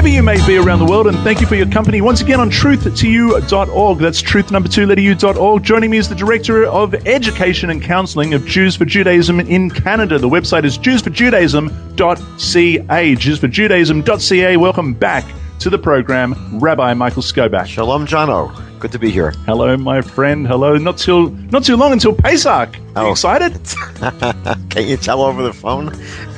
wherever 0.00 0.16
you 0.16 0.22
may 0.22 0.46
be 0.46 0.56
around 0.56 0.78
the 0.78 0.86
world, 0.86 1.06
and 1.06 1.18
thank 1.18 1.42
you 1.42 1.46
for 1.46 1.56
your 1.56 1.70
company 1.70 2.00
once 2.00 2.22
again 2.22 2.40
on 2.40 2.50
truth2u.org. 2.50 3.98
That's 3.98 4.22
truth 4.22 4.50
number 4.50 4.66
two, 4.66 4.86
letter 4.86 5.02
u.org. 5.02 5.62
Joining 5.62 5.90
me 5.90 5.98
is 5.98 6.08
the 6.08 6.14
Director 6.14 6.64
of 6.64 6.94
Education 7.06 7.68
and 7.68 7.82
Counseling 7.82 8.32
of 8.32 8.46
Jews 8.46 8.74
for 8.74 8.86
Judaism 8.86 9.40
in 9.40 9.68
Canada. 9.68 10.18
The 10.18 10.26
website 10.26 10.64
is 10.64 10.78
jewsforjudaism.ca. 10.78 13.14
Jewsforjudaism.ca. 13.14 14.56
Welcome 14.56 14.94
back 14.94 15.26
to 15.60 15.70
the 15.70 15.78
program, 15.78 16.34
Rabbi 16.58 16.94
Michael 16.94 17.22
Skobac. 17.22 17.66
Shalom, 17.66 18.06
Jono. 18.06 18.50
Good 18.80 18.92
to 18.92 18.98
be 18.98 19.10
here. 19.10 19.32
Hello, 19.44 19.76
my 19.76 20.00
friend. 20.00 20.46
Hello. 20.46 20.78
Not 20.78 20.96
too 20.96 21.30
not 21.50 21.64
too 21.64 21.76
long 21.76 21.92
until 21.92 22.14
Pesach. 22.14 22.76
Are 22.96 23.02
you 23.02 23.08
Oh. 23.08 23.10
excited? 23.12 23.52
Can 24.70 24.88
you 24.88 24.96
tell 24.96 25.20
over 25.20 25.42
the 25.42 25.52
phone? 25.52 25.88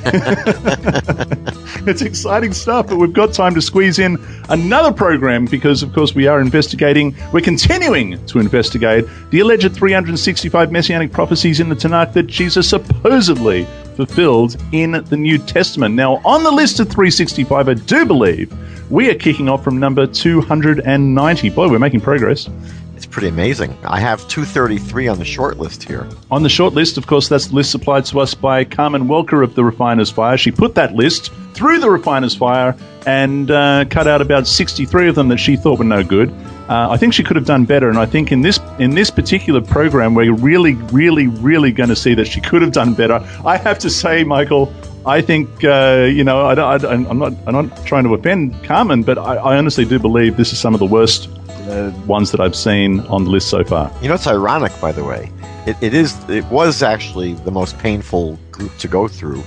it's 1.87 2.01
exciting 2.01 2.51
stuff, 2.53 2.87
but 2.87 2.97
we've 2.97 3.13
got 3.13 3.31
time 3.33 3.55
to 3.55 3.61
squeeze 3.61 3.97
in 3.97 4.17
another 4.49 4.91
program 4.91 5.45
because, 5.45 5.81
of 5.83 5.93
course, 5.93 6.13
we 6.13 6.27
are 6.27 6.41
investigating, 6.41 7.15
we're 7.31 7.39
continuing 7.39 8.23
to 8.25 8.39
investigate 8.39 9.05
the 9.31 9.39
alleged 9.39 9.73
365 9.73 10.69
messianic 10.71 11.13
prophecies 11.13 11.61
in 11.61 11.69
the 11.69 11.75
Tanakh 11.75 12.11
that 12.13 12.27
Jesus 12.27 12.69
supposedly 12.69 13.65
fulfilled 13.95 14.57
in 14.71 14.91
the 14.91 15.17
New 15.17 15.37
Testament. 15.37 15.95
Now, 15.95 16.21
on 16.25 16.43
the 16.43 16.51
list 16.51 16.79
of 16.79 16.87
365, 16.87 17.69
I 17.69 17.73
do 17.73 18.05
believe 18.05 18.53
we 18.91 19.09
are 19.09 19.15
kicking 19.15 19.49
off 19.49 19.63
from 19.63 19.79
number 19.79 20.05
290. 20.05 21.49
Boy, 21.49 21.69
we're 21.69 21.79
making 21.79 22.01
progress. 22.01 22.49
It's 22.95 23.05
pretty 23.05 23.27
amazing. 23.27 23.77
I 23.83 23.99
have 23.99 24.25
233 24.27 25.07
on 25.07 25.19
the 25.19 25.25
short 25.25 25.57
list 25.57 25.83
here. 25.83 26.07
On 26.31 26.43
the 26.43 26.49
short 26.49 26.73
list, 26.73 26.97
of 26.97 27.07
course, 27.07 27.27
that's 27.27 27.47
the 27.47 27.55
list 27.55 27.71
supplied 27.71 28.05
to 28.05 28.19
us 28.19 28.33
by 28.33 28.63
Carmen 28.63 29.07
Welker 29.07 29.43
of 29.43 29.55
the 29.55 29.63
Refiner's 29.63 30.09
Fire. 30.09 30.37
She 30.37 30.51
put 30.51 30.75
that 30.75 30.93
list 30.93 31.31
through 31.53 31.79
the 31.79 31.89
Refiner's 31.89 32.35
Fire 32.35 32.77
and 33.05 33.51
uh, 33.51 33.85
cut 33.89 34.07
out 34.07 34.21
about 34.21 34.47
63 34.47 35.09
of 35.09 35.15
them 35.15 35.27
that 35.27 35.37
she 35.37 35.57
thought 35.57 35.79
were 35.79 35.85
no 35.85 36.03
good. 36.03 36.33
Uh, 36.69 36.87
I 36.89 36.97
think 36.97 37.13
she 37.13 37.23
could 37.23 37.35
have 37.35 37.45
done 37.45 37.65
better, 37.65 37.89
and 37.89 37.97
I 37.97 38.05
think 38.05 38.31
in 38.31 38.41
this 38.41 38.59
in 38.79 38.91
this 38.91 39.09
particular 39.09 39.59
program, 39.59 40.15
we're 40.15 40.33
really, 40.33 40.75
really, 40.75 41.27
really 41.27 41.73
going 41.73 41.89
to 41.89 41.95
see 41.95 42.13
that 42.13 42.25
she 42.25 42.39
could 42.39 42.61
have 42.61 42.71
done 42.71 42.93
better. 42.93 43.15
I 43.45 43.57
have 43.57 43.77
to 43.79 43.89
say, 43.89 44.23
Michael, 44.23 44.73
I 45.05 45.19
think 45.19 45.63
uh, 45.65 46.07
you 46.09 46.23
know 46.23 46.45
I, 46.45 46.75
am 46.75 47.19
not 47.19 47.33
I'm 47.45 47.53
not 47.53 47.85
trying 47.85 48.05
to 48.05 48.13
offend 48.13 48.63
Carmen, 48.63 49.03
but 49.03 49.17
I, 49.17 49.35
I 49.35 49.57
honestly 49.57 49.83
do 49.83 49.99
believe 49.99 50.37
this 50.37 50.53
is 50.53 50.59
some 50.59 50.73
of 50.73 50.79
the 50.79 50.85
worst 50.85 51.27
uh, 51.49 51.91
ones 52.07 52.31
that 52.31 52.39
I've 52.39 52.55
seen 52.55 53.01
on 53.01 53.25
the 53.25 53.29
list 53.29 53.49
so 53.49 53.63
far. 53.65 53.91
You 54.01 54.07
know, 54.07 54.15
it's 54.15 54.27
ironic, 54.27 54.71
by 54.79 54.93
the 54.93 55.03
way. 55.03 55.31
It, 55.65 55.75
it 55.81 55.93
is. 55.93 56.17
It 56.29 56.45
was 56.45 56.81
actually 56.81 57.33
the 57.33 57.51
most 57.51 57.77
painful 57.79 58.39
group 58.51 58.77
to 58.77 58.87
go 58.87 59.09
through. 59.09 59.43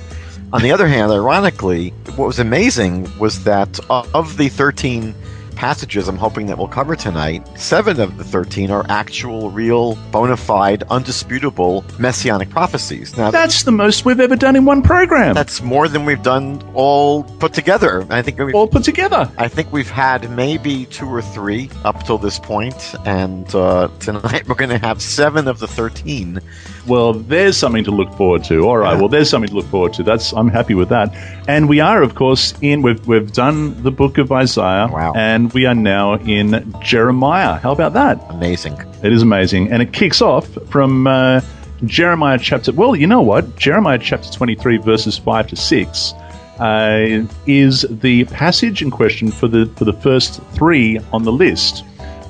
On 0.53 0.63
the 0.63 0.71
other 0.71 0.87
hand, 0.87 1.11
ironically, 1.11 1.91
what 2.17 2.27
was 2.27 2.39
amazing 2.39 3.11
was 3.19 3.43
that 3.45 3.81
of 3.91 4.37
the 4.37 4.49
13 4.49 5.15
passages 5.57 6.07
I'm 6.09 6.17
hoping 6.17 6.47
that 6.47 6.59
we'll 6.59 6.69
cover 6.69 6.95
tonight, 6.95 7.47
seven 7.59 7.99
of 8.01 8.17
the 8.19 8.25
13 8.25 8.71
are 8.71 8.85
actual, 8.89 9.51
real, 9.51 9.97
bona 10.13 10.37
fide, 10.37 10.85
undisputable 10.91 11.85
messianic 11.99 12.51
prophecies. 12.51 13.17
Now, 13.17 13.31
That's 13.31 13.63
the 13.65 13.73
most 13.73 14.05
we've 14.05 14.21
ever 14.21 14.37
done 14.37 14.55
in 14.55 14.65
one 14.65 14.83
program. 14.83 15.35
that's 15.35 15.63
more 15.63 15.89
than 15.89 16.05
we've 16.05 16.23
done 16.23 16.63
all 16.75 17.25
put 17.25 17.53
together. 17.55 18.07
I 18.11 18.23
think 18.23 18.39
we've 18.39 18.55
all 18.55 18.69
put 18.69 18.85
together. 18.85 19.31
I 19.39 19.49
think 19.49 19.73
we've 19.73 19.91
had 19.91 20.31
maybe 20.31 20.85
two 20.87 21.07
or 21.09 21.23
three 21.23 21.71
up 21.85 22.05
till 22.05 22.19
this 22.19 22.39
point, 22.39 22.95
and 23.07 23.53
uh, 23.55 23.89
tonight 23.99 24.47
we're 24.49 24.55
going 24.55 24.71
to 24.71 24.79
have 24.79 25.01
seven 25.01 25.49
of 25.49 25.59
the 25.59 25.67
thirteen. 25.67 26.39
Well, 26.87 27.15
there's 27.15 27.57
something 27.57 27.83
to 27.85 27.91
look 27.91 28.13
forward 28.15 28.45
to. 28.45 28.61
All 28.69 28.77
right. 28.79 28.93
Yeah. 28.95 29.01
Well, 29.01 29.09
there's 29.09 29.29
something 29.31 29.49
to 29.49 29.57
look 29.57 29.67
forward 29.67 29.93
to. 29.95 30.03
That's 30.03 30.33
I'm 30.33 30.49
happy 30.49 30.75
with 30.75 30.89
that. 30.91 31.13
And 31.49 31.69
we 31.69 31.81
are, 31.81 32.03
of 32.03 32.15
course, 32.15 32.55
in 32.61 32.83
we've 32.83 33.05
we've 33.07 33.33
done 33.33 33.83
the 33.83 33.91
book 33.91 34.19
of 34.19 34.31
Isaiah, 34.31 34.89
Wow. 34.91 35.13
and 35.17 35.46
we 35.55 35.67
are 35.67 35.75
now 35.75 36.15
in 36.15 36.75
Jeremiah. 36.83 37.59
How 37.59 37.73
about 37.73 37.93
that? 37.95 38.25
Amazing. 38.31 38.75
It 39.03 39.13
is 39.13 39.23
amazing, 39.23 39.71
and 39.71 39.83
it 39.83 39.93
kicks 39.93 40.21
off 40.21 40.47
from 40.71 41.07
uh, 41.07 41.41
Jeremiah 41.85 42.39
chapter. 42.39 42.73
Well, 42.73 42.97
you 42.97 43.07
know 43.07 43.23
what? 43.23 43.57
Jeremiah 43.57 43.99
chapter 43.99 44.31
23, 44.31 44.79
verses 44.79 45.19
five 45.19 45.47
to 45.49 45.57
six. 45.57 46.13
Uh, 46.59 47.27
is 47.47 47.85
the 47.91 48.25
passage 48.27 48.81
in 48.81 48.91
question 48.91 49.31
for 49.31 49.47
the 49.47 49.67
for 49.77 49.85
the 49.85 49.93
first 49.93 50.43
three 50.53 50.99
on 51.13 51.23
the 51.25 51.33
list. 51.33 51.85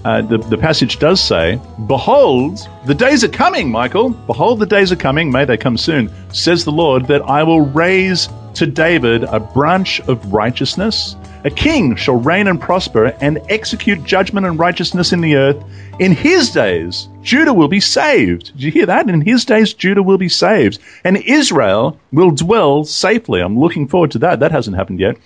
Uh, 0.05 0.23
the, 0.23 0.39
the 0.39 0.57
passage 0.57 1.01
does 1.01 1.21
say, 1.21 1.61
Behold, 1.89 2.61
the 2.87 2.95
days 2.95 3.25
are 3.25 3.29
coming, 3.29 3.73
Michael. 3.73 4.11
Behold, 4.11 4.61
the 4.61 4.67
days 4.67 4.93
are 4.93 4.97
coming. 4.97 5.33
May 5.33 5.45
they 5.45 5.57
come 5.57 5.77
soon, 5.77 6.13
says 6.33 6.65
the 6.65 6.71
Lord, 6.71 7.09
that 7.09 7.23
I 7.23 7.43
will 7.43 7.63
raise 7.63 8.29
to 8.55 8.67
David 8.67 9.25
a 9.25 9.41
branch 9.41 10.01
of 10.03 10.33
righteousness. 10.33 11.17
A 11.47 11.51
king 11.51 11.95
shall 11.95 12.17
reign 12.17 12.49
and 12.49 12.61
prosper 12.61 13.17
and 13.21 13.41
execute 13.49 14.03
judgment 14.03 14.47
and 14.47 14.59
righteousness 14.59 15.13
in 15.13 15.21
the 15.21 15.37
earth. 15.37 15.63
In 16.01 16.11
his 16.11 16.51
days, 16.51 17.07
Judah 17.23 17.55
will 17.55 17.69
be 17.69 17.79
saved. 17.79 18.47
Did 18.47 18.63
you 18.65 18.73
hear 18.73 18.87
that? 18.87 19.09
In 19.09 19.21
his 19.21 19.45
days, 19.45 19.73
Judah 19.73 20.03
will 20.03 20.19
be 20.19 20.29
saved. 20.29 20.81
And 21.05 21.19
Israel 21.19 22.01
will 22.11 22.33
dwell 22.33 22.85
safely. 22.85 23.41
I'm 23.41 23.61
looking 23.61 23.87
forward 23.87 24.11
to 24.11 24.19
that. 24.19 24.41
That 24.41 24.51
hasn't 24.51 24.77
happened 24.77 24.99
yet. 24.99 25.19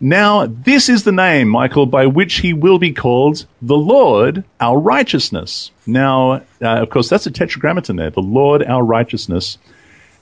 Now, 0.00 0.46
this 0.46 0.88
is 0.88 1.04
the 1.04 1.12
name, 1.12 1.48
Michael, 1.48 1.86
by 1.86 2.06
which 2.06 2.38
he 2.38 2.52
will 2.52 2.80
be 2.80 2.92
called 2.92 3.46
the 3.62 3.76
Lord 3.76 4.42
our 4.58 4.76
righteousness. 4.76 5.70
Now, 5.86 6.32
uh, 6.60 6.82
of 6.82 6.90
course, 6.90 7.08
that's 7.08 7.26
a 7.26 7.30
tetragrammaton 7.30 7.94
there, 7.94 8.10
the 8.10 8.22
Lord 8.22 8.64
our 8.64 8.82
righteousness. 8.82 9.56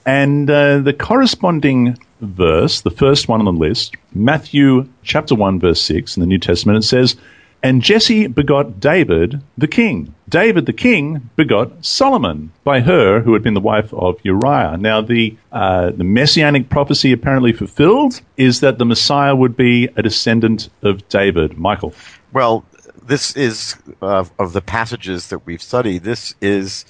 And 0.05 0.47
uh, 0.47 0.77
the 0.77 0.93
corresponding 0.93 1.97
verse, 2.21 2.81
the 2.81 2.91
first 2.91 3.27
one 3.27 3.39
on 3.39 3.45
the 3.45 3.59
list, 3.59 3.95
Matthew 4.13 4.87
chapter 5.03 5.35
1, 5.35 5.59
verse 5.59 5.81
6 5.81 6.17
in 6.17 6.21
the 6.21 6.27
New 6.27 6.37
Testament, 6.37 6.77
it 6.77 6.87
says, 6.87 7.15
And 7.63 7.81
Jesse 7.81 8.27
begot 8.27 8.79
David 8.79 9.41
the 9.57 9.67
king. 9.67 10.13
David 10.27 10.65
the 10.65 10.73
king 10.73 11.29
begot 11.35 11.85
Solomon 11.85 12.51
by 12.63 12.81
her 12.81 13.21
who 13.21 13.33
had 13.33 13.43
been 13.43 13.53
the 13.53 13.59
wife 13.59 13.93
of 13.93 14.19
Uriah. 14.23 14.77
Now, 14.77 15.01
the, 15.01 15.35
uh, 15.51 15.91
the 15.91 16.03
messianic 16.03 16.69
prophecy 16.69 17.11
apparently 17.11 17.53
fulfilled 17.53 18.21
is 18.37 18.59
that 18.59 18.77
the 18.77 18.85
Messiah 18.85 19.35
would 19.35 19.55
be 19.57 19.89
a 19.95 20.01
descendant 20.01 20.69
of 20.83 21.07
David. 21.09 21.57
Michael. 21.57 21.93
Well, 22.31 22.63
this 23.09 23.35
is 23.35 23.75
uh, 24.01 24.25
of 24.37 24.53
the 24.53 24.61
passages 24.61 25.29
that 25.29 25.45
we've 25.45 25.61
studied. 25.61 26.03
This 26.03 26.35
is 26.41 26.85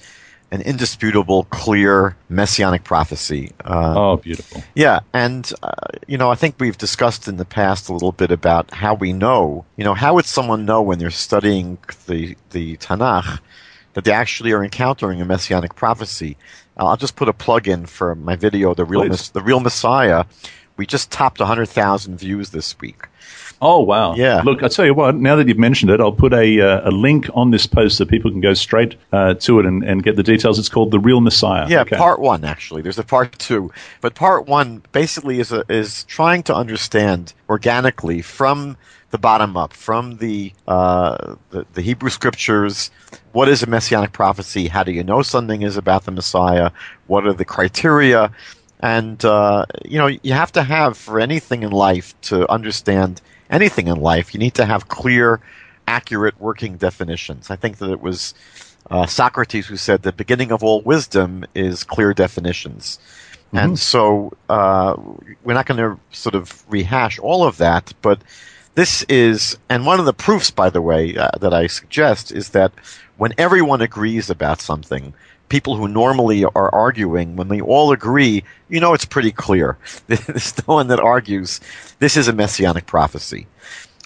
an 0.52 0.60
indisputable, 0.62 1.44
clear 1.44 2.16
messianic 2.28 2.82
prophecy. 2.84 3.52
Uh, 3.64 3.94
Oh, 3.96 4.16
beautiful. 4.16 4.62
Yeah, 4.74 5.00
and 5.14 5.50
uh, 5.62 5.70
you 6.08 6.18
know, 6.18 6.30
I 6.30 6.34
think 6.34 6.56
we've 6.58 6.76
discussed 6.78 7.28
in 7.28 7.36
the 7.36 7.44
past 7.44 7.88
a 7.88 7.92
little 7.92 8.12
bit 8.12 8.30
about 8.32 8.72
how 8.72 8.94
we 8.94 9.12
know. 9.12 9.64
You 9.76 9.84
know, 9.84 9.94
how 9.94 10.14
would 10.14 10.24
someone 10.26 10.64
know 10.64 10.82
when 10.82 10.98
they're 10.98 11.10
studying 11.10 11.78
the 12.06 12.36
the 12.50 12.76
Tanakh 12.78 13.38
that 13.94 14.04
they 14.04 14.12
actually 14.12 14.52
are 14.52 14.64
encountering 14.64 15.20
a 15.20 15.24
messianic 15.24 15.74
prophecy? 15.76 16.36
Uh, 16.76 16.86
I'll 16.86 16.96
just 16.96 17.16
put 17.16 17.28
a 17.28 17.32
plug 17.32 17.68
in 17.68 17.86
for 17.86 18.14
my 18.14 18.34
video, 18.36 18.74
the 18.74 18.84
real. 18.84 19.04
Mess- 19.04 19.28
the 19.30 19.42
real 19.42 19.60
Messiah. 19.60 20.24
We 20.76 20.86
just 20.86 21.10
topped 21.10 21.40
100,000 21.40 22.16
views 22.18 22.50
this 22.50 22.78
week. 22.80 23.02
Oh 23.62 23.80
wow! 23.80 24.14
Yeah. 24.14 24.40
Look, 24.42 24.62
I 24.62 24.68
tell 24.68 24.86
you 24.86 24.94
what. 24.94 25.16
Now 25.16 25.36
that 25.36 25.46
you've 25.46 25.58
mentioned 25.58 25.90
it, 25.90 26.00
I'll 26.00 26.12
put 26.12 26.32
a 26.32 26.60
uh, 26.60 26.88
a 26.88 26.92
link 26.92 27.28
on 27.34 27.50
this 27.50 27.66
post 27.66 27.98
so 27.98 28.06
people 28.06 28.30
can 28.30 28.40
go 28.40 28.54
straight 28.54 28.96
uh, 29.12 29.34
to 29.34 29.58
it 29.60 29.66
and, 29.66 29.82
and 29.84 30.02
get 30.02 30.16
the 30.16 30.22
details. 30.22 30.58
It's 30.58 30.70
called 30.70 30.90
the 30.90 30.98
Real 30.98 31.20
Messiah. 31.20 31.66
Yeah, 31.68 31.82
Okay. 31.82 31.96
part 31.96 32.20
one 32.20 32.44
actually. 32.44 32.80
There's 32.80 32.98
a 32.98 33.04
part 33.04 33.38
two, 33.38 33.70
but 34.00 34.14
part 34.14 34.46
one 34.46 34.82
basically 34.92 35.40
is 35.40 35.52
a, 35.52 35.64
is 35.68 36.04
trying 36.04 36.42
to 36.44 36.54
understand 36.54 37.34
organically 37.50 38.22
from 38.22 38.78
the 39.10 39.18
bottom 39.18 39.56
up, 39.56 39.72
from 39.72 40.16
the, 40.18 40.52
uh, 40.68 41.34
the 41.50 41.66
the 41.74 41.82
Hebrew 41.82 42.10
scriptures. 42.10 42.90
What 43.32 43.48
is 43.48 43.62
a 43.62 43.66
messianic 43.66 44.12
prophecy? 44.12 44.68
How 44.68 44.84
do 44.84 44.92
you 44.92 45.02
know 45.04 45.20
something 45.20 45.62
is 45.62 45.76
about 45.76 46.04
the 46.04 46.12
Messiah? 46.12 46.70
What 47.08 47.26
are 47.26 47.32
the 47.34 47.44
criteria? 47.44 48.32
And 48.80 49.22
uh, 49.24 49.66
you 49.84 49.98
know, 49.98 50.06
you 50.06 50.32
have 50.32 50.52
to 50.52 50.62
have 50.62 50.96
for 50.96 51.20
anything 51.20 51.62
in 51.62 51.72
life 51.72 52.18
to 52.22 52.50
understand 52.50 53.20
anything 53.50 53.88
in 53.88 54.00
life. 54.00 54.32
You 54.32 54.40
need 54.40 54.54
to 54.54 54.64
have 54.64 54.88
clear, 54.88 55.40
accurate 55.86 56.40
working 56.40 56.76
definitions. 56.76 57.50
I 57.50 57.56
think 57.56 57.78
that 57.78 57.90
it 57.90 58.00
was 58.00 58.34
uh, 58.90 59.06
Socrates 59.06 59.66
who 59.66 59.76
said 59.76 60.02
the 60.02 60.12
beginning 60.12 60.52
of 60.52 60.62
all 60.62 60.80
wisdom 60.82 61.44
is 61.54 61.84
clear 61.84 62.14
definitions. 62.14 62.98
And 63.52 63.78
so 63.78 64.32
uh, 64.48 64.94
we're 65.42 65.54
not 65.54 65.66
going 65.66 65.78
to 65.78 65.98
sort 66.12 66.36
of 66.36 66.64
rehash 66.68 67.18
all 67.18 67.44
of 67.44 67.56
that, 67.56 67.92
but 68.00 68.22
this 68.76 69.02
is, 69.08 69.58
and 69.68 69.84
one 69.84 69.98
of 69.98 70.06
the 70.06 70.12
proofs, 70.12 70.50
by 70.50 70.70
the 70.70 70.80
way, 70.80 71.16
uh, 71.16 71.30
that 71.40 71.52
I 71.52 71.66
suggest 71.66 72.30
is 72.30 72.50
that 72.50 72.72
when 73.16 73.34
everyone 73.38 73.82
agrees 73.82 74.30
about 74.30 74.60
something, 74.60 75.12
people 75.50 75.76
who 75.76 75.86
normally 75.88 76.44
are 76.46 76.74
arguing, 76.74 77.36
when 77.36 77.48
they 77.48 77.60
all 77.60 77.92
agree, 77.92 78.42
you 78.70 78.80
know 78.80 78.94
it's 78.94 79.04
pretty 79.04 79.32
clear. 79.32 79.76
There's 80.08 80.56
no 80.66 80.74
one 80.74 80.88
that 80.88 81.00
argues 81.00 81.60
this 81.98 82.16
is 82.16 82.28
a 82.28 82.32
messianic 82.32 82.86
prophecy. 82.86 83.46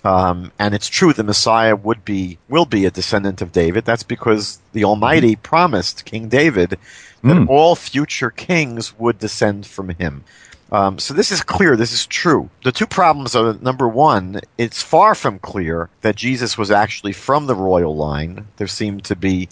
Um, 0.04 0.52
and 0.58 0.74
it's 0.74 0.88
true 0.88 1.12
the 1.14 1.24
Messiah 1.24 1.76
would 1.76 2.04
be 2.04 2.38
will 2.48 2.66
be 2.66 2.84
a 2.84 2.90
descendant 2.90 3.40
of 3.40 3.52
David. 3.52 3.84
That's 3.86 4.02
because 4.02 4.60
the 4.72 4.84
Almighty 4.84 5.36
promised 5.36 6.04
King 6.04 6.28
David 6.28 6.78
that 7.26 7.38
Mm. 7.38 7.48
all 7.48 7.74
future 7.74 8.30
kings 8.30 8.98
would 8.98 9.18
descend 9.18 9.66
from 9.66 9.88
him. 9.90 10.24
Um, 10.72 10.98
so 10.98 11.14
this 11.14 11.32
is 11.32 11.42
clear. 11.42 11.76
This 11.76 11.92
is 11.92 12.06
true. 12.06 12.50
The 12.64 12.72
two 12.72 12.86
problems 12.86 13.34
are 13.36 13.54
number 13.62 13.88
one, 13.88 14.40
it's 14.58 14.82
far 14.82 15.14
from 15.14 15.38
clear 15.38 15.88
that 16.02 16.16
Jesus 16.16 16.58
was 16.58 16.70
actually 16.70 17.12
from 17.12 17.46
the 17.46 17.54
royal 17.54 17.96
line. 17.96 18.46
There 18.56 18.66
seem 18.66 19.00
to 19.02 19.16
be, 19.16 19.48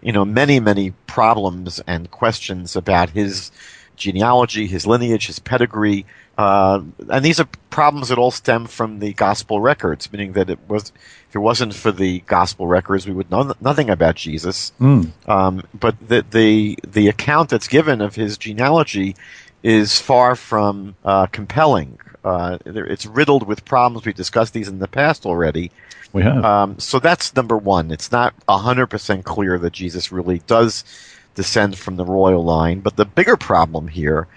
you 0.00 0.12
know, 0.12 0.24
many, 0.24 0.60
many 0.60 0.92
problems 1.06 1.80
and 1.86 2.10
questions 2.10 2.76
about 2.76 3.10
his 3.10 3.50
genealogy, 3.96 4.66
his 4.66 4.86
lineage, 4.86 5.26
his 5.26 5.38
pedigree. 5.38 6.06
Uh, 6.38 6.80
and 7.10 7.24
these 7.24 7.38
are 7.38 7.48
problems 7.70 8.08
that 8.08 8.18
all 8.18 8.30
stem 8.30 8.66
from 8.66 9.00
the 9.00 9.12
gospel 9.12 9.60
records, 9.60 10.10
meaning 10.10 10.32
that 10.32 10.48
it 10.48 10.58
was, 10.66 10.92
if 11.28 11.36
it 11.36 11.40
wasn't 11.40 11.74
for 11.74 11.92
the 11.92 12.20
gospel 12.20 12.66
records, 12.66 13.06
we 13.06 13.12
would 13.12 13.30
know 13.30 13.52
nothing 13.60 13.90
about 13.90 14.16
Jesus. 14.16 14.72
Mm. 14.80 15.10
Um, 15.28 15.62
but 15.74 15.96
the, 16.08 16.24
the 16.30 16.78
the 16.86 17.08
account 17.08 17.50
that's 17.50 17.68
given 17.68 18.00
of 18.00 18.14
his 18.14 18.38
genealogy 18.38 19.14
is 19.62 20.00
far 20.00 20.34
from 20.34 20.94
uh, 21.04 21.26
compelling. 21.26 21.98
Uh, 22.24 22.58
it's 22.64 23.06
riddled 23.06 23.46
with 23.46 23.64
problems. 23.64 24.06
We've 24.06 24.14
discussed 24.14 24.52
these 24.52 24.68
in 24.68 24.78
the 24.78 24.88
past 24.88 25.26
already. 25.26 25.70
We 26.12 26.22
have. 26.22 26.44
Um, 26.44 26.78
so 26.78 26.98
that's 26.98 27.34
number 27.34 27.56
one. 27.56 27.90
It's 27.90 28.12
not 28.12 28.34
100% 28.48 29.24
clear 29.24 29.58
that 29.58 29.72
Jesus 29.72 30.12
really 30.12 30.40
does 30.46 30.84
descend 31.34 31.78
from 31.78 31.96
the 31.96 32.04
royal 32.04 32.44
line. 32.44 32.80
But 32.80 32.96
the 32.96 33.04
bigger 33.04 33.36
problem 33.36 33.88
here 33.88 34.28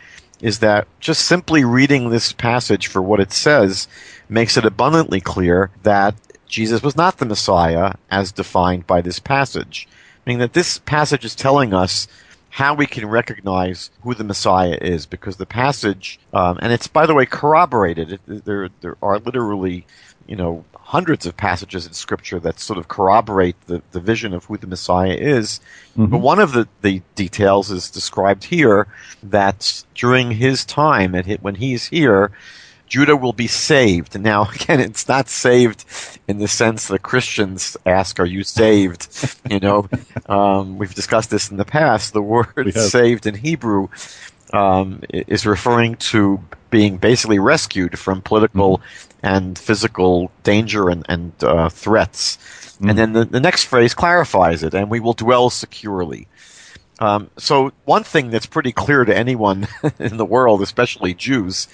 is 0.42 0.60
that 0.60 0.88
just 1.00 1.26
simply 1.26 1.64
reading 1.64 2.10
this 2.10 2.32
passage 2.32 2.88
for 2.88 3.02
what 3.02 3.20
it 3.20 3.32
says 3.32 3.88
makes 4.30 4.58
it 4.58 4.66
abundantly 4.66 5.22
clear 5.22 5.70
that 5.84 6.16
Jesus 6.48 6.82
was 6.82 6.96
not 6.96 7.18
the 7.18 7.26
Messiah 7.26 7.94
as 8.10 8.32
defined 8.32 8.88
by 8.88 9.02
this 9.02 9.20
passage. 9.20 9.88
Meaning 10.26 10.40
that 10.40 10.54
this 10.54 10.80
passage 10.80 11.26
is 11.26 11.36
telling 11.36 11.74
us 11.74 12.08
how 12.56 12.74
we 12.74 12.86
can 12.86 13.06
recognize 13.06 13.90
who 14.02 14.14
the 14.14 14.24
Messiah 14.24 14.78
is, 14.80 15.06
because 15.06 15.36
the 15.36 15.46
passage, 15.46 16.18
um, 16.32 16.58
and 16.62 16.72
it's 16.72 16.88
by 16.88 17.06
the 17.06 17.14
way 17.14 17.26
corroborated. 17.26 18.14
It, 18.14 18.46
there, 18.46 18.70
there 18.80 18.96
are 19.02 19.20
literally, 19.20 19.86
you 20.26 20.38
know, 20.38 20.64
hundreds 20.74 21.26
of 21.26 21.36
passages 21.36 21.86
in 21.86 21.92
Scripture 21.92 22.40
that 22.40 22.62
sort 22.62 22.80
of 22.80 22.88
corroborate 22.88 23.58
the, 23.68 23.82
the 23.92 24.00
vision 24.00 24.34
of 24.34 24.46
who 24.46 24.56
the 24.56 24.68
Messiah 24.68 25.16
is. 25.16 25.60
Mm-hmm. 25.98 26.06
But 26.06 26.20
one 26.20 26.40
of 26.40 26.54
the, 26.54 26.66
the 26.82 27.02
details 27.16 27.72
is 27.72 27.92
described 27.92 28.46
here 28.46 28.88
that 29.22 29.84
during 29.94 30.32
his 30.32 30.64
time, 30.64 31.14
at 31.14 31.26
when 31.42 31.56
he's 31.56 31.88
here, 31.88 32.32
Judah 32.96 33.18
will 33.18 33.34
be 33.34 33.48
saved. 33.48 34.18
Now, 34.18 34.50
again, 34.56 34.80
it's 34.80 35.06
not 35.10 35.28
saved 35.28 35.84
in 36.30 36.38
the 36.38 36.48
sense 36.48 36.88
that 36.88 37.02
Christians 37.02 37.76
ask, 37.86 38.22
"Are 38.22 38.26
you 38.26 38.44
saved?" 38.44 39.10
you 39.50 39.60
know, 39.60 39.90
um, 40.28 40.78
we've 40.78 40.96
discussed 40.96 41.30
this 41.30 41.52
in 41.52 41.58
the 41.58 41.66
past. 41.66 42.14
The 42.14 42.22
word 42.22 42.74
"saved" 42.74 43.28
in 43.28 43.36
Hebrew 43.36 43.90
um, 44.54 45.02
is 45.12 45.46
referring 45.46 45.96
to 46.12 46.40
being 46.70 46.96
basically 46.96 47.38
rescued 47.38 48.00
from 48.00 48.22
political 48.22 48.78
mm-hmm. 48.78 49.26
and 49.26 49.60
physical 49.60 50.32
danger 50.44 50.88
and, 50.88 51.06
and 51.10 51.34
uh, 51.44 51.68
threats. 51.68 52.38
Mm-hmm. 52.38 52.90
And 52.90 52.98
then 52.98 53.12
the, 53.12 53.26
the 53.26 53.42
next 53.42 53.66
phrase 53.66 53.94
clarifies 53.94 54.64
it, 54.64 54.74
and 54.74 54.90
we 54.90 55.02
will 55.02 55.12
dwell 55.14 55.50
securely. 55.50 56.30
Um, 57.00 57.30
so 57.38 57.74
one 57.84 58.06
thing 58.06 58.30
that's 58.30 58.46
pretty 58.46 58.72
clear 58.72 59.04
to 59.04 59.14
anyone 59.14 59.68
in 60.00 60.16
the 60.16 60.24
world, 60.24 60.62
especially 60.62 61.14
Jews, 61.14 61.68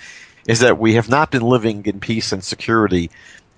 is 0.47 0.59
that 0.59 0.77
we 0.77 0.95
have 0.95 1.09
not 1.09 1.31
been 1.31 1.43
living 1.43 1.85
in 1.85 1.99
peace 1.99 2.31
and 2.31 2.43
security 2.43 3.09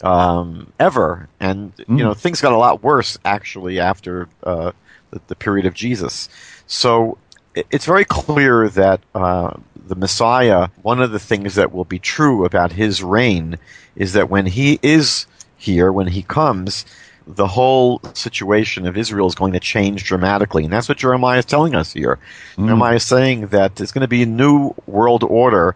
um, 0.04 0.72
ever, 0.80 1.30
and 1.40 1.76
mm. 1.78 1.98
you 1.98 2.04
know 2.04 2.14
things 2.14 2.42
got 2.42 2.52
a 2.52 2.58
lot 2.58 2.84
worse 2.84 3.18
actually 3.24 3.80
after 3.80 4.28
uh, 4.44 4.72
the, 5.12 5.22
the, 5.28 5.36
period 5.36 5.66
of 5.66 5.74
Jesus. 5.74 6.28
So 6.68 7.18
it, 7.56 7.66
it's 7.72 7.86
very 7.86 8.06
clear 8.06 8.68
that 8.70 9.00
uh, 9.16 9.54
the 9.88 9.96
Messiah. 9.96 10.70
One 10.82 11.02
of 11.02 11.12
the 11.12 11.20
things 11.20 11.56
that 11.56 11.72
will 11.72 11.86
be 11.86 12.00
true 12.00 12.46
about 12.46 12.72
his 12.72 13.04
reign 13.04 13.58
is 13.96 14.14
that 14.14 14.30
when 14.30 14.46
he 14.46 14.80
is 14.82 15.26
here, 15.58 15.92
when 15.92 16.08
he 16.08 16.24
comes, 16.24 16.86
the 17.26 17.48
whole 17.48 18.02
situation 18.14 18.86
of 18.86 18.98
Israel 18.98 19.28
is 19.28 19.36
going 19.36 19.54
to 19.54 19.60
change 19.60 20.04
dramatically. 20.04 20.66
And 20.66 20.74
that's 20.74 20.90
what 20.90 20.98
Jeremiah 20.98 21.40
is 21.40 21.46
telling 21.46 21.76
us 21.76 21.94
here. 21.94 22.20
Mm. 22.58 22.66
Jeremiah 22.66 22.96
is 22.96 23.06
saying 23.06 23.48
that 23.48 23.76
there's 23.76 23.92
going 23.92 24.02
to 24.02 24.08
be 24.08 24.24
a 24.24 24.28
new 24.28 24.74
world 24.88 25.24
order 25.24 25.76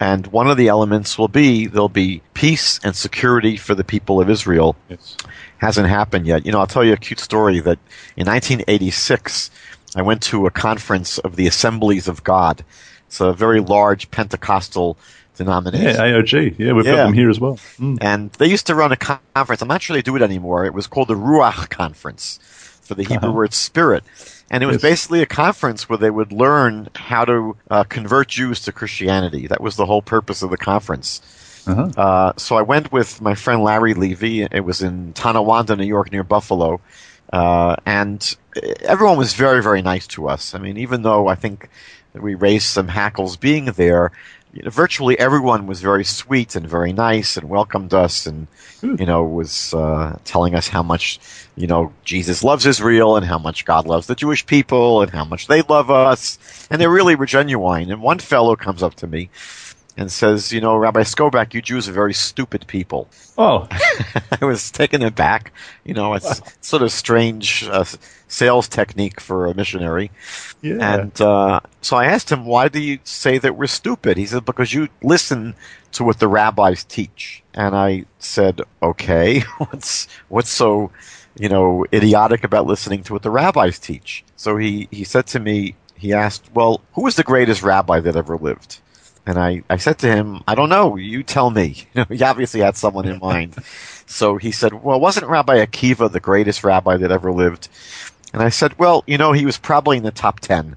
and 0.00 0.26
one 0.28 0.50
of 0.50 0.56
the 0.56 0.68
elements 0.68 1.18
will 1.18 1.28
be 1.28 1.66
there'll 1.66 1.90
be 1.90 2.22
peace 2.32 2.80
and 2.82 2.96
security 2.96 3.56
for 3.56 3.74
the 3.74 3.84
people 3.84 4.20
of 4.20 4.30
Israel. 4.30 4.74
Yes. 4.88 5.16
Hasn't 5.58 5.88
happened 5.88 6.26
yet. 6.26 6.46
You 6.46 6.52
know, 6.52 6.58
I'll 6.58 6.66
tell 6.66 6.84
you 6.84 6.94
a 6.94 6.96
cute 6.96 7.20
story 7.20 7.60
that 7.60 7.78
in 8.16 8.26
1986, 8.26 9.50
I 9.94 10.02
went 10.02 10.22
to 10.24 10.46
a 10.46 10.50
conference 10.50 11.18
of 11.18 11.36
the 11.36 11.46
Assemblies 11.46 12.08
of 12.08 12.24
God. 12.24 12.64
It's 13.06 13.20
a 13.20 13.34
very 13.34 13.60
large 13.60 14.10
Pentecostal 14.10 14.96
denomination. 15.36 15.88
Yeah, 15.88 15.96
AOG. 15.96 16.58
Yeah, 16.58 16.72
we've 16.72 16.86
yeah. 16.86 16.96
got 16.96 17.04
them 17.04 17.12
here 17.12 17.28
as 17.28 17.38
well. 17.38 17.56
Mm. 17.78 17.98
And 18.00 18.32
they 18.32 18.46
used 18.46 18.66
to 18.68 18.74
run 18.74 18.92
a 18.92 18.96
conference. 18.96 19.60
I'm 19.60 19.68
not 19.68 19.82
sure 19.82 19.94
they 19.94 20.02
do 20.02 20.16
it 20.16 20.22
anymore. 20.22 20.64
It 20.64 20.72
was 20.72 20.86
called 20.86 21.08
the 21.08 21.14
Ruach 21.14 21.68
Conference 21.68 22.38
for 22.82 22.94
the 22.94 23.02
Hebrew 23.02 23.28
uh-huh. 23.28 23.32
word 23.32 23.54
spirit. 23.54 24.04
And 24.50 24.62
it 24.64 24.66
was 24.66 24.76
yes. 24.76 24.82
basically 24.82 25.22
a 25.22 25.26
conference 25.26 25.88
where 25.88 25.98
they 25.98 26.10
would 26.10 26.32
learn 26.32 26.88
how 26.96 27.24
to 27.24 27.56
uh, 27.70 27.84
convert 27.84 28.28
Jews 28.28 28.60
to 28.62 28.72
Christianity. 28.72 29.46
That 29.46 29.60
was 29.60 29.76
the 29.76 29.86
whole 29.86 30.02
purpose 30.02 30.42
of 30.42 30.50
the 30.50 30.56
conference. 30.56 31.20
Uh-huh. 31.66 31.90
Uh, 31.96 32.32
so 32.36 32.56
I 32.56 32.62
went 32.62 32.90
with 32.90 33.20
my 33.20 33.34
friend 33.34 33.62
Larry 33.62 33.94
Levy. 33.94 34.42
It 34.42 34.64
was 34.64 34.82
in 34.82 35.12
Tonawanda, 35.12 35.76
New 35.76 35.86
York, 35.86 36.10
near 36.10 36.24
Buffalo. 36.24 36.80
Uh, 37.32 37.76
and 37.86 38.36
everyone 38.82 39.16
was 39.16 39.34
very, 39.34 39.62
very 39.62 39.82
nice 39.82 40.06
to 40.08 40.28
us. 40.28 40.54
I 40.54 40.58
mean, 40.58 40.76
even 40.78 41.02
though 41.02 41.28
I 41.28 41.36
think 41.36 41.70
we 42.12 42.34
raised 42.34 42.66
some 42.66 42.88
hackles 42.88 43.36
being 43.36 43.66
there, 43.66 44.10
you 44.52 44.62
know, 44.62 44.70
virtually 44.70 45.18
everyone 45.18 45.66
was 45.66 45.80
very 45.80 46.04
sweet 46.04 46.56
and 46.56 46.66
very 46.66 46.92
nice 46.92 47.36
and 47.36 47.48
welcomed 47.48 47.94
us 47.94 48.26
and 48.26 48.48
hmm. 48.80 48.96
you 48.98 49.06
know 49.06 49.22
was 49.22 49.72
uh, 49.74 50.18
telling 50.24 50.54
us 50.54 50.66
how 50.66 50.82
much 50.82 51.20
you 51.56 51.66
know 51.66 51.92
Jesus 52.04 52.42
loves 52.42 52.66
Israel 52.66 53.16
and 53.16 53.24
how 53.24 53.38
much 53.38 53.64
God 53.64 53.86
loves 53.86 54.06
the 54.06 54.14
Jewish 54.14 54.44
people 54.44 55.02
and 55.02 55.10
how 55.10 55.24
much 55.24 55.46
they 55.46 55.62
love 55.62 55.90
us 55.90 56.38
and 56.70 56.80
they 56.80 56.88
really 56.88 57.14
were 57.14 57.26
genuine. 57.26 57.90
And 57.90 58.02
one 58.02 58.18
fellow 58.18 58.56
comes 58.56 58.82
up 58.82 58.94
to 58.96 59.06
me 59.06 59.30
and 59.96 60.10
says, 60.10 60.52
"You 60.52 60.60
know, 60.60 60.76
Rabbi 60.76 61.02
Skobac, 61.02 61.54
you 61.54 61.62
Jews 61.62 61.88
are 61.88 61.92
very 61.92 62.14
stupid 62.14 62.66
people." 62.66 63.08
Oh, 63.36 63.68
I 64.40 64.44
was 64.44 64.70
taken 64.70 65.02
aback. 65.02 65.52
You 65.84 65.94
know, 65.94 66.14
it's 66.14 66.40
wow. 66.40 66.46
sort 66.60 66.82
of 66.82 66.92
strange 66.92 67.64
uh, 67.64 67.84
sales 68.28 68.68
technique 68.68 69.20
for 69.20 69.46
a 69.46 69.54
missionary. 69.54 70.10
Yeah. 70.62 70.94
And 70.94 71.20
uh, 71.20 71.60
so 71.80 71.96
I 71.96 72.06
asked 72.06 72.30
him, 72.30 72.44
"Why 72.44 72.68
do 72.68 72.80
you 72.80 72.98
say 73.04 73.38
that 73.38 73.56
we're 73.56 73.66
stupid?" 73.66 74.16
He 74.16 74.26
said, 74.26 74.44
"Because 74.44 74.72
you 74.72 74.88
listen 75.02 75.54
to 75.92 76.04
what 76.04 76.18
the 76.18 76.28
rabbis 76.28 76.84
teach." 76.84 77.42
And 77.54 77.74
I 77.74 78.04
said, 78.18 78.60
"Okay, 78.82 79.40
what's 79.58 80.08
what's 80.28 80.50
so?" 80.50 80.90
You 81.38 81.48
know, 81.48 81.86
idiotic 81.92 82.42
about 82.42 82.66
listening 82.66 83.04
to 83.04 83.12
what 83.12 83.22
the 83.22 83.30
rabbis 83.30 83.78
teach. 83.78 84.24
So 84.36 84.56
he, 84.56 84.88
he 84.90 85.04
said 85.04 85.28
to 85.28 85.38
me, 85.38 85.76
he 86.00 86.14
asked, 86.14 86.50
Well, 86.54 86.80
who 86.94 87.02
was 87.02 87.16
the 87.16 87.22
greatest 87.22 87.62
rabbi 87.62 88.00
that 88.00 88.16
ever 88.16 88.38
lived? 88.38 88.80
And 89.30 89.38
I, 89.38 89.62
I 89.70 89.76
said 89.76 90.00
to 90.00 90.08
him, 90.08 90.42
I 90.48 90.56
don't 90.56 90.70
know, 90.70 90.96
you 90.96 91.22
tell 91.22 91.50
me. 91.50 91.86
You 91.94 92.00
know, 92.00 92.16
he 92.16 92.22
obviously 92.24 92.60
had 92.60 92.76
someone 92.76 93.06
in 93.06 93.18
mind. 93.20 93.56
So 94.06 94.38
he 94.38 94.50
said, 94.50 94.82
well, 94.82 94.98
wasn't 94.98 95.28
Rabbi 95.28 95.64
Akiva 95.64 96.10
the 96.10 96.18
greatest 96.18 96.64
rabbi 96.64 96.96
that 96.96 97.12
ever 97.12 97.30
lived? 97.30 97.68
And 98.32 98.42
I 98.42 98.48
said, 98.48 98.76
well, 98.76 99.04
you 99.06 99.16
know, 99.16 99.30
he 99.30 99.46
was 99.46 99.56
probably 99.56 99.98
in 99.98 100.02
the 100.02 100.10
top 100.10 100.40
10. 100.40 100.74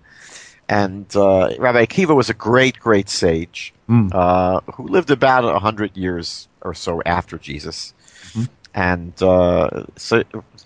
And 0.70 1.16
uh, 1.16 1.50
Rabbi 1.58 1.84
Akiva 1.84 2.16
was 2.16 2.30
a 2.30 2.36
great, 2.36 2.80
great 2.80 3.10
sage 3.10 3.74
mm. 3.90 4.14
uh, 4.14 4.62
who 4.74 4.88
lived 4.88 5.10
about 5.10 5.46
100 5.46 5.98
years 5.98 6.48
or 6.62 6.76
so 6.76 7.02
after 7.08 7.40
Jesus. 7.40 7.96
Mm. 8.34 8.50
And 8.76 9.24
uh, 9.24 9.86
so 9.96 10.24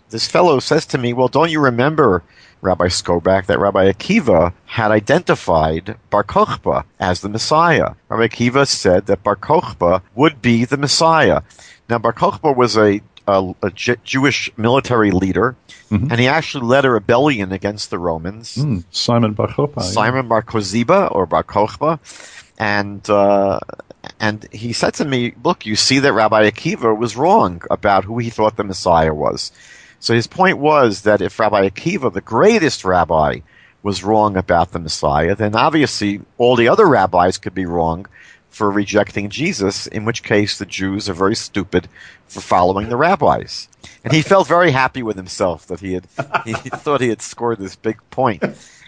this 0.09 0.27
fellow 0.27 0.59
says 0.59 0.85
to 0.87 0.97
me, 0.97 1.13
well, 1.13 1.29
don't 1.29 1.51
you 1.51 1.61
remember 1.61 2.21
Rabbi 2.67 2.87
Skobac 2.87 3.45
that 3.45 3.59
Rabbi 3.59 3.89
Akiva 3.89 4.51
had 4.65 4.91
identified 4.91 5.95
Bar 6.09 6.25
Kokhba 6.25 6.83
as 6.99 7.21
the 7.21 7.29
Messiah. 7.29 7.93
Rabbi 8.09 8.27
Akiva 8.27 8.67
said 8.67 9.05
that 9.05 9.23
Bar 9.23 9.37
Kokhba 9.37 10.01
would 10.15 10.41
be 10.41 10.65
the 10.65 10.75
Messiah. 10.75 11.43
Now, 11.89 11.99
Bar 11.99 12.11
Kokhba 12.11 12.53
was 12.55 12.75
a, 12.75 12.99
a, 13.25 13.53
a 13.63 13.69
J- 13.71 13.95
Jewish 14.03 14.51
military 14.57 15.11
leader, 15.11 15.55
mm-hmm. 15.89 16.11
and 16.11 16.19
he 16.19 16.27
actually 16.27 16.65
led 16.67 16.83
a 16.83 16.91
rebellion 16.91 17.53
against 17.53 17.89
the 17.89 17.99
Romans. 17.99 18.57
Mm, 18.57 18.83
Simon 18.91 19.31
Bar 19.31 19.47
Kokhba. 19.47 19.81
Simon 19.81 20.25
yeah. 20.25 20.29
Bar 20.29 20.43
Koziba 20.43 21.15
or 21.15 21.25
Bar 21.25 21.43
Kokhba. 21.43 21.99
And, 22.59 23.07
uh, 23.09 23.59
and 24.19 24.45
he 24.51 24.73
said 24.73 24.95
to 24.95 25.05
me, 25.05 25.35
look, 25.41 25.65
you 25.65 25.77
see 25.77 25.99
that 25.99 26.11
Rabbi 26.11 26.49
Akiva 26.49 26.97
was 26.97 27.15
wrong 27.15 27.61
about 27.71 28.03
who 28.03 28.17
he 28.17 28.29
thought 28.29 28.57
the 28.57 28.65
Messiah 28.65 29.13
was. 29.13 29.53
So 29.99 30.13
his 30.13 30.27
point 30.27 30.57
was 30.57 31.01
that 31.01 31.21
if 31.21 31.39
Rabbi 31.39 31.69
Akiva, 31.69 32.13
the 32.13 32.21
greatest 32.21 32.85
rabbi, 32.85 33.39
was 33.83 34.03
wrong 34.03 34.35
about 34.35 34.71
the 34.71 34.79
Messiah, 34.79 35.35
then 35.35 35.55
obviously 35.55 36.21
all 36.37 36.55
the 36.55 36.67
other 36.67 36.85
rabbis 36.85 37.37
could 37.37 37.53
be 37.53 37.65
wrong 37.65 38.07
for 38.49 38.71
rejecting 38.71 39.29
Jesus, 39.29 39.87
in 39.87 40.03
which 40.03 40.23
case 40.23 40.57
the 40.57 40.65
Jews 40.65 41.07
are 41.07 41.13
very 41.13 41.35
stupid 41.35 41.87
for 42.25 42.41
following 42.41 42.89
the 42.89 42.97
rabbis. 42.97 43.67
And 44.03 44.13
he 44.13 44.21
felt 44.21 44.47
very 44.47 44.71
happy 44.71 45.03
with 45.03 45.15
himself 45.15 45.67
that 45.67 45.79
he 45.79 45.93
had 45.93 46.07
he 46.45 46.53
thought 46.53 47.01
he 47.01 47.09
had 47.09 47.21
scored 47.21 47.59
this 47.59 47.75
big 47.75 47.99
point. 48.09 48.43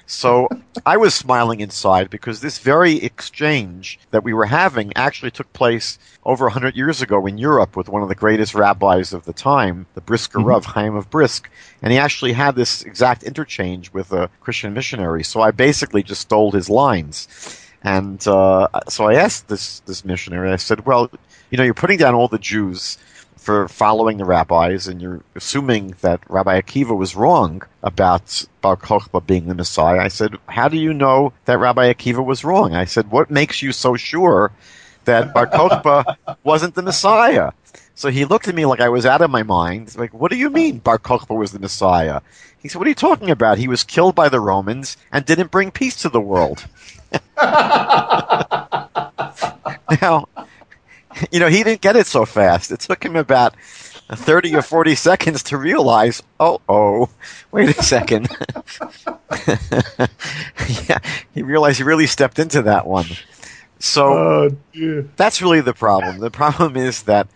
So 0.10 0.50
I 0.88 0.98
was 0.98 1.14
smiling 1.14 1.60
inside 1.60 2.10
because 2.10 2.42
this 2.42 2.58
very 2.58 2.96
exchange 2.96 4.00
that 4.10 4.24
we 4.24 4.34
were 4.34 4.48
having 4.48 4.92
actually 4.96 5.30
took 5.30 5.54
place 5.54 6.00
over 6.26 6.46
100 6.46 6.76
years 6.76 7.00
ago 7.00 7.28
in 7.28 7.38
Europe 7.38 7.76
with 7.76 7.90
one 7.90 8.02
of 8.02 8.10
the 8.10 8.16
greatest 8.16 8.56
rabbis 8.56 9.14
of 9.14 9.26
the 9.26 9.34
time, 9.34 9.86
the 9.94 10.02
Brisker 10.02 10.40
mm-hmm. 10.40 10.48
Rav, 10.48 10.66
Chaim 10.66 10.96
of 10.96 11.12
Brisk. 11.12 11.48
And 11.84 11.94
he 11.94 12.00
actually 12.00 12.34
had 12.34 12.56
this 12.56 12.82
exact 12.82 13.22
interchange 13.22 13.94
with 13.94 14.12
a 14.12 14.32
Christian 14.42 14.74
missionary. 14.74 15.24
So 15.24 15.42
I 15.42 15.52
basically 15.52 16.02
just 16.02 16.22
stole 16.22 16.52
his 16.52 16.72
lines. 16.72 17.28
And 17.84 18.28
uh, 18.28 18.68
so 18.90 19.06
I 19.06 19.14
asked 19.14 19.48
this, 19.48 19.82
this 19.82 20.04
missionary, 20.04 20.52
I 20.52 20.56
said, 20.56 20.88
well, 20.88 21.12
you 21.52 21.58
know, 21.60 21.64
you're 21.64 21.76
putting 21.76 22.00
down 22.00 22.16
all 22.16 22.28
the 22.28 22.40
Jews 22.40 22.98
for 23.50 23.68
following 23.68 24.18
the 24.18 24.26
rabbis, 24.26 24.88
and 24.88 25.02
you're 25.02 25.22
assuming 25.34 25.96
that 26.02 26.22
Rabbi 26.30 26.62
Akiva 26.62 26.96
was 26.96 27.16
wrong 27.16 27.64
about 27.82 28.46
Bar 28.62 28.78
Kokhba 28.78 29.26
being 29.26 29.48
the 29.48 29.56
Messiah. 29.56 29.98
I 29.98 30.08
said, 30.08 30.36
How 30.46 30.68
do 30.68 30.78
you 30.78 30.94
know 30.94 31.34
that 31.46 31.58
Rabbi 31.58 31.92
Akiva 31.92 32.24
was 32.24 32.44
wrong? 32.44 32.76
I 32.76 32.86
said, 32.86 33.10
What 33.10 33.32
makes 33.32 33.64
you 33.64 33.72
so 33.72 33.96
sure 33.96 34.52
that 35.06 35.34
Bar 35.34 35.48
Kokhba 35.48 36.16
wasn't 36.44 36.76
the 36.76 36.84
Messiah? 36.84 37.52
So 37.96 38.10
he 38.10 38.24
looked 38.24 38.48
at 38.48 38.54
me 38.54 38.68
like 38.68 38.82
I 38.82 38.90
was 38.90 39.08
out 39.08 39.24
of 39.24 39.32
my 39.32 39.42
mind. 39.42 39.98
Like, 39.98 40.14
what 40.14 40.30
do 40.30 40.38
you 40.38 40.52
mean 40.52 40.78
Bar 40.78 41.00
Kokhba 41.00 41.36
was 41.36 41.52
the 41.52 41.58
Messiah? 41.58 42.22
He 42.60 42.68
said, 42.68 42.78
What 42.78 42.86
are 42.86 42.90
you 42.90 43.04
talking 43.10 43.32
about? 43.32 43.58
He 43.58 43.68
was 43.68 43.84
killed 43.84 44.14
by 44.14 44.30
the 44.30 44.40
Romans 44.40 44.96
and 45.12 45.26
didn't 45.26 45.50
bring 45.50 45.72
peace 45.72 45.96
to 46.04 46.10
the 46.10 46.22
world. 46.22 46.68
now, 50.04 50.28
you 51.32 51.40
know, 51.40 51.48
he 51.48 51.64
didn't 51.64 51.82
get 51.82 51.96
it 51.96 52.08
so 52.08 52.26
fast. 52.26 52.72
It 52.72 52.80
took 52.80 53.04
him 53.04 53.16
about 53.16 53.56
30 54.12 54.56
or 54.56 54.62
40 54.62 54.96
seconds 54.96 55.44
to 55.44 55.58
realize, 55.58 56.24
oh, 56.40 56.62
oh, 56.68 57.10
wait 57.52 57.78
a 57.78 57.84
second. 57.84 58.30
yeah, 60.88 61.00
he 61.34 61.44
realized 61.44 61.78
he 61.78 61.84
really 61.84 62.08
stepped 62.08 62.40
into 62.40 62.64
that 62.64 62.88
one. 62.88 63.06
So 63.80 64.50
oh, 64.76 65.08
that's 65.16 65.42
really 65.42 65.62
the 65.62 65.74
problem. 65.74 66.20
The 66.20 66.32
problem 66.32 66.76
is 66.76 67.04
that 67.04 67.28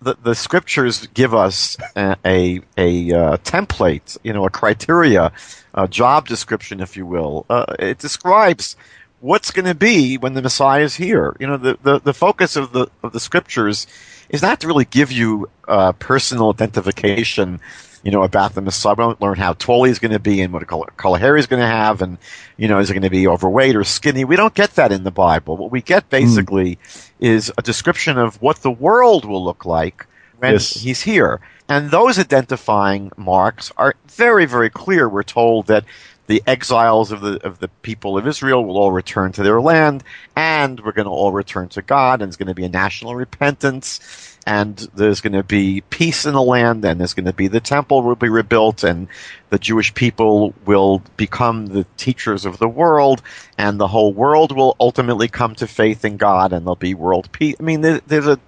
the, 0.00 0.16
the 0.22 0.34
scriptures 0.34 1.06
give 1.08 1.34
us 1.34 1.76
a, 1.96 2.16
a, 2.24 2.60
a 2.76 3.12
uh, 3.12 3.36
template, 3.38 4.16
you 4.22 4.32
know, 4.32 4.44
a 4.44 4.50
criteria, 4.50 5.32
a 5.74 5.88
job 5.88 6.28
description, 6.28 6.80
if 6.80 6.96
you 6.96 7.04
will. 7.04 7.46
Uh, 7.50 7.74
it 7.80 7.98
describes 7.98 8.76
what's 9.20 9.50
going 9.50 9.66
to 9.66 9.74
be 9.74 10.16
when 10.16 10.34
the 10.34 10.42
Messiah 10.42 10.82
is 10.82 10.94
here. 10.94 11.36
You 11.40 11.46
know, 11.46 11.56
the, 11.56 11.78
the, 11.82 12.00
the 12.00 12.14
focus 12.14 12.56
of 12.56 12.72
the 12.72 12.88
of 13.02 13.12
the 13.12 13.20
scriptures 13.20 13.86
is 14.28 14.42
not 14.42 14.60
to 14.60 14.66
really 14.66 14.84
give 14.84 15.10
you 15.10 15.48
uh, 15.66 15.92
personal 15.92 16.50
identification. 16.50 17.60
You 18.04 18.12
know 18.12 18.22
about 18.22 18.54
the 18.54 18.60
Messiah. 18.60 18.94
We 18.96 19.02
don't 19.02 19.20
learn 19.20 19.36
how 19.36 19.54
tall 19.54 19.84
he's 19.84 19.98
going 19.98 20.12
to 20.12 20.20
be 20.20 20.40
and 20.40 20.52
what 20.52 20.66
color, 20.66 20.86
color 20.96 21.18
hair 21.18 21.36
he's 21.36 21.46
going 21.46 21.60
to 21.60 21.66
have, 21.66 22.00
and 22.00 22.16
you 22.56 22.68
know 22.68 22.78
is 22.78 22.88
he 22.88 22.94
going 22.94 23.02
to 23.02 23.10
be 23.10 23.26
overweight 23.26 23.74
or 23.74 23.84
skinny. 23.84 24.24
We 24.24 24.36
don't 24.36 24.54
get 24.54 24.76
that 24.76 24.92
in 24.92 25.02
the 25.02 25.10
Bible. 25.10 25.56
What 25.56 25.72
we 25.72 25.82
get 25.82 26.08
basically 26.08 26.76
mm. 26.76 27.10
is 27.18 27.52
a 27.58 27.62
description 27.62 28.16
of 28.16 28.40
what 28.40 28.58
the 28.58 28.70
world 28.70 29.24
will 29.24 29.44
look 29.44 29.64
like 29.64 30.06
when 30.38 30.52
yes. 30.52 30.74
he's 30.74 31.02
here. 31.02 31.40
And 31.68 31.90
those 31.90 32.18
identifying 32.18 33.10
marks 33.16 33.72
are 33.76 33.94
very, 34.06 34.46
very 34.46 34.70
clear. 34.70 35.08
We're 35.08 35.22
told 35.22 35.66
that 35.66 35.84
the 36.28 36.42
exiles 36.46 37.10
of 37.10 37.22
the 37.22 37.44
of 37.44 37.58
the 37.58 37.68
people 37.82 38.16
of 38.16 38.26
Israel 38.26 38.64
will 38.64 38.76
all 38.76 38.92
return 38.92 39.32
to 39.32 39.42
their 39.42 39.60
land, 39.60 40.04
and 40.36 40.78
we're 40.78 40.92
going 40.92 41.06
to 41.06 41.10
all 41.10 41.32
return 41.32 41.68
to 41.70 41.82
God, 41.82 42.22
and 42.22 42.28
it's 42.28 42.36
going 42.36 42.48
to 42.48 42.54
be 42.54 42.66
a 42.66 42.68
national 42.68 43.16
repentance, 43.16 44.36
and 44.46 44.76
there's 44.94 45.22
going 45.22 45.32
to 45.32 45.42
be 45.42 45.80
peace 45.80 46.26
in 46.26 46.34
the 46.34 46.42
land, 46.42 46.84
and 46.84 47.00
there's 47.00 47.14
going 47.14 47.26
to 47.26 47.32
be 47.32 47.48
the 47.48 47.60
temple 47.60 48.02
will 48.02 48.14
be 48.14 48.28
rebuilt, 48.28 48.84
and 48.84 49.08
the 49.48 49.58
Jewish 49.58 49.92
people 49.94 50.54
will 50.66 51.02
become 51.16 51.66
the 51.66 51.86
teachers 51.96 52.44
of 52.44 52.58
the 52.58 52.68
world, 52.68 53.22
and 53.56 53.80
the 53.80 53.88
whole 53.88 54.12
world 54.12 54.54
will 54.54 54.76
ultimately 54.78 55.28
come 55.28 55.54
to 55.56 55.66
faith 55.66 56.04
in 56.04 56.18
God, 56.18 56.52
and 56.52 56.66
there'll 56.66 56.76
be 56.76 56.94
world 56.94 57.32
peace. 57.32 57.56
I 57.58 57.62
mean, 57.62 57.80
there's 57.80 58.26
a 58.26 58.38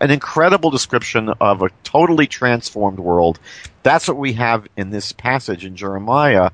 an 0.00 0.10
incredible 0.10 0.70
description 0.70 1.30
of 1.40 1.62
a 1.62 1.70
totally 1.82 2.28
transformed 2.28 3.00
world. 3.00 3.40
That's 3.82 4.06
what 4.06 4.18
we 4.18 4.34
have 4.34 4.68
in 4.76 4.90
this 4.90 5.10
passage 5.10 5.64
in 5.64 5.74
Jeremiah 5.74 6.50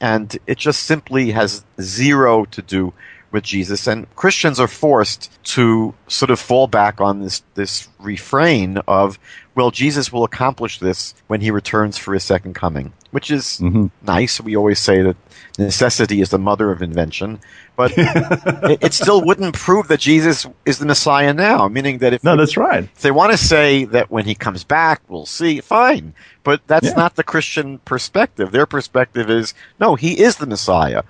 and 0.00 0.36
it 0.46 0.58
just 0.58 0.84
simply 0.84 1.30
has 1.30 1.64
zero 1.80 2.44
to 2.46 2.62
do 2.62 2.92
with 3.32 3.44
Jesus. 3.44 3.86
And 3.86 4.12
Christians 4.16 4.58
are 4.58 4.68
forced 4.68 5.30
to 5.44 5.94
sort 6.08 6.30
of 6.30 6.40
fall 6.40 6.66
back 6.66 7.00
on 7.00 7.20
this, 7.20 7.42
this 7.54 7.88
refrain 7.98 8.78
of, 8.88 9.18
well, 9.60 9.70
Jesus 9.70 10.10
will 10.10 10.24
accomplish 10.24 10.78
this 10.78 11.14
when 11.26 11.42
he 11.42 11.50
returns 11.50 11.98
for 11.98 12.14
his 12.14 12.24
second 12.24 12.54
coming, 12.54 12.94
which 13.10 13.30
is 13.30 13.60
mm-hmm. 13.60 13.88
nice. 14.06 14.40
We 14.40 14.56
always 14.56 14.78
say 14.78 15.02
that 15.02 15.16
necessity 15.58 16.22
is 16.22 16.30
the 16.30 16.38
mother 16.38 16.72
of 16.72 16.80
invention, 16.80 17.40
but 17.76 17.92
it, 17.96 18.78
it, 18.82 18.94
still 18.94 19.22
wouldn't 19.22 19.54
prove 19.54 19.88
that 19.88 20.00
Jesus 20.00 20.46
is 20.64 20.78
the 20.78 20.86
Messiah 20.86 21.34
now. 21.34 21.68
Meaning 21.68 21.98
that 21.98 22.14
if 22.14 22.24
no, 22.24 22.36
that's 22.36 22.56
right. 22.56 22.84
If 22.84 23.02
they 23.02 23.10
want 23.10 23.32
to 23.32 23.38
say 23.38 23.84
that 23.84 24.10
when 24.10 24.24
he 24.24 24.34
comes 24.34 24.64
back, 24.64 25.02
we'll 25.08 25.26
see, 25.26 25.60
fine. 25.60 26.14
But 26.42 26.66
that's 26.66 26.86
yeah. 26.86 26.94
not 26.94 27.16
the 27.16 27.22
Christian 27.22 27.80
perspective. 27.80 28.52
Their 28.52 28.66
perspective 28.66 29.28
is 29.28 29.52
no, 29.78 29.94
he 29.94 30.18
is 30.18 30.36
the 30.36 30.46
Messiah, 30.46 31.02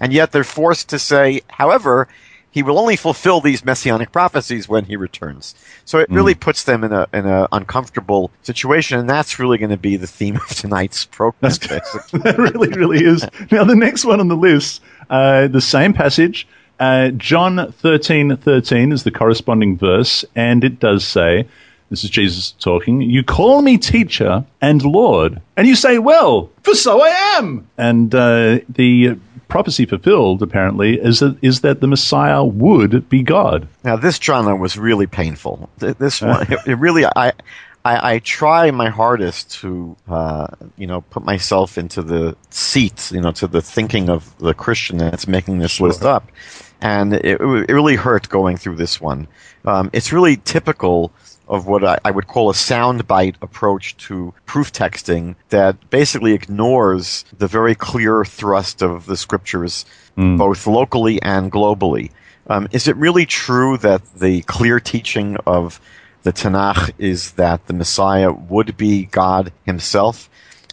and 0.00 0.12
yet 0.12 0.32
they're 0.32 0.42
forced 0.42 0.88
to 0.88 0.98
say, 0.98 1.42
however, 1.46 2.08
he 2.52 2.62
will 2.62 2.78
only 2.78 2.96
fulfill 2.96 3.40
these 3.40 3.64
messianic 3.64 4.12
prophecies 4.12 4.68
when 4.68 4.84
he 4.84 4.94
returns. 4.94 5.54
So 5.86 5.98
it 5.98 6.08
really 6.10 6.34
mm. 6.34 6.40
puts 6.40 6.64
them 6.64 6.84
in 6.84 6.92
a 6.92 7.08
in 7.12 7.26
an 7.26 7.48
uncomfortable 7.50 8.30
situation, 8.42 9.00
and 9.00 9.10
that's 9.10 9.38
really 9.38 9.58
going 9.58 9.70
to 9.70 9.76
be 9.76 9.96
the 9.96 10.06
theme 10.06 10.36
of 10.36 10.46
tonight's 10.48 11.06
program. 11.06 11.50
that 11.50 12.34
really, 12.38 12.68
really 12.68 13.04
is. 13.04 13.26
Now, 13.50 13.64
the 13.64 13.74
next 13.74 14.04
one 14.04 14.20
on 14.20 14.28
the 14.28 14.36
list, 14.36 14.82
uh, 15.10 15.48
the 15.48 15.60
same 15.60 15.92
passage, 15.92 16.46
uh, 16.78 17.08
John 17.10 17.72
thirteen 17.72 18.36
thirteen 18.36 18.92
is 18.92 19.02
the 19.02 19.10
corresponding 19.10 19.76
verse, 19.76 20.24
and 20.36 20.62
it 20.62 20.78
does 20.78 21.04
say. 21.04 21.48
This 21.90 22.04
is 22.04 22.10
Jesus 22.10 22.52
talking. 22.52 23.02
You 23.02 23.22
call 23.22 23.60
me 23.60 23.76
teacher 23.76 24.46
and 24.62 24.82
Lord, 24.82 25.42
and 25.58 25.66
you 25.66 25.76
say, 25.76 25.98
"Well, 25.98 26.48
for 26.62 26.74
so 26.74 27.02
I 27.02 27.08
am." 27.36 27.68
And 27.76 28.14
uh, 28.14 28.60
the 28.70 29.18
prophecy 29.52 29.84
fulfilled, 29.84 30.42
apparently, 30.42 30.98
is 30.98 31.20
that, 31.20 31.36
is 31.42 31.60
that 31.60 31.82
the 31.82 31.86
Messiah 31.86 32.42
would 32.42 33.06
be 33.10 33.22
God. 33.22 33.68
Now, 33.84 33.96
this 33.96 34.16
genre 34.16 34.56
was 34.56 34.78
really 34.78 35.06
painful. 35.06 35.68
This 35.76 36.22
one, 36.22 36.50
it, 36.50 36.58
it 36.66 36.74
really, 36.76 37.04
I, 37.04 37.32
I, 37.84 38.14
I, 38.14 38.18
try 38.20 38.70
my 38.70 38.88
hardest 38.88 39.60
to, 39.60 39.94
uh, 40.08 40.46
you 40.78 40.86
know, 40.86 41.02
put 41.02 41.24
myself 41.24 41.76
into 41.76 42.00
the 42.00 42.34
seat, 42.48 43.12
you 43.12 43.20
know, 43.20 43.32
to 43.32 43.46
the 43.46 43.60
thinking 43.60 44.08
of 44.08 44.36
the 44.38 44.54
Christian 44.54 44.96
that's 44.96 45.28
making 45.28 45.58
this 45.58 45.72
sure. 45.72 45.88
list 45.88 46.02
up. 46.02 46.32
And 46.80 47.12
it, 47.12 47.38
it 47.38 47.72
really 47.72 47.96
hurt 47.96 48.30
going 48.30 48.56
through 48.56 48.76
this 48.76 49.02
one. 49.02 49.28
Um, 49.66 49.90
it's 49.92 50.14
really 50.14 50.38
typical 50.38 51.12
of 51.52 51.66
what 51.66 51.84
I, 51.84 51.98
I 52.02 52.10
would 52.10 52.26
call 52.26 52.48
a 52.48 52.54
soundbite 52.54 53.36
approach 53.42 53.94
to 54.08 54.32
proof 54.46 54.72
texting 54.72 55.36
that 55.50 55.90
basically 55.90 56.32
ignores 56.32 57.26
the 57.36 57.46
very 57.46 57.74
clear 57.74 58.24
thrust 58.24 58.80
of 58.80 59.04
the 59.04 59.18
scriptures, 59.18 59.84
mm. 60.16 60.38
both 60.38 60.66
locally 60.66 61.20
and 61.20 61.52
globally. 61.52 62.10
Um, 62.46 62.68
is 62.72 62.88
it 62.88 62.96
really 62.96 63.26
true 63.26 63.76
that 63.78 64.02
the 64.14 64.40
clear 64.42 64.80
teaching 64.80 65.36
of 65.46 65.78
the 66.22 66.32
Tanakh 66.32 66.92
is 66.98 67.32
that 67.32 67.66
the 67.66 67.74
Messiah 67.74 68.32
would 68.32 68.78
be 68.78 69.04
God 69.04 69.52
himself? 69.66 70.30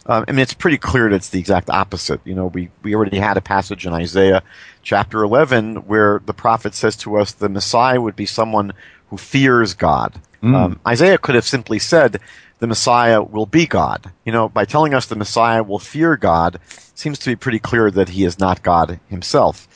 Um, 0.10 0.26
I 0.28 0.32
mean, 0.32 0.40
it's 0.40 0.56
pretty 0.56 0.80
clear 0.80 1.08
that 1.10 1.16
it's 1.16 1.30
the 1.30 1.40
exact 1.40 1.70
opposite. 1.70 2.20
You 2.26 2.34
know, 2.34 2.48
we, 2.48 2.70
we 2.82 2.96
already 2.96 3.20
had 3.20 3.38
a 3.38 3.42
passage 3.42 3.86
in 3.86 3.94
Isaiah 3.94 4.42
chapter 4.82 5.24
11 5.24 5.88
where 5.88 6.20
the 6.26 6.34
prophet 6.34 6.74
says 6.74 6.96
to 6.98 7.18
us 7.18 7.34
the 7.34 7.48
Messiah 7.48 8.02
would 8.02 8.16
be 8.16 8.26
someone 8.26 8.74
who 9.10 9.18
fears 9.18 9.76
God. 9.76 10.20
Mm. 10.42 10.56
Um, 10.56 10.80
Isaiah 10.88 11.20
could 11.20 11.36
have 11.36 11.46
simply 11.46 11.78
said, 11.78 12.20
the 12.58 12.66
Messiah 12.66 13.22
will 13.22 13.46
be 13.46 13.68
God. 13.68 14.12
You 14.26 14.32
know, 14.32 14.50
by 14.50 14.66
telling 14.66 14.96
us 14.96 15.06
the 15.06 15.16
Messiah 15.16 15.62
will 15.62 15.80
fear 15.80 16.18
God, 16.18 16.60
seems 16.96 17.20
to 17.20 17.30
be 17.30 17.36
pretty 17.36 17.60
clear 17.60 17.92
that 17.92 18.10
he 18.10 18.26
is 18.26 18.40
not 18.40 18.64
God 18.64 19.00
himself. 19.10 19.68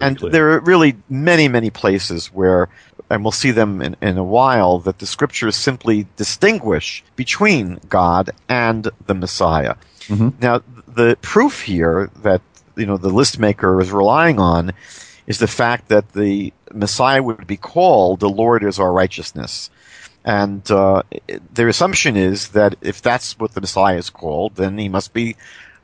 And 0.00 0.18
there 0.18 0.52
are 0.52 0.60
really 0.60 0.96
many, 1.08 1.46
many 1.48 1.70
places 1.70 2.26
where, 2.28 2.68
and 3.12 3.22
we'll 3.22 3.30
see 3.30 3.50
them 3.50 3.82
in, 3.82 3.94
in 4.00 4.16
a 4.16 4.24
while, 4.24 4.78
that 4.78 4.98
the 4.98 5.06
scriptures 5.06 5.54
simply 5.54 6.06
distinguish 6.16 7.04
between 7.14 7.78
God 7.90 8.30
and 8.48 8.88
the 9.06 9.14
Messiah. 9.14 9.74
Mm-hmm. 10.08 10.30
Now, 10.40 10.62
the 10.88 11.18
proof 11.20 11.60
here 11.60 12.10
that, 12.22 12.40
you 12.74 12.86
know, 12.86 12.96
the 12.96 13.10
list 13.10 13.38
maker 13.38 13.82
is 13.82 13.92
relying 13.92 14.38
on 14.40 14.72
is 15.26 15.38
the 15.38 15.46
fact 15.46 15.88
that 15.88 16.14
the 16.14 16.54
Messiah 16.72 17.22
would 17.22 17.46
be 17.46 17.58
called 17.58 18.20
the 18.20 18.30
Lord 18.30 18.64
is 18.64 18.78
our 18.78 18.90
righteousness. 18.90 19.68
And 20.24 20.68
uh, 20.70 21.02
their 21.52 21.68
assumption 21.68 22.16
is 22.16 22.48
that 22.48 22.76
if 22.80 23.02
that's 23.02 23.38
what 23.38 23.52
the 23.52 23.60
Messiah 23.60 23.98
is 23.98 24.08
called, 24.08 24.54
then 24.54 24.78
he 24.78 24.88
must 24.88 25.12
be 25.12 25.36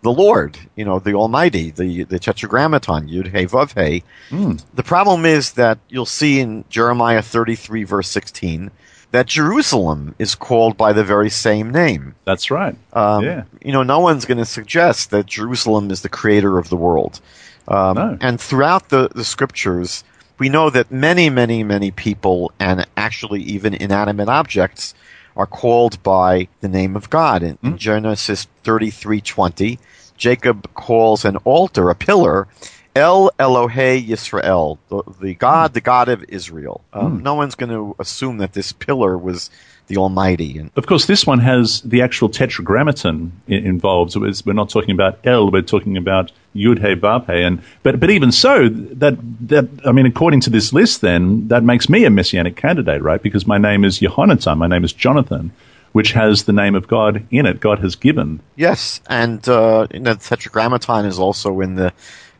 the 0.02 0.12
Lord, 0.12 0.58
you 0.76 0.84
know, 0.84 0.98
the 0.98 1.14
Almighty, 1.14 1.70
the 1.70 2.04
the 2.04 2.18
Tetragrammaton, 2.18 3.08
Yud 3.08 3.28
Hey 3.28 3.46
Vav 3.46 3.72
Hey. 3.74 4.02
Mm. 4.30 4.62
The 4.74 4.82
problem 4.82 5.24
is 5.24 5.52
that 5.52 5.78
you'll 5.88 6.06
see 6.06 6.40
in 6.40 6.64
Jeremiah 6.68 7.22
33 7.22 7.84
verse 7.84 8.08
16 8.08 8.70
that 9.10 9.26
Jerusalem 9.26 10.14
is 10.18 10.34
called 10.34 10.76
by 10.76 10.92
the 10.92 11.02
very 11.04 11.30
same 11.30 11.70
name. 11.70 12.14
That's 12.24 12.50
right. 12.50 12.76
Um, 12.92 13.24
yeah. 13.24 13.44
You 13.62 13.72
know, 13.72 13.82
no 13.82 14.00
one's 14.00 14.26
going 14.26 14.38
to 14.38 14.44
suggest 14.44 15.10
that 15.10 15.26
Jerusalem 15.26 15.90
is 15.90 16.02
the 16.02 16.08
creator 16.10 16.58
of 16.58 16.68
the 16.68 16.76
world. 16.76 17.20
Um, 17.68 17.96
No. 17.96 18.18
And 18.20 18.40
throughout 18.40 18.90
the, 18.90 19.08
the 19.14 19.24
scriptures, 19.24 20.04
we 20.38 20.48
know 20.48 20.70
that 20.70 20.90
many, 20.90 21.30
many, 21.30 21.64
many 21.64 21.90
people, 21.90 22.52
and 22.60 22.86
actually 22.96 23.42
even 23.42 23.74
inanimate 23.74 24.28
objects, 24.28 24.94
are 25.38 25.46
called 25.46 26.02
by 26.02 26.48
the 26.60 26.68
name 26.68 26.96
of 26.96 27.08
God. 27.08 27.42
In, 27.42 27.56
in 27.62 27.70
hmm? 27.70 27.76
Genesis 27.76 28.46
thirty-three 28.64 29.22
twenty, 29.22 29.78
Jacob 30.18 30.74
calls 30.74 31.24
an 31.24 31.36
altar, 31.38 31.88
a 31.88 31.94
pillar, 31.94 32.48
El 32.94 33.30
Elohe 33.38 34.04
Yisrael, 34.06 34.76
the, 34.88 35.02
the 35.20 35.34
God, 35.34 35.70
hmm. 35.70 35.74
the 35.74 35.80
God 35.80 36.08
of 36.10 36.24
Israel. 36.28 36.82
Um, 36.92 37.18
hmm. 37.18 37.22
No 37.22 37.34
one's 37.34 37.54
going 37.54 37.70
to 37.70 37.96
assume 37.98 38.38
that 38.38 38.52
this 38.52 38.72
pillar 38.72 39.16
was 39.16 39.50
the 39.88 39.96
Almighty. 39.96 40.58
And 40.58 40.70
Of 40.76 40.86
course, 40.86 41.06
this 41.06 41.26
one 41.26 41.40
has 41.40 41.80
the 41.80 42.02
actual 42.02 42.28
tetragrammaton 42.28 43.32
involved. 43.48 44.12
So 44.12 44.24
it's, 44.24 44.44
we're 44.46 44.52
not 44.52 44.70
talking 44.70 44.92
about 44.92 45.18
El, 45.24 45.50
we're 45.50 45.62
talking 45.62 45.96
about 45.96 46.30
Yud 46.54 46.78
He 46.78 46.94
Vav 46.94 47.26
He. 47.26 47.42
And 47.42 47.62
but 47.82 47.98
but 47.98 48.10
even 48.10 48.30
so, 48.30 48.68
that 48.68 49.16
that 49.48 49.68
I 49.84 49.92
mean, 49.92 50.06
according 50.06 50.40
to 50.42 50.50
this 50.50 50.72
list, 50.72 51.00
then 51.00 51.48
that 51.48 51.64
makes 51.64 51.88
me 51.88 52.04
a 52.04 52.10
messianic 52.10 52.56
candidate, 52.56 53.02
right? 53.02 53.22
Because 53.22 53.46
my 53.46 53.58
name 53.58 53.84
is 53.84 53.98
Yehonatan, 53.98 54.58
my 54.58 54.66
name 54.66 54.84
is 54.84 54.92
Jonathan, 54.92 55.50
which 55.92 56.12
has 56.12 56.44
the 56.44 56.52
name 56.52 56.74
of 56.74 56.86
God 56.86 57.26
in 57.30 57.46
it. 57.46 57.60
God 57.60 57.78
has 57.80 57.96
given. 57.96 58.40
Yes, 58.56 59.00
and 59.08 59.46
uh, 59.48 59.86
you 59.92 60.00
know, 60.00 60.14
the 60.14 60.20
Tetragrammaton 60.20 61.06
is 61.06 61.18
also 61.18 61.60
in 61.60 61.74
the 61.74 61.92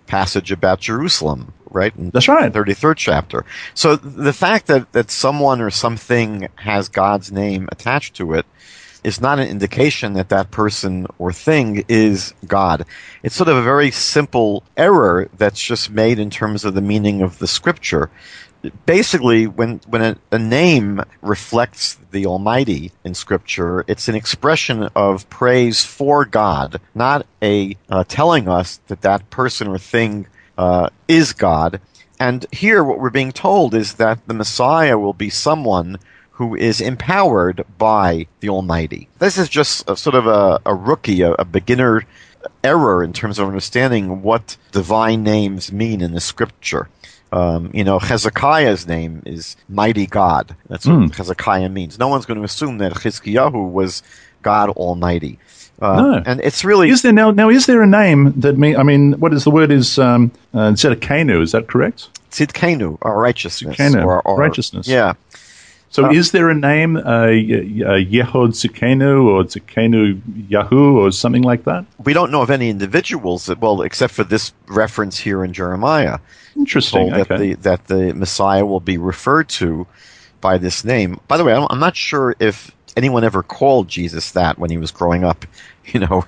passage 0.07 0.50
about 0.50 0.81
Jerusalem, 0.81 1.52
right? 1.71 1.95
In 1.97 2.11
That's 2.11 2.29
right. 2.29 2.53
the 2.53 2.59
33rd 2.61 2.97
chapter. 2.97 3.45
So 3.75 3.97
the 3.97 4.33
fact 4.33 4.67
that, 4.67 4.93
that 4.93 5.11
someone 5.11 5.61
or 5.61 5.71
something 5.71 6.49
has 6.57 6.89
God's 6.89 7.33
name 7.33 7.69
attached 7.71 8.17
to 8.17 8.35
it 8.35 8.47
is 9.05 9.21
not 9.21 9.39
an 9.39 9.49
indication 9.49 10.15
that 10.15 10.29
that 10.29 10.51
person 10.51 11.07
or 11.19 11.33
thing 11.33 11.85
is 11.89 12.35
God. 12.47 12.85
It's 13.23 13.35
sort 13.35 13.49
of 13.49 13.57
a 13.57 13.63
very 13.63 13.91
simple 13.91 14.65
error 14.77 15.29
that's 15.37 15.63
just 15.63 15.91
made 15.91 16.19
in 16.19 16.31
terms 16.31 16.65
of 16.65 16.75
the 16.75 16.81
meaning 16.81 17.23
of 17.23 17.39
the 17.39 17.47
scripture. 17.47 18.11
Basically, 18.87 19.47
when, 19.47 19.81
when 19.87 20.03
a, 20.03 20.17
a 20.33 20.39
name 20.39 21.01
reflects 21.23 21.97
the 22.11 22.27
Almighty 22.27 22.91
in 23.05 23.15
Scripture, 23.15 23.85
it's 23.87 24.09
an 24.09 24.17
expression 24.17 24.89
of 24.97 25.31
praise 25.31 25.85
for 25.85 26.25
God, 26.25 26.81
not 26.93 27.25
a 27.41 27.77
uh, 27.89 28.03
telling 28.09 28.49
us 28.49 28.81
that 28.89 29.03
that 29.03 29.31
person 29.31 29.69
or 29.69 29.79
thing 29.79 30.27
uh, 30.59 30.91
is 31.07 31.33
God. 31.33 31.81
And 32.21 32.45
here, 32.53 32.83
what 32.85 32.99
we're 32.99 33.11
being 33.11 33.33
told 33.33 33.75
is 33.75 33.95
that 33.95 34.19
the 34.27 34.35
Messiah 34.35 34.99
will 34.99 35.12
be 35.15 35.31
someone 35.31 35.99
who 36.33 36.55
is 36.55 36.81
empowered 36.81 37.65
by 37.79 38.27
the 38.41 38.49
Almighty. 38.49 39.09
This 39.19 39.38
is 39.38 39.49
just 39.49 39.88
a, 39.88 39.97
sort 39.97 40.15
of 40.17 40.27
a, 40.27 40.61
a 40.67 40.75
rookie, 40.75 41.23
a, 41.23 41.33
a 41.33 41.45
beginner 41.45 42.05
error 42.62 43.03
in 43.03 43.12
terms 43.12 43.38
of 43.38 43.47
understanding 43.47 44.23
what 44.23 44.57
divine 44.73 45.23
names 45.23 45.73
mean 45.73 46.00
in 46.00 46.12
the 46.12 46.21
Scripture. 46.21 46.88
Um, 47.33 47.71
you 47.75 47.85
know, 47.85 47.99
Hezekiah's 47.99 48.87
name 48.87 49.23
is 49.27 49.57
Mighty 49.69 50.07
God. 50.07 50.57
That's 50.69 50.87
what 50.87 50.95
Hmm. 50.95 51.07
Hezekiah 51.09 51.69
means. 51.69 51.99
No 51.99 52.09
one's 52.09 52.25
going 52.27 52.38
to 52.38 52.45
assume 52.45 52.79
that 52.79 52.93
Chizkiyahu 52.95 53.71
was 53.71 54.03
God 54.43 54.71
Almighty. 54.71 55.38
Uh, 55.81 56.01
No. 56.03 56.23
And 56.27 56.41
it's 56.41 56.65
really 56.65 56.91
Is 56.91 57.03
there 57.03 57.13
now? 57.13 57.31
Now, 57.31 57.49
is 57.51 57.67
there 57.67 57.83
a 57.83 57.87
name 57.87 58.33
that 58.41 58.59
mean? 58.59 58.77
I 58.77 58.83
mean, 58.83 59.13
what 59.21 59.33
is 59.33 59.45
the 59.45 59.51
word? 59.51 59.71
Is 59.71 59.99
um, 59.99 60.31
uh, 60.55 60.73
Zedekanu? 60.73 61.41
Is 61.43 61.53
that 61.53 61.69
correct? 61.69 62.09
Tzidkenu, 62.31 62.99
or 63.01 63.21
righteousness. 63.21 63.77
Tzidkenu, 63.77 64.05
or, 64.05 64.21
or- 64.23 64.39
righteousness. 64.39 64.87
Yeah. 64.89 65.15
So, 65.91 66.05
Uh, 66.05 66.11
is 66.11 66.33
there 66.33 66.51
a 66.51 66.55
name, 66.55 66.97
uh, 66.99 67.29
Yehod 67.33 68.53
Zikenu 68.53 69.25
or 69.25 69.45
Zikenu 69.45 70.21
Yahu 70.51 70.97
or 70.97 71.11
something 71.13 71.43
like 71.43 71.65
that? 71.65 71.87
We 72.05 72.13
don't 72.13 72.31
know 72.31 72.43
of 72.43 72.51
any 72.51 72.69
individuals 72.69 73.47
that, 73.47 73.59
well, 73.61 73.81
except 73.81 74.13
for 74.13 74.23
this 74.25 74.53
reference 74.67 75.17
here 75.19 75.43
in 75.43 75.55
Jeremiah, 75.55 76.19
Interesting. 76.57 77.11
told 77.11 77.27
that 77.27 77.39
the 77.39 77.55
that 77.55 77.87
the 77.87 78.13
Messiah 78.13 78.67
will 78.67 78.81
be 78.81 78.99
referred 78.99 79.49
to 79.61 79.87
by 80.43 80.59
this 80.59 80.85
name. 80.85 81.19
By 81.27 81.38
the 81.38 81.45
way, 81.45 81.55
I'm 81.55 81.81
not 81.81 81.97
sure 81.97 82.37
if 82.38 82.71
anyone 82.96 83.24
ever 83.24 83.42
called 83.42 83.88
Jesus 83.88 84.33
that 84.33 84.59
when 84.59 84.70
he 84.70 84.79
was 84.79 84.90
growing 84.90 85.24
up. 85.24 85.44
You 85.90 86.01
know, 86.01 86.27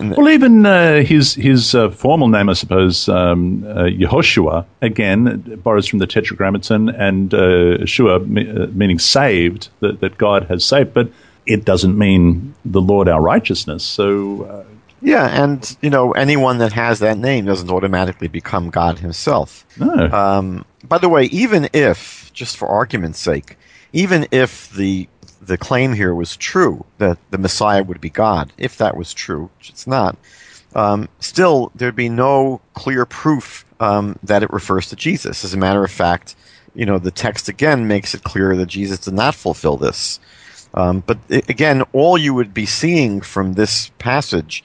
Well, 0.00 0.30
even 0.30 0.64
uh, 0.64 1.02
his 1.02 1.34
his 1.34 1.74
uh, 1.74 1.90
formal 1.90 2.28
name, 2.28 2.48
I 2.48 2.54
suppose, 2.54 3.10
um, 3.10 3.62
uh, 3.68 3.82
Yehoshua, 3.82 4.64
again 4.80 5.60
borrows 5.62 5.86
from 5.86 5.98
the 5.98 6.06
Tetragrammaton, 6.06 6.88
and 6.88 7.34
uh, 7.34 7.84
Shua 7.84 8.20
me- 8.20 8.48
uh, 8.48 8.68
meaning 8.68 8.98
saved, 8.98 9.68
that, 9.80 10.00
that 10.00 10.16
God 10.16 10.44
has 10.44 10.64
saved, 10.64 10.94
but 10.94 11.10
it 11.44 11.66
doesn't 11.66 11.98
mean 11.98 12.54
the 12.64 12.80
Lord 12.80 13.06
our 13.06 13.20
righteousness. 13.20 13.84
So, 13.84 14.44
uh, 14.44 14.64
yeah, 15.02 15.26
and 15.44 15.76
you 15.82 15.90
know, 15.90 16.12
anyone 16.12 16.56
that 16.58 16.72
has 16.72 17.00
that 17.00 17.18
name 17.18 17.44
doesn't 17.44 17.70
automatically 17.70 18.28
become 18.28 18.70
God 18.70 18.98
Himself. 18.98 19.66
no. 19.78 20.10
Um, 20.10 20.64
by 20.84 20.96
the 20.96 21.10
way, 21.10 21.24
even 21.24 21.68
if, 21.74 22.30
just 22.32 22.56
for 22.56 22.66
argument's 22.66 23.18
sake, 23.20 23.58
even 23.92 24.26
if 24.30 24.70
the 24.70 25.06
the 25.44 25.58
claim 25.58 25.92
here 25.92 26.14
was 26.14 26.36
true 26.36 26.84
that 26.98 27.18
the 27.30 27.38
Messiah 27.38 27.82
would 27.82 28.00
be 28.00 28.10
God, 28.10 28.52
if 28.58 28.78
that 28.78 28.96
was 28.96 29.12
true, 29.12 29.50
which 29.58 29.70
it's 29.70 29.86
not, 29.86 30.16
um, 30.74 31.08
still 31.20 31.70
there'd 31.74 31.96
be 31.96 32.08
no 32.08 32.60
clear 32.74 33.04
proof 33.04 33.64
um, 33.80 34.18
that 34.22 34.42
it 34.42 34.52
refers 34.52 34.88
to 34.88 34.96
Jesus. 34.96 35.44
As 35.44 35.52
a 35.52 35.58
matter 35.58 35.84
of 35.84 35.90
fact, 35.90 36.36
you 36.74 36.86
know 36.86 36.98
the 36.98 37.10
text 37.10 37.48
again 37.48 37.86
makes 37.88 38.14
it 38.14 38.22
clear 38.22 38.56
that 38.56 38.66
Jesus 38.66 39.00
did 39.00 39.14
not 39.14 39.34
fulfill 39.34 39.76
this. 39.76 40.20
Um, 40.74 41.00
but 41.06 41.18
i 41.30 41.42
again, 41.48 41.82
all 41.92 42.16
you 42.16 42.32
would 42.32 42.54
be 42.54 42.64
seeing 42.64 43.20
from 43.20 43.52
this 43.52 43.90
passage 43.98 44.64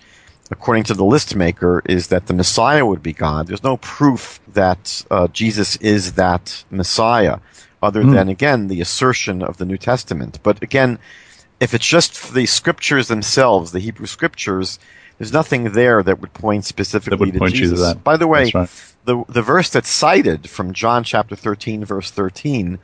according 0.52 0.84
to 0.86 0.94
the 0.94 1.04
list 1.04 1.36
maker, 1.36 1.82
is 1.86 2.08
that 2.08 2.28
the 2.28 2.34
Messiah 2.34 2.86
would 2.86 3.04
be 3.04 3.14
God. 3.14 3.48
There's 3.48 3.64
no 3.64 3.78
proof 3.78 4.40
that 4.54 5.04
uh, 5.12 5.28
Jesus 5.30 5.76
is 5.78 6.14
that 6.14 6.64
Messiah, 6.72 7.40
other 7.82 8.02
Hmm. 8.02 8.12
than, 8.12 8.30
again, 8.30 8.68
the 8.68 8.82
assertion 8.82 9.44
of 9.44 9.58
the 9.58 9.66
New 9.66 9.78
Testament. 9.78 10.40
But 10.44 10.62
again, 10.64 11.00
if 11.60 11.74
it's 11.74 11.86
just 11.88 12.34
the 12.34 12.46
scriptures 12.46 13.08
themselves, 13.08 13.72
the 13.72 13.80
Hebrew 13.80 14.08
scriptures, 14.08 14.80
there's 15.18 15.34
nothing 15.34 15.72
there 15.72 16.04
that 16.04 16.20
would 16.22 16.34
point 16.34 16.66
specifically 16.66 17.18
would 17.18 17.34
to 17.34 17.40
point 17.40 17.54
to 17.54 17.58
Jesus. 17.58 17.80
that. 17.82 18.04
By 18.04 18.18
the 18.18 18.28
way, 18.28 18.52
right. 18.54 18.70
the 19.06 19.24
the 19.30 19.42
verse 19.42 19.70
that's 19.70 19.90
cited 19.90 20.50
from 20.50 20.74
John 20.74 21.04
chapter 21.04 21.36
13, 21.36 21.86
verse 21.86 22.12
13, 22.12 22.78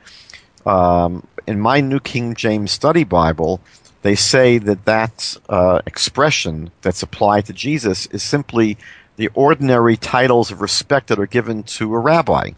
um, 0.66 1.28
in 1.46 1.60
my 1.60 1.82
New 1.82 2.00
King 2.00 2.34
James 2.34 2.72
Study 2.72 3.04
Bible, 3.04 3.62
they 4.02 4.16
say 4.16 4.58
that 4.58 4.86
that 4.86 5.38
uh, 5.50 5.82
expression 5.86 6.72
that's 6.82 7.04
applied 7.04 7.46
to 7.46 7.54
Jesus 7.54 8.08
is 8.08 8.24
simply 8.24 8.78
the 9.16 9.30
ordinary 9.36 9.96
titles 9.96 10.52
of 10.52 10.62
respect 10.62 11.08
that 11.08 11.20
are 11.20 11.28
given 11.28 11.64
to 11.64 11.94
a 11.94 12.00
rabbi. 12.00 12.52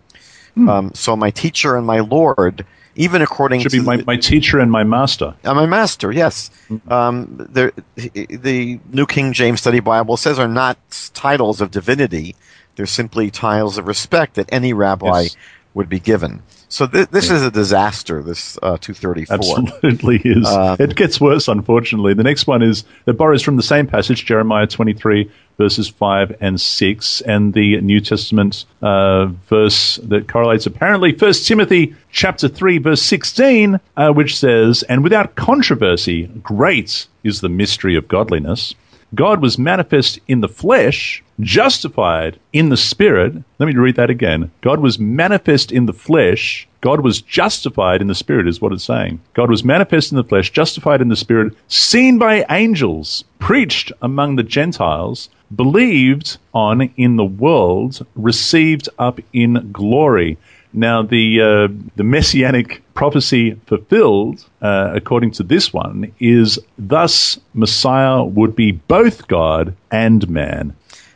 Hmm. 0.55 0.69
Um, 0.69 0.91
so 0.93 1.15
my 1.15 1.31
teacher 1.31 1.75
and 1.75 1.85
my 1.85 1.99
Lord, 1.99 2.65
even 2.95 3.21
according 3.21 3.61
Should 3.61 3.71
to 3.71 3.79
be 3.79 3.83
my, 3.85 3.97
my 4.07 4.15
teacher 4.17 4.59
and 4.59 4.71
my 4.71 4.83
master. 4.83 5.35
uh, 5.43 5.53
my 5.53 5.65
master, 5.65 6.11
yes. 6.11 6.49
Um, 6.87 7.35
the, 7.37 7.73
the 7.95 8.79
New 8.91 9.05
King 9.05 9.33
James 9.33 9.59
Study 9.61 9.81
Bible 9.81 10.15
says 10.17 10.39
are 10.39 10.47
not 10.47 10.77
titles 11.13 11.59
of 11.61 11.71
divinity. 11.71 12.35
They're 12.75 12.85
simply 12.85 13.31
titles 13.31 13.77
of 13.77 13.87
respect 13.87 14.35
that 14.35 14.49
any 14.51 14.71
rabbi 14.73 15.21
Yes. 15.23 15.35
would 15.73 15.89
be 15.89 15.99
given. 15.99 16.41
So 16.75 16.85
th- 16.87 17.07
this 17.07 17.31
is 17.31 17.41
a 17.41 17.49
disaster, 17.49 18.21
this 18.21 18.59
uh, 18.61 18.77
234. 18.77 19.37
Absolutely 19.37 20.17
is. 20.25 20.45
Um, 20.45 20.75
it 20.77 20.97
gets 20.97 21.21
worse, 21.21 21.47
unfortunately. 21.47 22.13
The 22.13 22.23
next 22.23 22.47
one 22.47 22.61
is 22.61 22.83
that 23.05 23.13
borrows 23.13 23.41
from 23.41 23.55
the 23.55 23.63
same 23.63 23.87
passage, 23.87 24.25
Jeremiah 24.25 24.67
23, 24.67 25.31
verses 25.57 25.87
5 25.87 26.35
and 26.41 26.59
6, 26.59 27.21
and 27.21 27.53
the 27.53 27.79
New 27.79 28.01
Testament 28.01 28.65
uh, 28.81 29.27
verse 29.47 30.01
that 30.03 30.27
correlates 30.27 30.65
apparently 30.65 31.13
1 31.13 31.33
Timothy 31.45 31.95
chapter 32.11 32.49
3, 32.49 32.79
verse 32.79 33.01
16, 33.01 33.79
uh, 33.95 34.11
which 34.11 34.37
says, 34.37 34.83
And 34.83 35.01
without 35.01 35.35
controversy, 35.35 36.27
great 36.43 37.07
is 37.23 37.39
the 37.39 37.47
mystery 37.47 37.95
of 37.95 38.09
godliness. 38.09 38.75
God 39.13 39.41
was 39.41 39.57
manifest 39.57 40.19
in 40.27 40.41
the 40.41 40.49
flesh, 40.49 41.23
justified 41.39 42.39
in 42.53 42.69
the 42.69 42.77
spirit. 42.77 43.33
Let 43.59 43.65
me 43.65 43.75
read 43.75 43.95
that 43.95 44.09
again. 44.09 44.51
God 44.61 44.79
was 44.79 44.99
manifest 44.99 45.71
in 45.71 45.85
the 45.85 45.93
flesh. 45.93 46.67
God 46.81 47.01
was 47.01 47.21
justified 47.21 48.01
in 48.01 48.07
the 48.07 48.15
spirit, 48.15 48.47
is 48.47 48.61
what 48.61 48.71
it's 48.71 48.83
saying. 48.83 49.19
God 49.33 49.49
was 49.49 49.63
manifest 49.63 50.11
in 50.11 50.17
the 50.17 50.23
flesh, 50.23 50.51
justified 50.51 51.01
in 51.01 51.09
the 51.09 51.15
spirit, 51.15 51.53
seen 51.67 52.17
by 52.17 52.45
angels, 52.49 53.23
preached 53.39 53.91
among 54.01 54.35
the 54.35 54.43
Gentiles, 54.43 55.29
believed 55.55 56.37
on 56.53 56.81
in 56.97 57.15
the 57.15 57.25
world, 57.25 58.05
received 58.15 58.89
up 58.99 59.19
in 59.33 59.69
glory. 59.71 60.37
Now, 60.73 61.03
the 61.03 61.41
uh, 61.41 61.73
the 61.95 62.03
messianic 62.03 62.83
prophecy 62.95 63.53
fulfilled, 63.65 64.45
uh, 64.61 64.91
according 64.93 65.31
to 65.31 65.43
this 65.43 65.71
one, 65.71 66.11
is 66.19 66.59
thus 66.77 67.39
Messiah 67.53 68.23
would 68.23 68.57
be 68.57 68.73
both 68.73 69.27
God 69.27 69.73
and 69.89 70.27
man. 70.29 70.75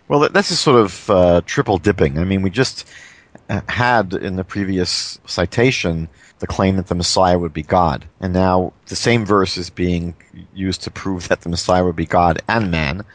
Well, 0.09 0.21
th- 0.21 0.33
this 0.33 0.51
is 0.51 0.59
sort 0.61 0.81
of 0.81 1.11
uh, 1.11 1.41
triple 1.45 1.79
dipping. 1.79 2.19
I 2.19 2.25
mean, 2.25 2.43
we 2.43 2.51
just 2.51 2.87
uh, 3.49 3.61
had 3.69 4.13
in 4.15 4.37
the 4.37 4.45
previous 4.45 5.19
citation 5.27 6.09
the 6.39 6.47
claim 6.47 6.77
that 6.77 6.87
the 6.87 6.95
Messiah 6.95 7.39
would 7.39 7.53
be 7.53 7.63
God, 7.63 8.07
and 8.21 8.33
now 8.33 8.73
the 8.89 8.95
same 8.95 9.25
verse 9.25 9.55
is 9.57 9.69
being 9.69 10.15
used 10.53 10.81
to 10.83 10.91
prove 10.91 11.27
that 11.29 11.41
the 11.41 11.49
Messiah 11.49 11.83
would 11.83 11.95
be 11.95 12.05
God 12.05 12.41
and 12.47 12.71
man. 12.71 13.05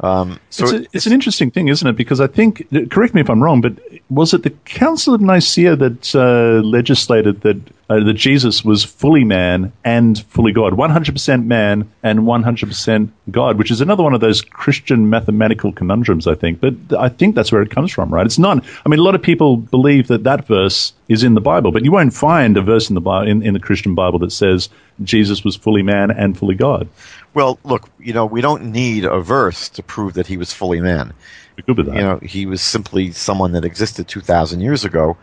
Um, 0.00 0.38
so 0.50 0.64
it's, 0.64 0.72
a, 0.72 0.86
it's, 0.92 1.06
an 1.06 1.12
interesting 1.12 1.50
thing, 1.50 1.68
isn't 1.68 1.86
it? 1.86 1.96
Because 1.96 2.20
I 2.20 2.26
think, 2.26 2.66
correct 2.90 3.14
me 3.14 3.20
if 3.20 3.28
I'm 3.28 3.42
wrong, 3.42 3.60
but 3.60 3.78
was 4.08 4.32
it 4.34 4.42
the 4.42 4.50
Council 4.50 5.14
of 5.14 5.20
Nicaea 5.20 5.74
that 5.76 6.14
uh, 6.14 6.64
legislated 6.66 7.40
that 7.42 7.60
uh, 7.88 8.00
that 8.00 8.14
Jesus 8.14 8.64
was 8.64 8.82
fully 8.84 9.22
man 9.24 9.72
and 9.84 10.24
fully 10.26 10.52
God, 10.52 10.72
100% 10.72 11.46
man 11.46 11.88
and 12.02 12.20
100% 12.20 13.10
God, 13.30 13.58
which 13.58 13.70
is 13.70 13.80
another 13.80 14.02
one 14.02 14.12
of 14.12 14.20
those 14.20 14.42
Christian 14.42 15.08
mathematical 15.08 15.72
conundrums, 15.72 16.26
I 16.26 16.34
think. 16.34 16.60
But 16.60 16.74
I 16.98 17.08
think 17.08 17.36
that's 17.36 17.52
where 17.52 17.62
it 17.62 17.70
comes 17.70 17.92
from, 17.92 18.12
right? 18.12 18.26
It's 18.26 18.40
not. 18.40 18.64
I 18.84 18.88
mean, 18.88 18.98
a 18.98 19.04
lot 19.04 19.14
of 19.14 19.22
people 19.22 19.56
believe 19.56 20.08
that 20.08 20.24
that 20.24 20.46
verse 20.48 20.92
is 21.08 21.22
in 21.22 21.34
the 21.34 21.40
Bible, 21.40 21.72
but 21.72 21.84
you 21.84 21.92
won't 21.92 22.12
find 22.12 22.56
a 22.56 22.62
verse 22.62 22.88
in 22.88 22.94
the 22.94 23.00
Bible, 23.00 23.30
in, 23.30 23.42
in 23.42 23.54
the 23.54 23.60
Christian 23.60 23.94
Bible 23.94 24.18
that 24.20 24.32
says 24.32 24.68
Jesus 25.02 25.44
was 25.44 25.56
fully 25.56 25.82
man 25.82 26.10
and 26.10 26.36
fully 26.36 26.54
God. 26.54 26.88
Well, 27.34 27.58
look, 27.64 27.88
you 27.98 28.12
know, 28.12 28.26
we 28.26 28.40
don't 28.40 28.72
need 28.72 29.04
a 29.04 29.20
verse 29.20 29.68
to 29.70 29.82
prove 29.82 30.14
that 30.14 30.26
he 30.26 30.36
was 30.36 30.52
fully 30.52 30.80
man. 30.80 31.12
Good 31.66 31.76
with 31.76 31.86
that. 31.86 31.94
You 31.94 32.00
know, 32.02 32.18
he 32.18 32.46
was 32.46 32.60
simply 32.60 33.12
someone 33.12 33.52
that 33.52 33.64
existed 33.64 34.08
2,000 34.08 34.60
years 34.60 34.84
ago. 34.84 35.16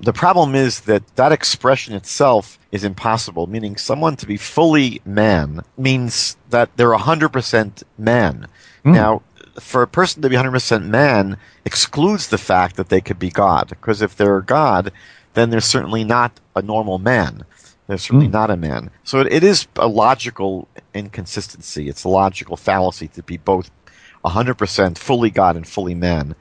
The 0.00 0.12
problem 0.12 0.54
is 0.54 0.80
that 0.80 1.02
that 1.16 1.32
expression 1.32 1.94
itself 1.94 2.58
is 2.72 2.84
impossible, 2.84 3.46
meaning 3.46 3.76
someone 3.76 4.16
to 4.16 4.26
be 4.26 4.36
fully 4.36 5.00
man 5.04 5.62
means 5.76 6.36
that 6.48 6.74
they're 6.76 6.96
100% 6.96 7.82
man. 7.98 8.46
Mm. 8.84 8.94
Now, 8.94 9.22
for 9.60 9.82
a 9.82 9.88
person 9.88 10.22
to 10.22 10.28
be 10.28 10.36
100% 10.36 10.84
man 10.86 11.36
excludes 11.64 12.28
the 12.28 12.38
fact 12.38 12.76
that 12.76 12.88
they 12.88 13.00
could 13.00 13.18
be 13.18 13.30
God, 13.30 13.68
because 13.68 14.00
if 14.00 14.16
they're 14.16 14.40
God, 14.40 14.92
then 15.34 15.50
they're 15.50 15.60
certainly 15.60 16.04
not 16.04 16.38
a 16.56 16.62
normal 16.62 16.98
man. 16.98 17.44
They're 17.86 17.98
certainly 17.98 18.28
mm. 18.28 18.32
not 18.32 18.50
a 18.50 18.56
man. 18.56 18.90
So 19.04 19.20
it, 19.20 19.32
it 19.32 19.44
is 19.44 19.66
a 19.76 19.88
logical 19.88 20.68
inconsistency. 20.94 21.88
It's 21.88 22.04
a 22.04 22.08
logical 22.08 22.56
fallacy 22.56 23.08
to 23.08 23.22
be 23.22 23.36
both 23.36 23.70
100% 24.24 24.98
fully 24.98 25.30
God 25.30 25.56
and 25.56 25.66
fully 25.66 25.94
man. 25.94 26.34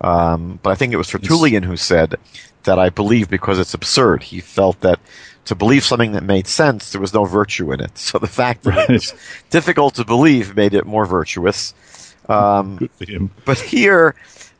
Um, 0.00 0.58
but 0.62 0.70
I 0.70 0.74
think 0.74 0.92
it 0.92 0.96
was 0.96 1.08
Tertullian 1.08 1.62
who 1.62 1.76
said 1.76 2.16
that 2.64 2.78
I 2.78 2.90
believe 2.90 3.28
because 3.28 3.58
it's 3.58 3.74
absurd. 3.74 4.22
He 4.22 4.40
felt 4.40 4.80
that 4.80 5.00
to 5.46 5.54
believe 5.54 5.84
something 5.84 6.12
that 6.12 6.22
made 6.22 6.46
sense, 6.46 6.90
there 6.90 7.00
was 7.00 7.12
no 7.12 7.24
virtue 7.24 7.72
in 7.72 7.80
it. 7.80 7.90
So 7.98 8.18
the 8.18 8.26
fact 8.26 8.62
that 8.64 8.74
right. 8.74 8.90
it 8.90 8.92
was 8.92 9.14
difficult 9.50 9.94
to 9.96 10.04
believe 10.04 10.56
made 10.56 10.74
it 10.74 10.86
more 10.86 11.06
virtuous. 11.06 11.74
Um, 12.28 12.88
but 13.44 13.58
here, 13.58 14.14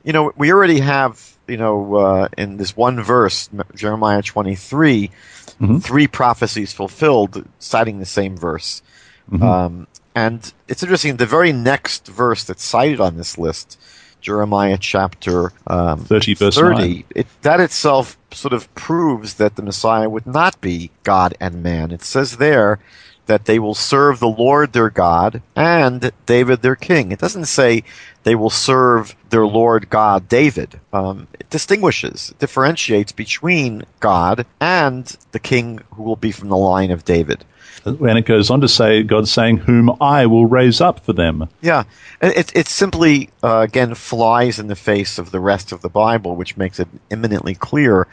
you 0.04 0.12
know, 0.12 0.32
we 0.36 0.52
already 0.52 0.80
have, 0.80 1.31
you 1.48 1.57
know, 1.57 1.94
uh, 1.96 2.28
in 2.38 2.57
this 2.57 2.76
one 2.76 3.02
verse, 3.02 3.48
Jeremiah 3.74 4.22
23, 4.22 5.09
mm-hmm. 5.09 5.78
three 5.78 6.07
prophecies 6.07 6.72
fulfilled, 6.72 7.44
citing 7.59 7.98
the 7.98 8.07
same 8.07 8.37
verse. 8.37 8.83
Mm-hmm. 9.31 9.42
Um, 9.42 9.87
and 10.14 10.52
it's 10.68 10.83
interesting, 10.83 11.16
the 11.16 11.26
very 11.26 11.52
next 11.52 12.07
verse 12.07 12.44
that's 12.44 12.64
cited 12.64 13.00
on 13.00 13.16
this 13.16 13.38
list, 13.38 13.81
Jeremiah 14.20 14.78
chapter 14.78 15.52
um, 15.66 16.05
30, 16.05 16.35
verse 16.35 16.55
30 16.57 17.05
it, 17.14 17.26
that 17.42 17.61
itself 17.61 18.16
sort 18.31 18.52
of 18.52 18.72
proves 18.74 19.35
that 19.35 19.57
the 19.57 19.62
Messiah 19.62 20.09
would 20.09 20.26
not 20.26 20.61
be 20.61 20.90
God 21.02 21.35
and 21.40 21.62
man. 21.62 21.90
It 21.90 22.02
says 22.02 22.37
there 22.37 22.78
that 23.26 23.44
they 23.44 23.58
will 23.58 23.74
serve 23.74 24.18
the 24.18 24.28
Lord 24.28 24.72
their 24.72 24.90
God 24.90 25.42
and 25.54 26.11
David 26.26 26.62
their 26.62 26.76
king. 26.76 27.12
It 27.12 27.20
doesn't 27.20 27.46
say 27.46 27.85
they 28.24 28.35
will 28.35 28.50
serve 28.50 29.14
their 29.30 29.46
Lord 29.46 29.88
God 29.90 30.28
David. 30.28 30.78
Um, 30.92 31.28
it 31.38 31.48
distinguishes, 31.50 32.35
differentiates 32.38 33.12
between 33.12 33.85
God 34.00 34.46
and 34.61 35.04
the 35.32 35.38
king 35.38 35.80
who 35.94 36.02
will 36.02 36.16
be 36.16 36.32
from 36.32 36.48
the 36.48 36.56
line 36.56 36.90
of 36.90 37.04
David. 37.04 37.44
And 37.85 38.16
it 38.16 38.26
goes 38.26 38.48
on 38.48 38.61
to 38.61 38.68
say, 38.68 39.02
God 39.02 39.26
saying, 39.26 39.56
whom 39.56 39.96
I 40.00 40.26
will 40.26 40.46
raise 40.46 40.80
up 40.80 41.04
for 41.04 41.12
them. 41.12 41.48
Yeah. 41.62 41.82
It, 42.20 42.54
it 42.54 42.68
simply, 42.68 43.30
uh, 43.42 43.58
again, 43.58 43.94
flies 43.94 44.61
in 44.61 44.68
the 44.68 44.76
face 44.76 45.18
of 45.18 45.32
the 45.32 45.40
rest 45.40 45.72
of 45.72 45.82
the 45.82 45.88
Bible, 45.88 46.37
which 46.37 46.56
makes 46.56 46.78
it 46.78 46.87
eminently 47.11 47.54
clear 47.54 48.06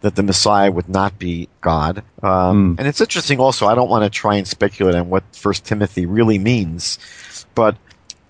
that 0.00 0.14
the 0.14 0.22
Messiah 0.22 0.70
would 0.70 0.88
not 0.88 1.18
be 1.18 1.48
God. 1.60 1.98
Um, 2.22 2.76
mm. 2.76 2.78
And 2.78 2.88
it's 2.88 3.00
interesting 3.00 3.40
also, 3.40 3.66
I 3.66 3.74
don't 3.74 3.88
want 3.88 4.04
to 4.04 4.10
try 4.10 4.36
and 4.36 4.46
speculate 4.46 4.94
on 4.94 5.08
what 5.08 5.24
First 5.34 5.64
Timothy 5.64 6.06
really 6.06 6.38
means, 6.38 6.98
but 7.54 7.76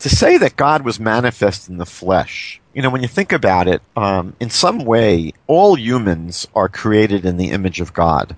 to 0.01 0.09
say 0.09 0.39
that 0.39 0.57
God 0.57 0.85
was 0.85 1.01
manifest 1.01 1.69
in 1.69 1.79
the 1.79 1.87
flesh, 1.87 2.61
you 2.75 2.83
know, 2.83 2.91
when 2.91 3.03
you 3.03 3.09
think 3.09 3.33
about 3.33 3.69
it, 3.69 3.83
um, 3.97 4.37
in 4.39 4.51
some 4.51 4.85
way, 4.85 5.33
all 5.47 5.77
humans 5.77 6.47
are 6.55 6.69
created 6.69 7.25
in 7.25 7.39
the 7.39 7.51
image 7.51 7.81
of 7.81 7.95
God. 7.95 8.37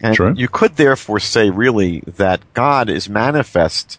And 0.00 0.16
True. 0.16 0.34
you 0.36 0.48
could 0.48 0.76
therefore 0.76 1.20
say, 1.20 1.50
really, 1.50 2.00
that 2.16 2.40
God 2.54 2.88
is 2.88 3.08
manifest 3.08 3.98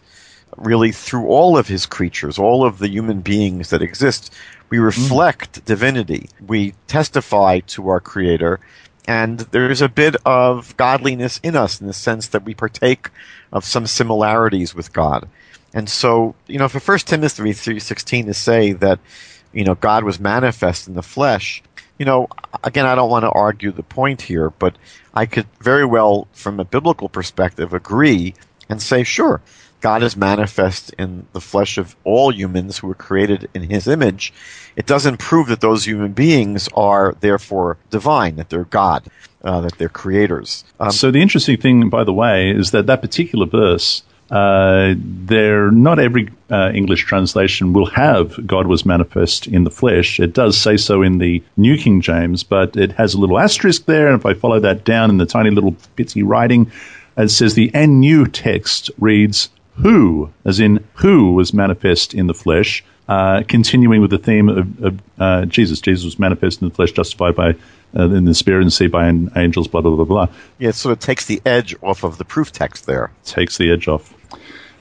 really 0.56 0.92
through 0.92 1.26
all 1.26 1.56
of 1.56 1.68
his 1.68 1.86
creatures, 1.86 2.38
all 2.38 2.64
of 2.64 2.78
the 2.78 2.88
human 2.88 3.20
beings 3.20 3.70
that 3.70 3.82
exist. 3.82 4.32
We 4.68 4.78
reflect 4.78 5.60
mm. 5.60 5.64
divinity. 5.64 6.28
We 6.44 6.74
testify 6.86 7.60
to 7.60 7.88
our 7.88 8.00
Creator. 8.00 8.60
And 9.08 9.38
there's 9.38 9.82
a 9.82 9.88
bit 9.88 10.16
of 10.24 10.76
godliness 10.76 11.38
in 11.42 11.54
us 11.54 11.80
in 11.80 11.86
the 11.86 11.92
sense 11.92 12.28
that 12.28 12.44
we 12.44 12.54
partake 12.54 13.10
of 13.52 13.64
some 13.64 13.86
similarities 13.86 14.74
with 14.74 14.92
God. 14.92 15.28
And 15.72 15.88
so, 15.88 16.34
you 16.46 16.58
know, 16.58 16.68
for 16.68 16.80
First 16.80 17.06
Timothy 17.06 17.42
3.16 17.50 18.26
to 18.26 18.34
say 18.34 18.72
that, 18.72 18.98
you 19.52 19.64
know, 19.64 19.74
God 19.74 20.04
was 20.04 20.18
manifest 20.18 20.88
in 20.88 20.94
the 20.94 21.02
flesh, 21.02 21.62
you 21.98 22.04
know, 22.04 22.28
again, 22.62 22.86
I 22.86 22.94
don't 22.94 23.10
want 23.10 23.24
to 23.24 23.30
argue 23.30 23.72
the 23.72 23.82
point 23.82 24.22
here, 24.22 24.50
but 24.50 24.76
I 25.14 25.26
could 25.26 25.46
very 25.60 25.86
well, 25.86 26.28
from 26.32 26.60
a 26.60 26.64
biblical 26.64 27.08
perspective, 27.08 27.72
agree 27.72 28.34
and 28.68 28.82
say, 28.82 29.02
sure, 29.02 29.40
God 29.86 30.02
is 30.02 30.16
manifest 30.16 30.92
in 30.98 31.28
the 31.32 31.40
flesh 31.40 31.78
of 31.78 31.94
all 32.02 32.34
humans 32.34 32.76
who 32.76 32.88
were 32.88 32.94
created 32.96 33.48
in 33.54 33.70
his 33.70 33.86
image. 33.86 34.32
It 34.74 34.84
doesn't 34.84 35.18
prove 35.18 35.46
that 35.46 35.60
those 35.60 35.84
human 35.84 36.10
beings 36.10 36.68
are 36.74 37.14
therefore 37.20 37.76
divine, 37.90 38.34
that 38.34 38.50
they're 38.50 38.64
God, 38.64 39.04
uh, 39.44 39.60
that 39.60 39.78
they're 39.78 39.88
creators. 39.88 40.64
Um, 40.80 40.90
so 40.90 41.12
the 41.12 41.22
interesting 41.22 41.56
thing, 41.60 41.88
by 41.88 42.02
the 42.02 42.12
way, 42.12 42.50
is 42.50 42.72
that 42.72 42.86
that 42.86 43.00
particular 43.00 43.46
verse 43.46 44.02
uh, 44.28 44.94
there, 44.98 45.70
not 45.70 46.00
every 46.00 46.30
uh, 46.50 46.72
English 46.74 47.04
translation 47.04 47.72
will 47.72 47.86
have 47.86 48.44
God 48.44 48.66
was 48.66 48.84
manifest 48.84 49.46
in 49.46 49.62
the 49.62 49.70
flesh. 49.70 50.18
It 50.18 50.32
does 50.32 50.58
say 50.58 50.76
so 50.78 51.00
in 51.02 51.18
the 51.18 51.44
New 51.56 51.78
King 51.78 52.00
James, 52.00 52.42
but 52.42 52.76
it 52.76 52.90
has 52.90 53.14
a 53.14 53.20
little 53.20 53.38
asterisk 53.38 53.84
there. 53.84 54.08
And 54.08 54.18
if 54.18 54.26
I 54.26 54.34
follow 54.34 54.58
that 54.58 54.84
down 54.84 55.10
in 55.10 55.18
the 55.18 55.26
tiny 55.26 55.50
little 55.50 55.76
bitsy 55.96 56.24
writing, 56.26 56.72
it 57.16 57.30
says 57.30 57.54
the 57.54 57.70
NU 57.72 58.26
text 58.26 58.90
reads, 58.98 59.48
who, 59.76 60.30
as 60.44 60.60
in 60.60 60.84
who 60.94 61.32
was 61.32 61.52
manifest 61.52 62.14
in 62.14 62.26
the 62.26 62.34
flesh, 62.34 62.84
uh, 63.08 63.42
continuing 63.46 64.00
with 64.00 64.10
the 64.10 64.18
theme 64.18 64.48
of, 64.48 64.82
of 64.82 65.00
uh, 65.18 65.44
Jesus. 65.46 65.80
Jesus 65.80 66.04
was 66.04 66.18
manifest 66.18 66.60
in 66.60 66.68
the 66.68 66.74
flesh, 66.74 66.92
justified 66.92 67.36
by 67.36 67.54
uh, 67.96 68.10
in 68.10 68.24
the 68.24 68.34
spirit 68.34 68.62
and 68.62 68.72
saved 68.72 68.92
by 68.92 69.08
angels, 69.08 69.68
blah, 69.68 69.80
blah, 69.80 69.94
blah, 69.94 70.04
blah. 70.04 70.28
Yeah, 70.58 70.72
so 70.72 70.90
it 70.90 71.00
takes 71.00 71.26
the 71.26 71.40
edge 71.46 71.74
off 71.82 72.02
of 72.02 72.18
the 72.18 72.24
proof 72.24 72.52
text 72.52 72.86
there. 72.86 73.10
Takes 73.24 73.58
the 73.58 73.70
edge 73.70 73.86
off. 73.86 74.12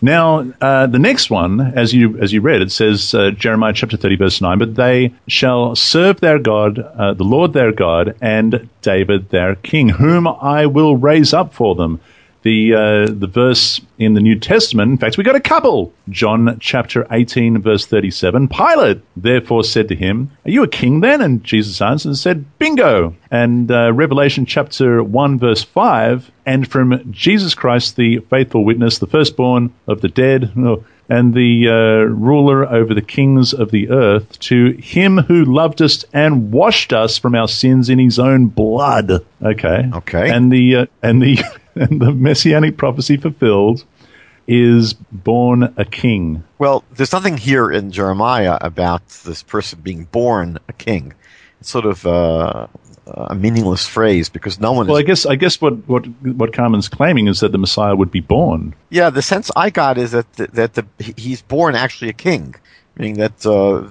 Now, 0.02 0.52
uh, 0.60 0.88
the 0.88 1.00
next 1.00 1.30
one, 1.30 1.62
as 1.62 1.94
you 1.94 2.20
as 2.20 2.34
you 2.34 2.42
read, 2.42 2.62
it 2.62 2.72
says 2.72 3.14
uh, 3.14 3.32
Jeremiah 3.32 3.74
chapter 3.74 3.96
thirty, 3.96 4.18
verse 4.18 4.42
nine. 4.42 4.58
But 4.58 4.76
they 4.76 5.14
shall 5.28 5.76
serve 5.76 6.20
their 6.20 6.38
God, 6.38 6.80
uh, 6.80 7.14
the 7.14 7.24
Lord 7.24 7.54
their 7.54 7.72
God, 7.72 8.16
and 8.22 8.68
David 8.82 9.30
their 9.30 9.56
king, 9.56 9.90
whom 9.90 10.28
I 10.28 10.66
will 10.66 10.98
raise 10.98 11.34
up 11.34 11.54
for 11.54 11.76
them 11.76 12.02
the 12.46 12.76
uh, 12.76 13.12
the 13.12 13.28
verse 13.28 13.82
in 13.98 14.14
the 14.14 14.22
New 14.22 14.40
Testament. 14.40 14.92
In 14.92 14.98
fact, 15.00 15.18
we 15.18 15.24
got 15.24 15.36
a 15.36 15.42
couple. 15.42 15.92
John 16.10 16.58
chapter 16.60 17.08
18, 17.10 17.60
verse 17.62 17.88
37. 17.88 18.48
Pilate 18.48 19.02
therefore 19.18 19.64
said 19.64 19.88
to 19.90 19.96
him, 19.96 20.32
Are 20.46 20.52
you 20.52 20.62
a 20.62 20.68
king 20.68 21.02
then? 21.02 21.22
And 21.22 21.44
Jesus 21.44 21.82
answered 21.82 22.10
and 22.10 22.18
said, 22.18 22.46
Bingo. 22.60 23.16
And 23.32 23.72
uh, 23.72 23.92
Revelation 23.92 24.46
chapter 24.46 25.04
1, 25.04 25.40
verse 25.40 25.64
5. 25.64 26.32
And 26.46 26.68
from 26.68 27.12
Jesus 27.12 27.56
Christ, 27.56 27.96
the 27.96 28.20
faithful 28.30 28.64
witness, 28.64 29.00
the 29.00 29.08
firstborn 29.08 29.74
of 29.88 30.02
the 30.02 30.10
dead, 30.10 30.52
and 31.10 31.34
the 31.34 31.68
uh, 31.68 32.14
ruler 32.14 32.72
over 32.72 32.94
the 32.94 33.02
kings 33.02 33.56
of 33.56 33.72
the 33.72 33.90
earth, 33.90 34.38
to 34.40 34.74
him 34.74 35.18
who 35.18 35.46
loved 35.46 35.82
us 35.82 36.06
and 36.14 36.52
washed 36.52 36.94
us 36.94 37.18
from 37.18 37.34
our 37.34 37.48
sins 37.48 37.90
in 37.90 37.98
his 37.98 38.20
own 38.20 38.46
blood. 38.48 39.26
Okay. 39.42 39.90
Okay. 39.94 40.30
And 40.30 40.52
the 40.52 40.76
uh, 40.76 40.86
and 41.02 41.24
the 41.24 41.40
and 41.76 42.02
the 42.02 42.12
messianic 42.12 42.78
prophecy 42.78 43.18
fulfilled 43.18 43.86
is 44.48 44.94
born 44.94 45.74
a 45.78 45.86
king. 45.86 46.44
Well, 46.60 46.84
there's 46.92 47.12
nothing 47.12 47.38
here 47.38 47.72
in 47.72 47.92
Jeremiah 47.92 48.58
about 48.62 49.08
this 49.26 49.44
person 49.44 49.80
being 49.82 50.06
born 50.06 50.60
a 50.68 50.74
king. 50.74 51.14
It's 51.60 51.70
sort 51.70 51.86
of 51.86 52.06
uh, 52.06 52.68
a 53.08 53.36
meaningless 53.36 53.88
phrase 53.88 54.30
because 54.30 54.60
no 54.60 54.72
one. 54.72 54.88
Well, 54.88 54.98
is, 54.98 55.04
I 55.04 55.06
guess 55.06 55.26
I 55.26 55.36
guess 55.36 55.62
what 55.62 55.74
what 55.88 56.06
what 56.22 56.54
Carmen's 56.54 56.90
claiming 56.90 57.28
is 57.28 57.40
that 57.40 57.52
the 57.52 57.58
Messiah 57.58 57.96
would 57.96 58.12
be 58.12 58.20
born. 58.20 58.76
Yeah, 58.90 59.10
the 59.10 59.22
sense 59.22 59.50
I 59.56 59.70
got 59.70 59.98
is 59.98 60.12
that 60.12 60.32
the, 60.34 60.48
that 60.48 60.74
the 60.74 60.86
he's 61.18 61.42
born 61.42 61.76
actually 61.76 62.10
a 62.10 62.14
king, 62.14 62.56
meaning 62.98 63.16
that 63.16 63.46
uh, 63.46 63.88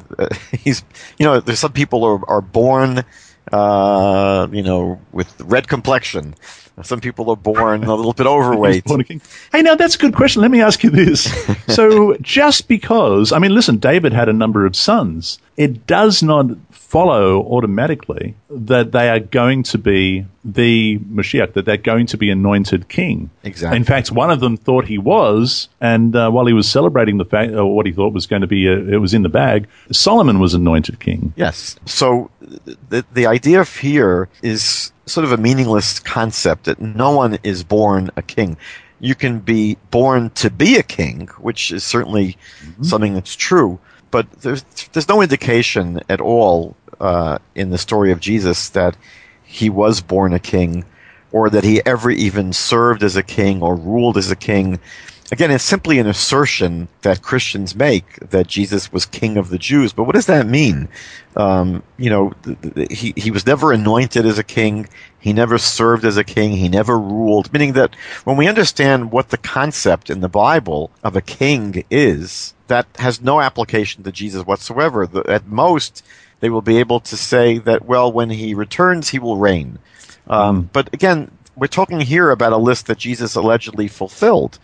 he's 0.56 0.84
you 1.18 1.26
know 1.26 1.40
there's 1.40 1.58
some 1.58 1.72
people 1.72 2.04
are 2.04 2.28
are 2.28 2.40
born 2.40 3.04
uh, 3.52 4.48
you 4.50 4.62
know, 4.62 5.00
with 5.12 5.40
red 5.40 5.68
complexion. 5.68 6.34
Some 6.82 7.00
people 7.00 7.30
are 7.30 7.36
born 7.36 7.84
a 7.84 7.94
little 7.94 8.12
bit 8.12 8.26
overweight. 8.26 8.84
hey, 9.52 9.62
now 9.62 9.76
that's 9.76 9.94
a 9.94 9.98
good 9.98 10.16
question. 10.16 10.42
Let 10.42 10.50
me 10.50 10.60
ask 10.60 10.82
you 10.82 10.90
this. 10.90 11.32
so, 11.68 12.16
just 12.20 12.66
because, 12.66 13.30
I 13.30 13.38
mean, 13.38 13.54
listen, 13.54 13.76
David 13.76 14.12
had 14.12 14.28
a 14.28 14.32
number 14.32 14.66
of 14.66 14.74
sons, 14.74 15.38
it 15.56 15.86
does 15.86 16.20
not 16.20 16.46
follow 16.94 17.42
automatically 17.42 18.36
that 18.48 18.92
they 18.92 19.08
are 19.08 19.18
going 19.18 19.64
to 19.64 19.78
be 19.78 20.24
the 20.44 20.96
Mashiach, 21.00 21.54
that 21.54 21.64
they're 21.64 21.76
going 21.76 22.06
to 22.06 22.16
be 22.16 22.30
anointed 22.30 22.88
king. 22.88 23.30
Exactly. 23.42 23.76
In 23.76 23.82
fact, 23.82 24.12
one 24.12 24.30
of 24.30 24.38
them 24.38 24.56
thought 24.56 24.84
he 24.86 24.98
was, 24.98 25.68
and 25.80 26.14
uh, 26.14 26.30
while 26.30 26.46
he 26.46 26.52
was 26.52 26.68
celebrating 26.68 27.18
the 27.18 27.24
fact, 27.24 27.52
or 27.52 27.74
what 27.74 27.86
he 27.86 27.90
thought 27.90 28.12
was 28.12 28.26
going 28.26 28.42
to 28.42 28.46
be, 28.46 28.68
a, 28.68 28.74
uh, 28.74 28.94
it 28.94 28.98
was 28.98 29.12
in 29.12 29.22
the 29.22 29.28
bag. 29.28 29.66
Solomon 29.90 30.38
was 30.38 30.54
anointed 30.54 31.00
king. 31.00 31.32
Yes. 31.34 31.74
So 31.84 32.30
the 32.90 33.04
the 33.12 33.26
idea 33.26 33.60
of 33.60 33.74
here 33.76 34.28
is 34.40 34.92
sort 35.06 35.24
of 35.24 35.32
a 35.32 35.36
meaningless 35.36 35.98
concept 35.98 36.66
that 36.66 36.80
no 36.80 37.10
one 37.10 37.38
is 37.42 37.64
born 37.64 38.12
a 38.16 38.22
king 38.22 38.56
you 39.00 39.16
can 39.16 39.40
be 39.40 39.76
born 39.90 40.30
to 40.30 40.48
be 40.48 40.76
a 40.76 40.82
king, 40.82 41.26
which 41.38 41.72
is 41.72 41.84
certainly 41.84 42.38
mm-hmm. 42.62 42.84
something 42.84 43.12
that's 43.12 43.34
true. 43.34 43.78
But 44.14 44.30
there's 44.42 44.62
there's 44.92 45.08
no 45.08 45.22
indication 45.22 46.00
at 46.08 46.20
all 46.20 46.76
uh, 47.04 47.38
in 47.54 47.68
the 47.68 47.78
story 47.78 48.10
of 48.12 48.18
Jesus 48.18 48.70
that 48.70 48.96
he 49.44 49.68
was 49.68 50.00
born 50.00 50.32
a 50.32 50.38
king 50.38 50.84
or 51.32 51.50
that 51.50 51.62
he 51.62 51.84
ever 51.84 52.10
even 52.10 52.52
served 52.52 53.02
as 53.02 53.14
a 53.14 53.22
king 53.22 53.62
or 53.62 53.76
ruled 53.76 54.16
as 54.16 54.30
a 54.30 54.36
king. 54.36 54.78
Again, 55.30 55.50
it's 55.50 55.64
simply 55.64 55.98
an 55.98 56.06
assertion 56.06 56.88
that 57.02 57.22
Christians 57.22 57.74
make 57.74 58.18
that 58.30 58.46
Jesus 58.46 58.90
was 58.90 59.04
king 59.04 59.36
of 59.36 59.50
the 59.50 59.58
Jews. 59.58 59.92
But 59.92 60.04
what 60.04 60.14
does 60.14 60.26
that 60.26 60.46
mean? 60.46 60.88
Um, 61.36 61.82
you 61.98 62.08
know, 62.08 62.32
he, 62.90 63.12
he 63.16 63.30
was 63.30 63.46
never 63.46 63.72
anointed 63.72 64.24
as 64.24 64.38
a 64.38 64.44
king. 64.44 64.88
He 65.18 65.32
never 65.32 65.58
served 65.58 66.04
as 66.04 66.16
a 66.16 66.24
king. 66.24 66.52
He 66.52 66.68
never 66.68 66.98
ruled. 66.98 67.52
Meaning 67.52 67.74
that 67.74 67.96
when 68.24 68.36
we 68.36 68.48
understand 68.48 69.12
what 69.12 69.28
the 69.28 69.38
concept 69.38 70.08
in 70.08 70.20
the 70.20 70.28
Bible 70.28 70.90
of 71.02 71.16
a 71.16 71.22
king 71.22 71.84
is, 71.90 72.54
that 72.68 72.86
has 72.96 73.20
no 73.20 73.40
application 73.40 74.04
to 74.04 74.12
Jesus 74.12 74.46
whatsoever. 74.46 75.06
The, 75.06 75.20
at 75.28 75.46
most, 75.46 76.02
they 76.44 76.50
will 76.50 76.60
be 76.60 76.76
able 76.76 77.00
to 77.00 77.16
say 77.16 77.56
that, 77.56 77.86
well, 77.86 78.12
when 78.12 78.28
he 78.28 78.52
returns, 78.52 79.08
he 79.08 79.18
will 79.18 79.38
reign. 79.38 79.78
Um, 80.28 80.64
mm. 80.64 80.68
But 80.74 80.92
again, 80.92 81.30
we're 81.56 81.68
talking 81.68 82.00
here 82.00 82.30
about 82.30 82.52
a 82.52 82.58
list 82.58 82.88
that 82.88 82.98
Jesus 82.98 83.34
allegedly 83.34 83.88
fulfilled. 83.88 84.58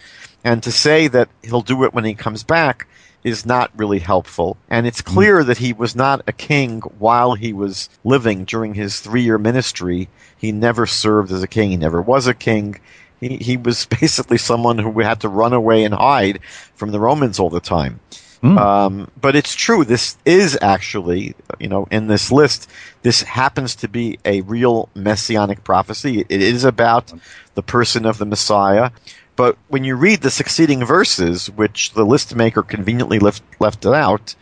And 0.44 0.62
to 0.62 0.72
say 0.72 1.08
that 1.08 1.30
he'll 1.42 1.62
do 1.62 1.84
it 1.84 1.94
when 1.94 2.04
he 2.04 2.12
comes 2.12 2.44
back 2.44 2.86
is 3.24 3.46
not 3.46 3.70
really 3.74 3.98
helpful. 3.98 4.58
And 4.68 4.86
it's 4.86 5.00
mm. 5.00 5.06
clear 5.06 5.42
that 5.42 5.56
he 5.56 5.72
was 5.72 5.96
not 5.96 6.22
a 6.26 6.34
king 6.34 6.82
while 6.98 7.32
he 7.32 7.54
was 7.54 7.88
living 8.04 8.44
during 8.44 8.74
his 8.74 9.00
three 9.00 9.22
year 9.22 9.38
ministry. 9.38 10.10
He 10.36 10.52
never 10.52 10.84
served 10.84 11.32
as 11.32 11.42
a 11.42 11.48
king. 11.48 11.70
He 11.70 11.78
never 11.78 12.02
was 12.02 12.26
a 12.26 12.34
king. 12.34 12.78
He, 13.20 13.38
he 13.38 13.56
was 13.56 13.86
basically 14.00 14.36
someone 14.36 14.76
who 14.76 15.00
had 15.00 15.22
to 15.22 15.30
run 15.30 15.54
away 15.54 15.84
and 15.84 15.94
hide 15.94 16.40
from 16.74 16.90
the 16.90 17.00
Romans 17.00 17.38
all 17.38 17.48
the 17.48 17.58
time. 17.58 18.00
Mm. 18.42 18.58
Um, 18.58 19.10
but 19.20 19.36
it's 19.36 19.54
true. 19.54 19.84
This 19.84 20.16
is 20.24 20.58
actually, 20.62 21.34
you 21.58 21.68
know, 21.68 21.86
in 21.90 22.06
this 22.06 22.32
list, 22.32 22.70
this 23.02 23.22
happens 23.22 23.74
to 23.76 23.88
be 23.88 24.18
a 24.24 24.40
real 24.42 24.88
messianic 24.94 25.62
prophecy. 25.62 26.24
It 26.28 26.40
is 26.42 26.64
about 26.64 27.12
the 27.54 27.62
person 27.62 28.06
of 28.06 28.18
the 28.18 28.26
Messiah. 28.26 28.90
But 29.36 29.56
when 29.68 29.84
you 29.84 29.94
read 29.94 30.22
the 30.22 30.30
succeeding 30.30 30.84
verses, 30.84 31.50
which 31.50 31.92
the 31.92 32.04
list 32.04 32.34
maker 32.34 32.62
conveniently 32.62 33.18
left, 33.18 33.42
left 33.58 33.84
out, 33.84 34.34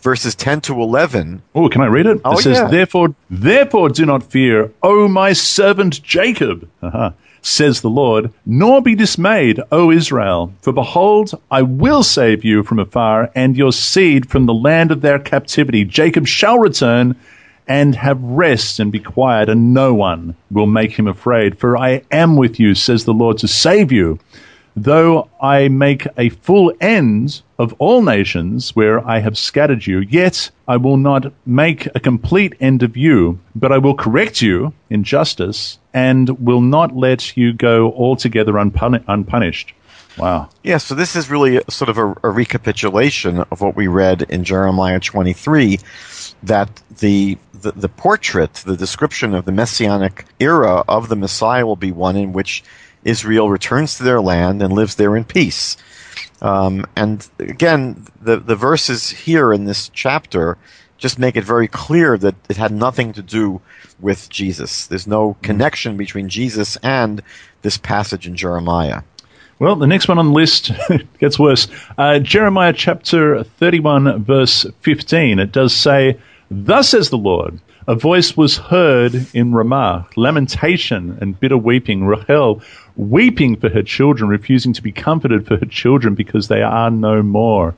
verses 0.00 0.34
10 0.34 0.62
to 0.62 0.82
11. 0.82 1.42
Oh, 1.54 1.68
can 1.68 1.80
I 1.80 1.86
read 1.86 2.06
it? 2.06 2.20
Oh, 2.24 2.38
it 2.38 2.42
says, 2.42 2.58
yeah. 2.58 2.68
Therefore, 2.68 3.14
therefore 3.30 3.88
do 3.90 4.04
not 4.04 4.22
fear, 4.22 4.72
O 4.82 5.08
my 5.08 5.32
servant 5.32 6.02
Jacob. 6.02 6.68
Uh-huh 6.82 7.12
says 7.42 7.80
the 7.80 7.90
Lord, 7.90 8.32
nor 8.46 8.80
be 8.80 8.94
dismayed, 8.94 9.60
O 9.70 9.90
Israel, 9.90 10.52
for 10.62 10.72
behold, 10.72 11.32
I 11.50 11.62
will 11.62 12.02
save 12.02 12.44
you 12.44 12.62
from 12.62 12.78
afar, 12.78 13.30
and 13.34 13.56
your 13.56 13.72
seed 13.72 14.30
from 14.30 14.46
the 14.46 14.54
land 14.54 14.90
of 14.90 15.00
their 15.00 15.18
captivity. 15.18 15.84
Jacob 15.84 16.26
shall 16.26 16.58
return 16.58 17.16
and 17.68 17.94
have 17.94 18.22
rest 18.22 18.80
and 18.80 18.90
be 18.90 18.98
quiet, 19.00 19.48
and 19.48 19.74
no 19.74 19.92
one 19.92 20.36
will 20.50 20.66
make 20.66 20.92
him 20.92 21.06
afraid. 21.06 21.58
For 21.58 21.76
I 21.76 22.02
am 22.10 22.36
with 22.36 22.58
you, 22.58 22.74
says 22.74 23.04
the 23.04 23.12
Lord, 23.12 23.38
to 23.38 23.48
save 23.48 23.92
you. 23.92 24.18
Though 24.74 25.28
I 25.40 25.68
make 25.68 26.06
a 26.16 26.30
full 26.30 26.72
end 26.80 27.42
of 27.58 27.74
all 27.78 28.02
nations 28.02 28.74
where 28.74 29.06
I 29.06 29.18
have 29.18 29.36
scattered 29.36 29.86
you, 29.86 30.00
yet 30.00 30.50
I 30.66 30.78
will 30.78 30.96
not 30.96 31.32
make 31.44 31.86
a 31.94 32.00
complete 32.00 32.54
end 32.60 32.82
of 32.82 32.96
you, 32.96 33.38
but 33.54 33.70
I 33.70 33.78
will 33.78 33.94
correct 33.94 34.40
you 34.40 34.72
in 34.88 35.04
justice 35.04 35.78
and 35.92 36.30
will 36.40 36.62
not 36.62 36.96
let 36.96 37.36
you 37.36 37.52
go 37.52 37.92
altogether 37.92 38.54
unpun- 38.54 39.04
unpunished. 39.06 39.74
Wow. 40.18 40.48
Yeah, 40.62 40.78
so 40.78 40.94
this 40.94 41.16
is 41.16 41.30
really 41.30 41.60
sort 41.68 41.88
of 41.88 41.98
a, 41.98 42.14
a, 42.22 42.30
recapitulation 42.30 43.40
of 43.50 43.60
what 43.62 43.76
we 43.76 43.86
read 43.86 44.22
in 44.22 44.44
Jeremiah 44.44 45.00
23 45.00 45.78
that 46.42 46.82
the, 46.98 47.38
the, 47.54 47.72
the 47.72 47.88
portrait, 47.88 48.52
the 48.66 48.76
description 48.76 49.34
of 49.34 49.46
the 49.46 49.52
messianic 49.52 50.26
era 50.38 50.84
of 50.86 51.08
the 51.08 51.16
Messiah 51.16 51.64
will 51.64 51.76
be 51.76 51.92
one 51.92 52.16
in 52.16 52.34
which 52.34 52.62
Israel 53.04 53.50
returns 53.50 53.96
to 53.96 54.04
their 54.04 54.20
land 54.20 54.62
and 54.62 54.72
lives 54.72 54.94
there 54.94 55.16
in 55.16 55.24
peace. 55.24 55.76
Um, 56.40 56.86
and 56.96 57.26
again, 57.38 58.06
the, 58.20 58.38
the 58.38 58.56
verses 58.56 59.10
here 59.10 59.52
in 59.52 59.64
this 59.64 59.88
chapter 59.88 60.58
just 60.98 61.18
make 61.18 61.36
it 61.36 61.44
very 61.44 61.66
clear 61.66 62.16
that 62.16 62.34
it 62.48 62.56
had 62.56 62.72
nothing 62.72 63.12
to 63.12 63.22
do 63.22 63.60
with 64.00 64.28
Jesus. 64.28 64.86
There's 64.86 65.06
no 65.06 65.30
mm-hmm. 65.30 65.42
connection 65.42 65.96
between 65.96 66.28
Jesus 66.28 66.76
and 66.82 67.22
this 67.62 67.76
passage 67.76 68.26
in 68.26 68.36
Jeremiah. 68.36 69.02
Well, 69.58 69.76
the 69.76 69.86
next 69.86 70.08
one 70.08 70.18
on 70.18 70.28
the 70.28 70.32
list 70.32 70.72
gets 71.18 71.38
worse. 71.38 71.68
Uh, 71.96 72.18
Jeremiah 72.18 72.72
chapter 72.72 73.44
31, 73.44 74.24
verse 74.24 74.66
15. 74.80 75.38
It 75.38 75.52
does 75.52 75.72
say, 75.72 76.18
Thus 76.50 76.88
says 76.88 77.10
the 77.10 77.18
Lord, 77.18 77.60
a 77.86 77.94
voice 77.94 78.36
was 78.36 78.56
heard 78.56 79.26
in 79.34 79.52
Ramah, 79.52 80.08
lamentation 80.16 81.18
and 81.20 81.38
bitter 81.38 81.56
weeping. 81.56 82.04
Rachel 82.04 82.62
weeping 82.96 83.56
for 83.56 83.68
her 83.68 83.82
children, 83.82 84.28
refusing 84.28 84.72
to 84.74 84.82
be 84.82 84.92
comforted 84.92 85.46
for 85.46 85.56
her 85.56 85.66
children 85.66 86.14
because 86.14 86.48
they 86.48 86.62
are 86.62 86.90
no 86.90 87.22
more. 87.22 87.74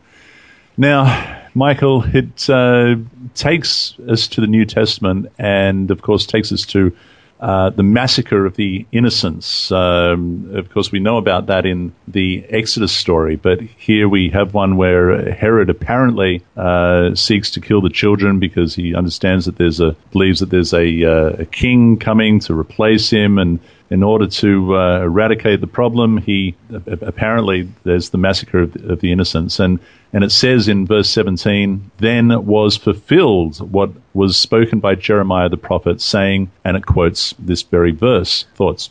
Now, 0.76 1.42
Michael, 1.54 2.04
it 2.12 2.50
uh, 2.50 2.96
takes 3.34 3.94
us 4.08 4.26
to 4.28 4.40
the 4.40 4.46
New 4.48 4.64
Testament 4.64 5.30
and, 5.38 5.90
of 5.90 6.02
course, 6.02 6.26
takes 6.26 6.50
us 6.50 6.66
to 6.66 6.96
uh, 7.40 7.68
the 7.70 7.82
massacre 7.82 8.46
of 8.46 8.56
the 8.56 8.86
innocents. 8.90 9.70
Um, 9.70 10.50
of 10.54 10.70
course, 10.70 10.90
we 10.90 10.98
know 10.98 11.18
about 11.18 11.46
that 11.46 11.66
in 11.66 11.92
the 12.08 12.44
Exodus 12.48 12.96
story, 12.96 13.36
but 13.36 13.60
here 13.60 14.08
we 14.08 14.30
have 14.30 14.54
one 14.54 14.76
where 14.76 15.30
Herod 15.32 15.68
apparently 15.68 16.42
uh, 16.56 17.14
seeks 17.14 17.50
to 17.50 17.60
kill 17.60 17.82
the 17.82 17.90
children 17.90 18.38
because 18.38 18.74
he 18.74 18.94
understands 18.94 19.44
that 19.44 19.56
there's 19.56 19.80
a 19.80 19.94
believes 20.10 20.40
that 20.40 20.50
there's 20.50 20.72
a, 20.72 21.04
uh, 21.04 21.36
a 21.40 21.44
king 21.44 21.98
coming 21.98 22.40
to 22.40 22.58
replace 22.58 23.10
him, 23.10 23.38
and 23.38 23.60
in 23.90 24.02
order 24.02 24.26
to 24.26 24.76
uh, 24.76 25.00
eradicate 25.02 25.60
the 25.60 25.66
problem, 25.66 26.18
he 26.18 26.54
apparently 26.86 27.68
there's 27.84 28.10
the 28.10 28.18
massacre 28.18 28.60
of, 28.60 28.76
of, 28.90 29.00
the 29.00 29.12
innocents, 29.12 29.60
and 29.60 29.78
and 30.12 30.24
it 30.24 30.30
says 30.30 30.68
in 30.68 30.86
verse 30.86 31.08
17, 31.10 31.90
then 31.98 32.46
was 32.46 32.76
fulfilled 32.76 33.58
what 33.72 33.90
was 34.14 34.36
spoken 34.36 34.80
by 34.80 34.94
Jeremiah 34.94 35.48
the 35.48 35.56
prophet, 35.56 36.00
saying, 36.00 36.50
and 36.64 36.76
it 36.76 36.86
quotes 36.86 37.34
this 37.38 37.62
very 37.62 37.90
verse. 37.90 38.46
Thoughts? 38.54 38.90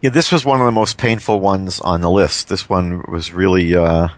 Yeah, 0.00 0.10
this 0.10 0.32
was 0.32 0.44
one 0.44 0.60
of 0.60 0.66
the 0.66 0.72
most 0.72 0.96
painful 0.96 1.40
ones 1.40 1.80
on 1.80 2.00
the 2.00 2.10
list. 2.10 2.48
This 2.48 2.68
one 2.68 3.04
was 3.08 3.32
really. 3.32 3.74
Uh, 3.74 4.08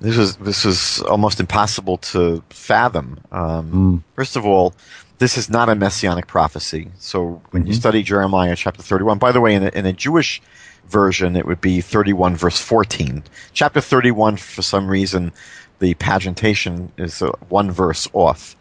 this 0.00 0.16
was 0.16 0.36
this 0.36 0.64
was 0.64 1.00
almost 1.02 1.38
impossible 1.38 1.98
to 1.98 2.42
fathom. 2.50 3.20
Um, 3.30 3.72
mm. 3.72 4.02
First 4.16 4.36
of 4.36 4.44
all, 4.44 4.74
this 5.22 5.38
is 5.38 5.48
not 5.48 5.68
a 5.68 5.76
messianic 5.76 6.26
prophecy. 6.26 6.90
So 6.98 7.40
when 7.52 7.62
mm-hmm. 7.62 7.68
you 7.68 7.74
study 7.74 8.02
Jeremiah 8.02 8.56
chapter 8.56 8.82
31, 8.82 9.18
by 9.18 9.30
the 9.30 9.40
way, 9.40 9.54
in 9.54 9.62
a, 9.62 9.68
in 9.68 9.86
a 9.86 9.92
Jewish 9.92 10.42
version, 10.88 11.36
it 11.36 11.46
would 11.46 11.60
be 11.60 11.80
31 11.80 12.34
verse 12.34 12.58
14. 12.58 13.22
Chapter 13.52 13.80
31, 13.80 14.36
for 14.36 14.62
some 14.62 14.88
reason, 14.88 15.32
the 15.78 15.94
pagination 15.94 16.90
is 16.96 17.22
uh, 17.22 17.30
one 17.50 17.70
verse 17.70 18.08
off. 18.12 18.56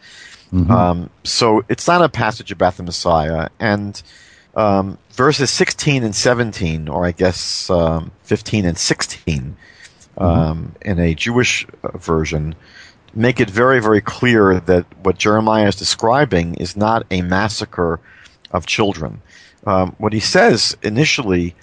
Mm-hmm. 0.54 0.70
Um, 0.70 1.10
so 1.24 1.66
it's 1.68 1.88
not 1.88 2.04
a 2.04 2.10
passage 2.10 2.52
about 2.52 2.78
the 2.78 2.84
Messiah. 2.84 3.50
And 3.60 4.00
um, 4.54 5.00
verses 5.14 5.50
16 5.50 6.04
and 6.04 6.16
17, 6.16 6.90
or 6.90 7.08
I 7.08 7.12
guess 7.12 7.72
um, 7.72 8.12
15 8.22 8.66
and 8.66 8.78
16, 8.78 9.42
mm-hmm. 9.42 10.24
Um, 10.24 10.76
in 10.84 11.00
a 11.00 11.16
Jewish 11.16 11.66
uh, 11.84 11.98
version, 11.98 12.54
make 13.14 13.40
it 13.40 13.50
very, 13.50 13.82
very 13.82 14.02
clear 14.02 14.60
that 14.60 14.86
what 15.04 15.18
Jeremiah 15.18 15.68
is 15.68 15.76
describing 15.76 16.56
is 16.56 16.76
not 16.76 17.06
a 17.12 17.22
massacre 17.22 18.00
of 18.52 18.66
children. 18.66 19.22
Um, 19.66 19.96
what 19.98 20.14
he 20.14 20.20
says 20.20 20.76
initially 20.82 21.56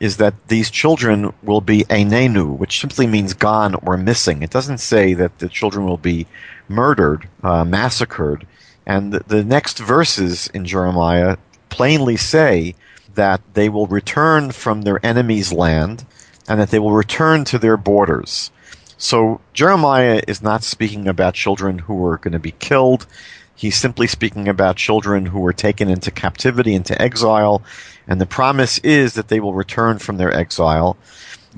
is 0.00 0.18
that 0.18 0.34
these 0.48 0.70
children 0.70 1.32
will 1.42 1.60
be 1.62 1.84
einenu, 1.84 2.56
which 2.58 2.80
simply 2.80 3.06
means 3.06 3.32
gone 3.32 3.74
or 3.86 3.96
missing. 3.96 4.42
It 4.42 4.50
doesn't 4.50 4.78
say 4.78 5.14
that 5.14 5.38
the 5.38 5.48
children 5.48 5.86
will 5.86 5.96
be 5.96 6.26
murdered, 6.68 7.28
uh, 7.42 7.64
massacred. 7.64 8.46
And 8.86 9.12
the, 9.12 9.20
the 9.26 9.44
next 9.44 9.78
verses 9.78 10.48
in 10.52 10.66
Jeremiah 10.66 11.38
plainly 11.70 12.16
say 12.16 12.74
that 13.14 13.40
they 13.54 13.68
will 13.68 13.86
return 13.86 14.52
from 14.52 14.82
their 14.82 15.04
enemy's 15.04 15.52
land 15.52 16.04
and 16.48 16.60
that 16.60 16.70
they 16.70 16.78
will 16.78 16.92
return 16.92 17.44
to 17.44 17.58
their 17.58 17.76
borders. 17.76 18.50
So 18.98 19.40
Jeremiah 19.52 20.22
is 20.26 20.42
not 20.42 20.62
speaking 20.62 21.06
about 21.06 21.34
children 21.34 21.78
who 21.78 22.04
are 22.06 22.18
going 22.18 22.32
to 22.32 22.38
be 22.38 22.52
killed. 22.52 23.06
He's 23.54 23.76
simply 23.76 24.06
speaking 24.06 24.48
about 24.48 24.76
children 24.76 25.26
who 25.26 25.40
were 25.40 25.52
taken 25.52 25.88
into 25.88 26.10
captivity, 26.10 26.74
into 26.74 27.00
exile, 27.00 27.62
and 28.06 28.20
the 28.20 28.26
promise 28.26 28.78
is 28.78 29.14
that 29.14 29.28
they 29.28 29.40
will 29.40 29.54
return 29.54 29.98
from 29.98 30.16
their 30.16 30.32
exile. 30.32 30.96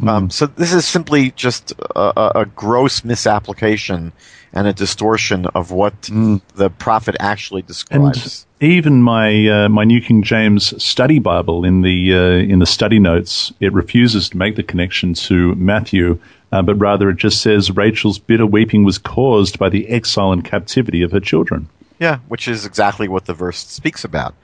Mm. 0.01 0.09
Um, 0.09 0.31
so 0.31 0.47
this 0.47 0.73
is 0.73 0.87
simply 0.87 1.33
just 1.33 1.73
a, 1.97 2.41
a, 2.41 2.47
gross 2.47 3.03
misapplication 3.05 4.13
and 4.53 4.67
a 4.69 4.73
distortion 4.73 5.47
of 5.47 5.73
what 5.73 6.03
mm. 6.03 6.41
the 6.55 6.71
prophet 6.71 7.17
actually 7.19 7.63
describes. 7.63 8.47
And 8.61 8.73
even 8.73 9.03
my 9.03 9.49
uh, 9.49 9.69
my 9.69 9.85
New 9.85 10.01
King 10.01 10.23
James 10.23 10.83
Study 10.83 11.19
Bible 11.19 11.65
in 11.65 11.83
the 11.83 12.15
uh, 12.15 12.53
in 12.53 12.61
the 12.61 12.67
study 12.67 13.01
notes 13.01 13.53
it 13.59 13.73
refuses 13.73 14.29
to 14.31 14.37
make 14.37 14.55
the 14.55 14.63
connection 14.63 15.15
to 15.15 15.55
Matthew, 15.57 16.21
uh, 16.53 16.63
but 16.63 16.75
rather 16.77 17.11
it 17.11 17.17
just 17.17 17.43
says 17.43 17.71
Rachel's 17.71 18.19
bitter 18.19 18.47
weeping 18.47 18.85
was 18.85 18.99
caused 18.99 19.59
by 19.59 19.69
the 19.69 19.89
exile 19.89 20.33
and 20.33 20.45
captivity 20.45 21.03
of 21.03 21.13
her 21.13 21.21
children. 21.21 21.69
Yeah, 21.99 22.19
which 22.29 22.49
is 22.49 22.65
exactly 22.65 23.09
what 23.09 23.27
the 23.27 23.35
verse 23.35 23.59
speaks 23.59 24.05
about. 24.05 24.35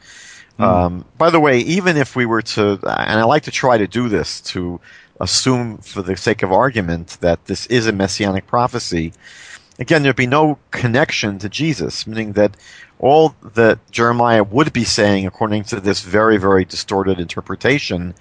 Mm. 0.59 0.65
Um, 0.65 1.05
by 1.19 1.31
the 1.31 1.41
way, 1.41 1.61
even 1.61 1.97
if 1.97 2.15
we 2.17 2.27
were 2.27 2.43
to, 2.43 2.73
and 2.83 3.21
I 3.21 3.25
like 3.25 3.45
to 3.45 3.51
try 3.51 3.79
to 3.79 3.87
do 3.87 4.09
this 4.09 4.41
to 4.43 4.81
assume, 5.21 5.79
for 5.79 6.03
the 6.03 6.17
sake 6.17 6.43
of 6.43 6.53
argument, 6.53 7.19
that 7.21 7.45
this 7.47 7.67
is 7.67 7.87
a 7.87 7.93
messianic 7.93 8.47
prophecy, 8.47 9.13
again, 9.79 10.03
there'd 10.03 10.17
be 10.17 10.27
no 10.27 10.59
connection 10.71 11.39
to 11.41 11.49
Jesus, 11.49 12.07
meaning 12.07 12.33
that 12.33 12.57
all 12.99 13.35
that 13.55 13.79
Jeremiah 13.91 14.45
would 14.45 14.73
be 14.73 14.85
saying, 14.85 15.27
according 15.27 15.65
to 15.65 15.81
this 15.81 16.01
very, 16.01 16.37
very 16.37 16.65
distorted 16.65 17.21
interpretation, 17.21 18.15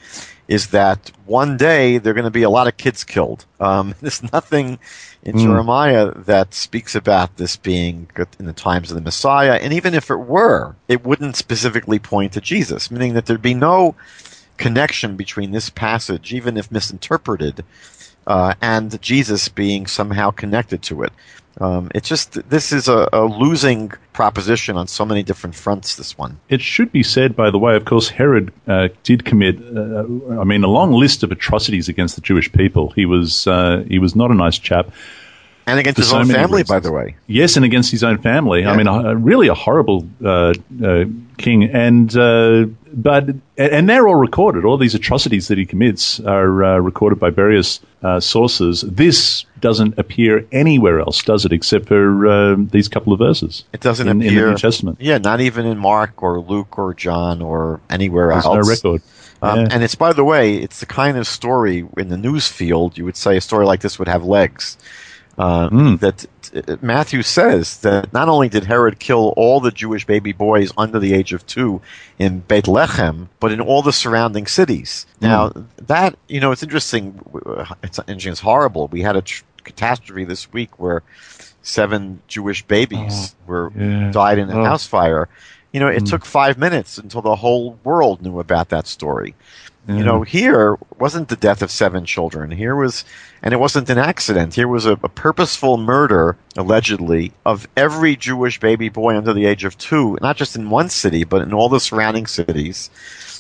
is 0.48 0.68
that 0.68 1.12
one 1.26 1.56
day 1.58 1.98
there 1.98 2.12
are 2.12 2.14
going 2.14 2.26
to 2.26 2.32
be 2.32 2.44
a 2.44 2.50
lot 2.50 2.68
of 2.68 2.78
kids 2.78 3.04
killed. 3.04 3.46
Um, 3.60 3.96
there's 4.02 4.24
nothing 4.34 4.80
in 5.24 5.36
mm. 5.36 5.44
Jeremiah 5.44 6.12
that 6.12 6.54
speaks 6.54 6.96
about 6.96 7.38
this 7.38 7.56
being 7.56 8.10
in 8.40 8.46
the 8.46 8.54
times 8.54 8.92
of 8.92 8.96
the 8.96 9.02
Messiah, 9.02 9.60
and 9.62 9.74
even 9.74 9.94
if 9.94 10.10
it 10.10 10.18
were, 10.18 10.76
it 10.88 11.06
wouldn't 11.06 11.36
specifically 11.36 12.00
point 12.00 12.34
to 12.34 12.42
Jesus, 12.42 12.92
meaning 12.92 13.14
that 13.14 13.26
there'd 13.26 13.42
be 13.42 13.54
no 13.54 13.96
connection 14.58 15.16
between 15.16 15.52
this 15.52 15.70
passage, 15.70 16.34
even 16.34 16.58
if 16.58 16.72
misinterpreted, 16.72 17.64
uh, 18.28 18.54
and 18.62 19.02
Jesus 19.02 19.50
being 19.50 19.88
somehow 19.88 20.32
connected 20.32 20.82
to 20.84 21.04
it. 21.04 21.12
Um, 21.62 21.92
it's 21.94 22.10
just 22.10 22.50
this 22.50 22.72
is 22.72 22.88
a, 22.88 23.08
a, 23.14 23.26
losing 23.26 23.92
proposition 24.12 24.76
on 24.76 24.88
so 24.88 25.06
many 25.06 25.22
different 25.22 25.56
fronts. 25.56 25.96
This 25.96 26.18
one. 26.18 26.40
It 26.50 26.62
should 26.62 26.92
be 26.92 27.04
said, 27.04 27.36
by 27.36 27.52
the 27.52 27.60
way, 27.60 27.76
of 27.76 27.86
course, 27.86 28.10
Herod 28.10 28.52
uh, 28.68 28.88
did 29.04 29.24
commit, 29.24 29.60
uh, 29.76 30.40
I 30.40 30.44
mean, 30.46 30.64
a 30.64 30.68
long 30.68 30.94
list 30.94 31.22
of 31.22 31.32
atrocities 31.32 31.88
against 31.88 32.16
the 32.16 32.22
Jewish 32.22 32.52
people. 32.52 32.90
He 32.92 33.06
was 33.06 33.46
uh, 33.46 33.84
he 33.88 34.00
was 34.00 34.16
not 34.16 34.32
a 34.32 34.34
nice 34.34 34.58
chap. 34.58 34.90
And 35.66 35.80
against 35.80 35.98
his 35.98 36.10
so 36.10 36.18
own 36.18 36.28
family, 36.28 36.62
reasons. 36.62 36.70
by 36.70 36.80
the 36.80 36.92
way. 36.92 37.16
Yes, 37.28 37.56
and 37.56 37.64
against 37.64 37.90
his 37.92 38.04
own 38.04 38.18
family. 38.18 38.62
Yeah. 38.62 38.72
I 38.72 38.78
mean, 38.78 38.88
a, 38.88 39.16
really 39.16 39.48
a 39.48 39.54
horrible 39.54 40.08
uh, 40.24 40.54
uh, 40.84 41.06
king. 41.38 41.64
And 41.64 42.16
uh, 42.18 42.66
but 42.92 43.30
and 43.58 43.88
they're 43.90 44.08
all 44.08 44.16
recorded. 44.16 44.66
All 44.66 44.78
these 44.78 44.94
atrocities 44.94 45.48
that 45.48 45.58
he 45.58 45.66
commits 45.66 46.20
are 46.22 46.64
uh, 46.64 46.78
recorded 46.80 47.20
by 47.20 47.30
various 47.30 47.80
uh, 48.04 48.20
sources. 48.20 48.82
This 48.82 49.46
doesn't 49.62 49.98
appear 49.98 50.46
anywhere 50.52 51.00
else, 51.00 51.24
does 51.24 51.46
it? 51.46 51.54
Except 51.54 51.88
for 51.88 52.28
uh, 52.28 52.56
these 52.58 52.90
couple 52.90 53.14
of 53.14 53.20
verses. 53.20 53.64
It 53.72 53.80
doesn't 53.80 54.08
in, 54.08 54.22
appear 54.22 54.30
in 54.30 54.46
the 54.46 54.52
New 54.52 54.58
Testament. 54.58 54.98
Yeah, 55.00 55.18
not 55.18 55.40
even 55.40 55.66
in 55.66 55.78
Mark 55.78 56.22
or 56.22 56.42
Luke 56.42 56.78
or 56.78 56.94
John 56.94 57.42
or 57.42 57.80
anywhere 57.90 58.30
There's 58.30 58.46
else. 58.46 58.68
no 58.68 58.92
record. 58.92 59.02
Um, 59.42 59.60
yeah. 59.60 59.68
And 59.72 59.84
it's, 59.84 59.96
by 59.96 60.14
the 60.14 60.24
way, 60.24 60.56
it's 60.56 60.80
the 60.80 60.86
kind 60.86 61.18
of 61.18 61.28
story 61.28 61.86
in 61.98 62.08
the 62.08 62.18
news 62.18 62.48
field 62.48 62.98
you 62.98 63.04
would 63.04 63.18
say 63.18 63.36
a 63.36 63.42
story 63.42 63.66
like 63.66 63.82
this 63.82 64.00
would 64.00 64.08
have 64.08 64.24
legs. 64.24 64.78
Uh, 65.38 65.70
mm. 65.70 66.00
That 66.00 66.26
uh, 66.56 66.78
Matthew 66.82 67.24
says 67.24 67.80
that 67.80 68.14
not 68.14 68.30
only 68.30 68.50
did 68.50 68.66
Herod 68.66 69.00
kill 69.00 69.34
all 69.36 69.60
the 69.60 69.72
Jewish 69.72 70.06
baby 70.06 70.32
boys 70.32 70.72
under 70.78 71.00
the 71.00 71.14
age 71.14 71.34
of 71.34 71.46
two 71.48 71.82
in 72.20 72.40
Bethlehem, 72.42 73.30
but 73.40 73.52
in 73.52 73.60
all 73.60 73.82
the 73.82 73.94
surrounding 73.94 74.46
cities. 74.46 75.06
Mm. 75.20 75.22
Now 75.22 75.52
that 75.78 76.18
you 76.28 76.40
know, 76.40 76.52
it's 76.52 76.64
interesting. 76.64 77.20
It's. 77.82 78.00
It's 78.08 78.40
horrible. 78.40 78.88
We 78.88 79.02
had 79.02 79.16
a 79.16 79.22
tr- 79.22 79.44
catastrophe 79.64 80.24
this 80.24 80.52
week 80.54 80.80
where 80.80 81.04
seven 81.64 82.22
Jewish 82.28 82.64
babies 82.64 83.36
oh, 83.36 83.48
were 83.48 83.72
yeah. 83.76 84.12
died 84.12 84.38
in 84.38 84.50
a 84.50 84.60
oh. 84.60 84.64
house 84.64 84.86
fire. 84.86 85.30
You 85.72 85.80
know, 85.80 85.88
it 85.88 86.04
mm. 86.04 86.10
took 86.10 86.26
five 86.26 86.58
minutes 86.60 87.00
until 87.00 87.22
the 87.22 87.36
whole 87.36 87.80
world 87.84 88.22
knew 88.22 88.40
about 88.40 88.70
that 88.70 88.86
story. 88.86 89.34
You 89.86 90.02
know, 90.02 90.22
mm-hmm. 90.22 90.38
here 90.38 90.78
wasn't 90.98 91.28
the 91.28 91.36
death 91.36 91.62
of 91.62 91.70
seven 91.70 92.06
children. 92.06 92.52
Here 92.52 92.74
was, 92.74 93.04
and 93.42 93.54
it 93.54 93.60
wasn't 93.60 93.90
an 93.90 93.98
accident. 93.98 94.56
Here 94.56 94.68
was 94.68 94.86
a, 94.86 94.94
a, 94.94 95.10
purposeful 95.10 95.76
murder, 95.76 96.38
allegedly, 96.56 97.34
of 97.46 97.68
every 97.76 98.16
Jewish 98.16 98.62
baby 98.62 98.88
boy 98.88 99.18
under 99.18 99.34
the 99.34 99.46
age 99.46 99.66
of 99.66 99.78
two, 99.78 100.18
not 100.22 100.38
just 100.38 100.56
in 100.56 100.70
one 100.70 100.88
city, 100.88 101.26
but 101.26 101.42
in 101.42 101.54
all 101.54 101.68
the 101.68 101.82
surrounding 101.82 102.28
cities. 102.28 102.90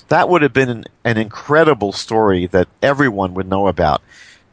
That 0.09 0.27
would 0.27 0.41
have 0.41 0.51
been 0.51 0.69
an, 0.69 0.85
an 1.05 1.17
incredible 1.17 1.93
story 1.93 2.47
that 2.47 2.67
everyone 2.81 3.35
would 3.35 3.47
know 3.47 3.67
about. 3.67 4.01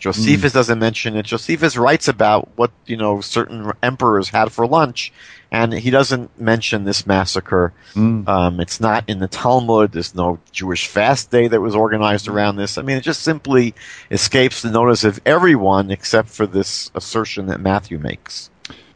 Josephus 0.01 0.51
mm. 0.51 0.55
doesn't 0.55 0.79
mention 0.79 1.15
it. 1.15 1.27
Josephus 1.27 1.77
writes 1.77 2.09
about 2.09 2.49
what, 2.57 2.73
you 2.87 2.97
know, 2.97 3.21
certain 3.21 3.71
emperors 3.83 4.31
had 4.31 4.51
for 4.51 4.67
lunch, 4.67 5.13
and 5.53 5.75
he 5.75 5.91
doesn't 5.91 6.41
mention 6.41 6.85
this 6.85 7.07
massacre. 7.07 7.75
Mm. 7.95 8.27
Um, 8.27 8.61
it's 8.61 8.81
not 8.81 9.05
in 9.09 9.19
the 9.19 9.29
Talmud. 9.29 9.93
There's 9.93 10.15
no 10.15 10.39
Jewish 10.53 10.87
fast 10.87 11.31
day 11.31 11.49
that 11.49 11.61
was 11.61 11.77
organized 11.77 12.29
around 12.29 12.57
this. 12.57 12.79
I 12.79 12.83
mean, 12.83 12.97
it 12.97 13.05
just 13.05 13.21
simply 13.23 13.75
escapes 14.11 14.63
the 14.63 14.71
notice 14.71 15.05
of 15.05 15.21
everyone 15.27 15.91
except 15.91 16.31
for 16.31 16.47
this 16.47 16.91
assertion 16.95 17.47
that 17.47 17.61
Matthew 17.61 17.99
makes. 17.99 18.51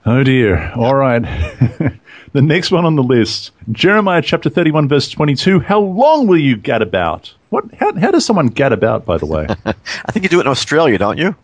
Oh 0.07 0.23
dear. 0.23 0.71
All 0.77 0.95
right. 0.95 1.23
the 2.33 2.43
next 2.43 2.71
one 2.71 2.85
on 2.85 2.95
the 2.95 3.03
list 3.03 3.53
Jeremiah 3.73 4.21
chapter 4.21 4.51
31, 4.51 4.87
verse 4.87 5.09
22. 5.09 5.61
How 5.61 5.81
long 5.81 6.27
will 6.27 6.39
you 6.39 6.57
gad 6.57 6.83
about? 6.83 7.33
What? 7.49 7.73
How, 7.75 7.95
how 7.95 8.11
does 8.11 8.27
someone 8.27 8.49
gad 8.49 8.73
about, 8.73 9.07
by 9.07 9.17
the 9.17 9.25
way? 9.25 9.47
I 9.65 10.13
think 10.13 10.25
you 10.25 10.29
do 10.29 10.41
it 10.41 10.43
in 10.43 10.49
Australia, 10.49 10.99
don't 10.99 11.17
you? 11.17 11.35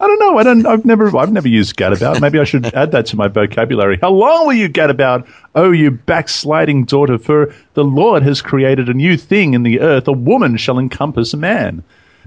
I 0.00 0.06
don't 0.06 0.18
know. 0.18 0.38
I 0.38 0.42
don't. 0.42 0.66
I've 0.66 0.84
never. 0.84 1.16
I've 1.16 1.32
never 1.32 1.48
used 1.48 1.76
gadabout. 1.76 2.20
Maybe 2.20 2.38
I 2.38 2.44
should 2.44 2.74
add 2.74 2.92
that 2.92 3.06
to 3.06 3.16
my 3.16 3.28
vocabulary. 3.28 3.98
How 4.00 4.10
long 4.10 4.46
will 4.46 4.54
you 4.54 4.68
gadabout, 4.68 5.26
oh 5.54 5.70
you 5.70 5.90
backsliding 5.90 6.84
daughter? 6.84 7.18
For 7.18 7.54
the 7.74 7.84
Lord 7.84 8.22
has 8.22 8.42
created 8.42 8.88
a 8.88 8.94
new 8.94 9.16
thing 9.16 9.54
in 9.54 9.62
the 9.62 9.80
earth. 9.80 10.08
A 10.08 10.12
woman 10.12 10.56
shall 10.56 10.78
encompass 10.78 11.32
a 11.32 11.36
man. 11.38 11.82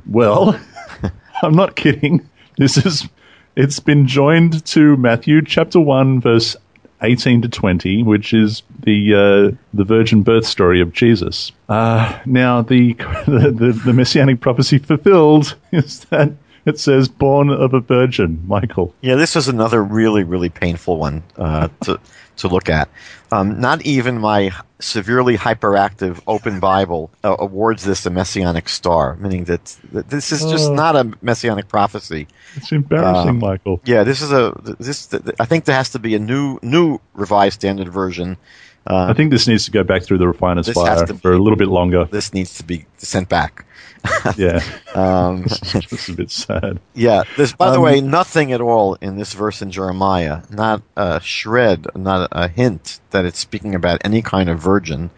Well, 0.08 0.60
I'm 1.44 1.56
not 1.56 1.76
kidding. 1.76 2.28
This 2.58 2.78
is. 2.78 3.08
It's 3.56 3.80
been 3.80 4.08
joined 4.08 4.66
to 4.68 4.98
Matthew 4.98 5.44
chapter 5.44 5.80
one, 5.80 6.20
verse 6.20 6.56
18 7.04 7.44
to 7.44 7.50
20, 7.50 8.02
which 8.02 8.34
is 8.34 8.64
the 8.80 9.14
uh, 9.14 9.58
the 9.74 9.84
virgin 9.84 10.24
birth 10.24 10.46
story 10.46 10.82
of 10.82 10.92
Jesus. 10.92 11.52
Uh, 11.70 12.20
now, 12.26 12.62
the, 12.64 12.94
the 13.28 13.80
the 13.86 13.94
messianic 13.94 14.40
prophecy 14.40 14.80
fulfilled 14.80 15.56
is 15.72 16.00
that 16.06 16.32
it 16.66 16.80
says 16.80 17.08
born 17.08 17.50
of 17.50 17.74
a 17.74 17.80
virgin, 17.80 18.42
Michael. 18.48 18.96
Yeah, 19.02 19.16
this 19.16 19.36
is 19.36 19.48
another 19.48 19.84
really, 19.84 20.24
really 20.24 20.50
painful 20.50 20.98
one 20.98 21.22
uh, 21.38 21.68
to 21.82 22.00
to 22.38 22.48
look 22.48 22.70
at. 22.70 22.90
Um, 23.32 23.60
not 23.60 23.86
even 23.86 24.18
my 24.18 24.52
severely 24.84 25.38
hyperactive 25.38 26.22
Open 26.28 26.60
Bible 26.60 27.10
uh, 27.24 27.36
awards 27.40 27.84
this 27.84 28.06
a 28.06 28.10
messianic 28.10 28.70
star, 28.70 29.16
meaning 29.16 29.46
that, 29.46 29.76
that 29.92 30.10
this 30.10 30.32
is 30.32 30.42
just 30.42 30.72
uh, 30.72 30.74
not 30.74 30.96
a 30.96 31.12
messianic 31.22 31.68
prophecy. 31.68 32.28
It's 32.56 32.72
embarrassing, 32.72 33.30
um, 33.30 33.40
Michael. 33.40 33.82
Yeah, 33.86 34.04
this 34.04 34.22
is 34.22 34.32
a 34.32 34.54
this. 34.80 35.14
I 35.40 35.46
think 35.46 35.66
there 35.66 35.76
has 35.76 35.90
to 35.92 36.00
be 36.00 36.16
a 36.16 36.20
new 36.20 36.60
new 36.62 37.00
revised 37.14 37.56
standard 37.56 37.90
version. 37.90 38.38
Uh, 38.86 39.08
I 39.10 39.14
think 39.14 39.32
this 39.32 39.48
needs 39.48 39.66
to 39.66 39.72
go 39.72 39.84
back 39.84 40.04
through 40.04 40.18
the 40.18 40.28
refiner's 40.28 40.70
fire 40.70 41.08
for 41.08 41.14
be, 41.14 41.38
a 41.38 41.42
little 41.42 41.56
bit 41.56 41.70
longer. 41.70 42.06
This 42.06 42.34
needs 42.34 42.56
to 42.56 42.64
be 42.64 42.86
sent 42.98 43.30
back. 43.30 43.66
yeah. 44.38 44.62
Um, 44.96 45.44
it's 45.48 46.10
a 46.10 46.14
bit 46.14 46.32
sad. 46.32 46.80
Yeah. 46.94 47.24
There's, 47.38 47.54
by 47.54 47.68
um, 47.68 47.74
the 47.74 47.80
way, 47.82 48.02
nothing 48.02 48.52
at 48.52 48.62
all 48.62 48.96
in 48.96 49.18
this 49.18 49.34
verse 49.34 49.62
in 49.62 49.72
Jeremiah, 49.72 50.42
not 50.50 50.82
a 50.96 51.20
shred, 51.22 51.88
not 51.96 52.30
a 52.32 52.48
hint 52.48 53.00
that 53.12 53.26
it's 53.26 53.40
speaking 53.40 53.76
about 53.76 54.02
any 54.04 54.22
kind 54.22 54.50
of 54.50 54.60
virgin. 54.60 55.10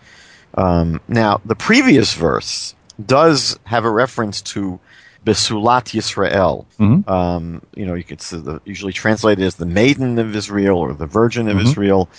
Um, 0.56 1.02
now, 1.08 1.42
the 1.46 1.56
previous 1.56 2.14
verse 2.14 2.76
does 3.04 3.60
have 3.66 3.86
a 3.86 3.92
reference 3.92 4.42
to 4.42 4.80
Besulat 5.26 5.92
Yisrael. 5.94 6.66
Mm-hmm. 6.80 7.10
Um, 7.10 7.62
you 7.76 7.86
know, 7.86 7.96
you 7.96 8.04
could 8.04 8.22
see 8.22 8.38
the, 8.38 8.62
usually 8.64 8.94
translated 8.94 9.44
as 9.44 9.56
the 9.56 9.66
maiden 9.66 10.20
of 10.20 10.36
Israel 10.36 10.78
or 10.78 10.94
the 10.94 11.08
virgin 11.08 11.48
of 11.48 11.58
mm-hmm. 11.58 11.68
Israel. 11.68 12.10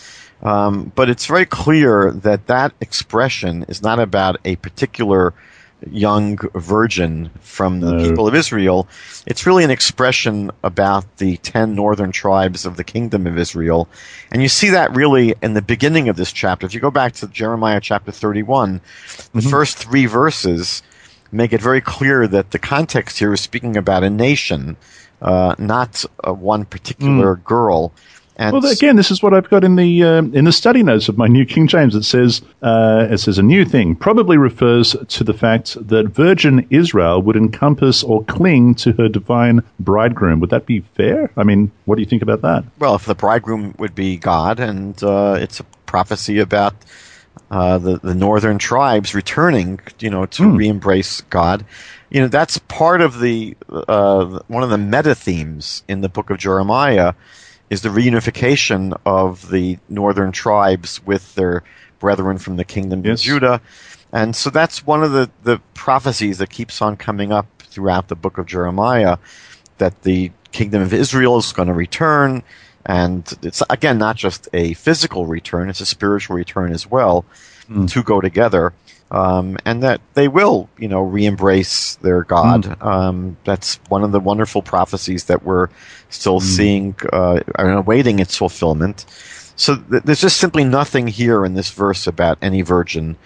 Um, 0.43 0.93
but 0.95 1.09
it's 1.09 1.27
very 1.27 1.47
clear 1.47 2.11
that 2.11 2.49
that 2.49 2.73
expression 2.81 3.65
is 3.69 3.83
not 3.83 3.99
about 3.99 4.39
a 4.45 4.57
particular 4.57 5.33
young 5.91 6.39
virgin 6.55 7.31
from 7.41 7.81
the 7.81 7.93
No. 7.93 8.03
people 8.03 8.27
of 8.27 8.35
Israel. 8.35 8.89
It's 9.27 9.47
really 9.47 9.63
an 9.65 9.71
expression 9.71 10.51
about 10.65 11.05
the 11.19 11.37
ten 11.39 11.75
northern 11.75 12.13
tribes 12.13 12.65
of 12.65 12.77
the 12.77 12.85
kingdom 12.85 13.27
of 13.27 13.39
Israel. 13.39 13.89
And 14.33 14.43
you 14.43 14.49
see 14.49 14.71
that 14.71 14.95
really 14.95 15.35
in 15.43 15.55
the 15.55 15.63
beginning 15.63 16.09
of 16.09 16.17
this 16.17 16.33
chapter. 16.33 16.67
If 16.67 16.75
you 16.75 16.81
go 16.81 16.91
back 16.91 17.13
to 17.15 17.27
Jeremiah 17.29 17.81
chapter 17.81 18.11
31, 18.11 18.81
the 19.35 19.43
first 19.43 19.77
three 19.77 20.07
verses 20.07 20.83
make 21.33 21.53
it 21.53 21.61
very 21.61 21.81
clear 21.81 22.27
that 22.27 22.53
the 22.53 22.59
context 22.59 23.19
here 23.19 23.33
is 23.33 23.41
speaking 23.41 23.77
about 23.77 24.03
a 24.05 24.11
nation, 24.11 24.77
uh, 25.21 25.55
not 25.59 26.05
uh, 26.27 26.33
one 26.33 26.65
particular 26.65 27.37
girl. 27.37 27.93
And 28.39 28.53
Well, 28.53 28.71
again, 28.71 28.97
this 28.97 29.11
is 29.11 29.23
what 29.23 29.33
I've 29.33 29.49
got 29.49 29.65
in 29.65 29.77
the 29.77 30.05
um, 30.05 30.35
in 30.35 30.45
the 30.45 30.53
study 30.53 30.83
notes 30.83 31.09
of 31.09 31.17
my 31.17 31.27
New 31.27 31.47
King 31.47 31.67
James. 31.67 31.95
It 31.95 32.03
says 32.05 32.43
uh, 32.63 33.09
it 33.11 33.19
says 33.19 33.39
a 33.39 33.43
new 33.43 33.65
thing 33.65 33.97
probably 33.97 34.37
refers 34.37 34.95
to 35.09 35.25
the 35.25 35.33
fact 35.33 35.77
that 35.89 36.09
Virgin 36.09 36.67
Israel 36.69 37.23
would 37.23 37.37
encompass 37.37 38.05
or 38.05 38.25
cling 38.25 38.75
to 38.77 38.93
her 38.93 39.09
divine 39.09 39.63
bridegroom. 39.81 40.41
Would 40.41 40.51
that 40.51 40.67
be 40.67 40.81
fair? 40.81 41.31
I 41.39 41.45
mean, 41.45 41.73
what 41.87 41.97
do 41.97 42.03
you 42.03 42.09
think 42.09 42.21
about 42.21 42.43
that? 42.43 42.65
Well, 42.79 42.95
if 42.95 43.07
the 43.07 43.15
bridegroom 43.15 43.75
would 43.79 43.95
be 43.95 44.19
God, 44.19 44.61
and 44.61 45.03
uh, 45.03 45.39
it's 45.41 45.61
a 45.61 45.65
prophecy 45.87 46.39
about 46.39 46.75
uh, 47.51 47.79
the 47.79 47.99
the 48.01 48.15
northern 48.15 48.59
tribes 48.59 49.15
returning, 49.15 49.81
you 49.99 50.11
know, 50.11 50.27
to 50.27 50.51
re-embrace 50.51 51.23
God. 51.31 51.65
You 52.11 52.21
know, 52.21 52.29
that's 52.29 52.59
part 52.59 53.01
of 53.01 53.19
the 53.21 53.57
uh, 53.71 54.41
one 54.49 54.63
of 54.63 54.69
the 54.69 54.79
meta 54.79 55.15
themes 55.15 55.83
in 55.89 56.03
the 56.03 56.11
book 56.11 56.29
of 56.29 56.37
Jeremiah 56.37 57.15
is 57.71 57.83
the 57.83 57.89
reunification 57.89 58.99
of 59.05 59.51
the 59.51 59.79
northern 59.89 60.33
tribes 60.33 61.05
with 61.05 61.35
their 61.35 61.63
brethren 61.99 62.39
from 62.39 62.57
the 62.57 62.65
kingdom 62.65 63.05
Yes. 63.05 63.21
of 63.21 63.25
Judah. 63.25 63.61
And 64.13 64.37
so 64.37 64.51
that's 64.51 64.87
one 64.87 65.03
of 65.03 65.13
the, 65.13 65.31
the 65.43 65.59
prophecies 65.75 66.39
that 66.39 66.51
keeps 66.51 66.81
on 66.81 66.97
coming 66.97 67.33
up 67.33 67.47
throughout 67.59 68.09
the 68.09 68.15
book 68.15 68.39
of 68.39 68.47
Jeremiah 68.47 69.19
that 69.79 70.03
the 70.03 70.31
kingdom 70.53 70.81
of 70.83 70.95
Israel 70.95 71.39
is 71.39 71.53
going 71.53 71.69
to 71.69 71.75
return. 71.75 72.43
And 72.87 73.31
it's, 73.43 73.63
again, 73.69 73.99
not 73.99 74.17
just 74.17 74.49
a 74.53 74.75
physical 74.75 75.27
return, 75.27 75.69
it's 75.69 75.81
a 75.81 75.87
spiritual 75.87 76.37
return 76.37 76.73
as 76.73 76.89
well. 76.89 77.25
Hmm. 77.67 77.83
The 77.83 77.89
two 77.89 78.03
go 78.05 78.21
together. 78.21 78.73
Um, 79.11 79.57
and 79.65 79.83
that 79.85 80.01
they 80.15 80.27
will, 80.27 80.69
you 80.79 80.89
know, 80.89 81.01
re-embrace 81.01 81.95
their 81.97 82.25
God. 82.25 82.65
Um, 82.83 83.37
that's 83.45 83.77
one 83.89 84.03
of 84.03 84.11
the 84.11 84.19
wonderful 84.19 84.63
prophecies 84.63 85.25
that 85.27 85.45
we're 85.45 85.69
still 86.09 86.41
seeing 86.41 86.97
uh, 87.13 87.41
and 87.57 87.71
awaiting 87.71 88.19
its 88.19 88.37
fulfillment. 88.37 89.05
So 89.55 89.77
th- 89.77 90.03
there's 90.03 90.21
just 90.21 90.39
simply 90.39 90.65
nothing 90.65 91.07
here 91.07 91.45
in 91.45 91.55
this 91.55 91.71
verse 91.71 92.07
about 92.09 92.39
any 92.43 92.63
virgin. 92.63 93.17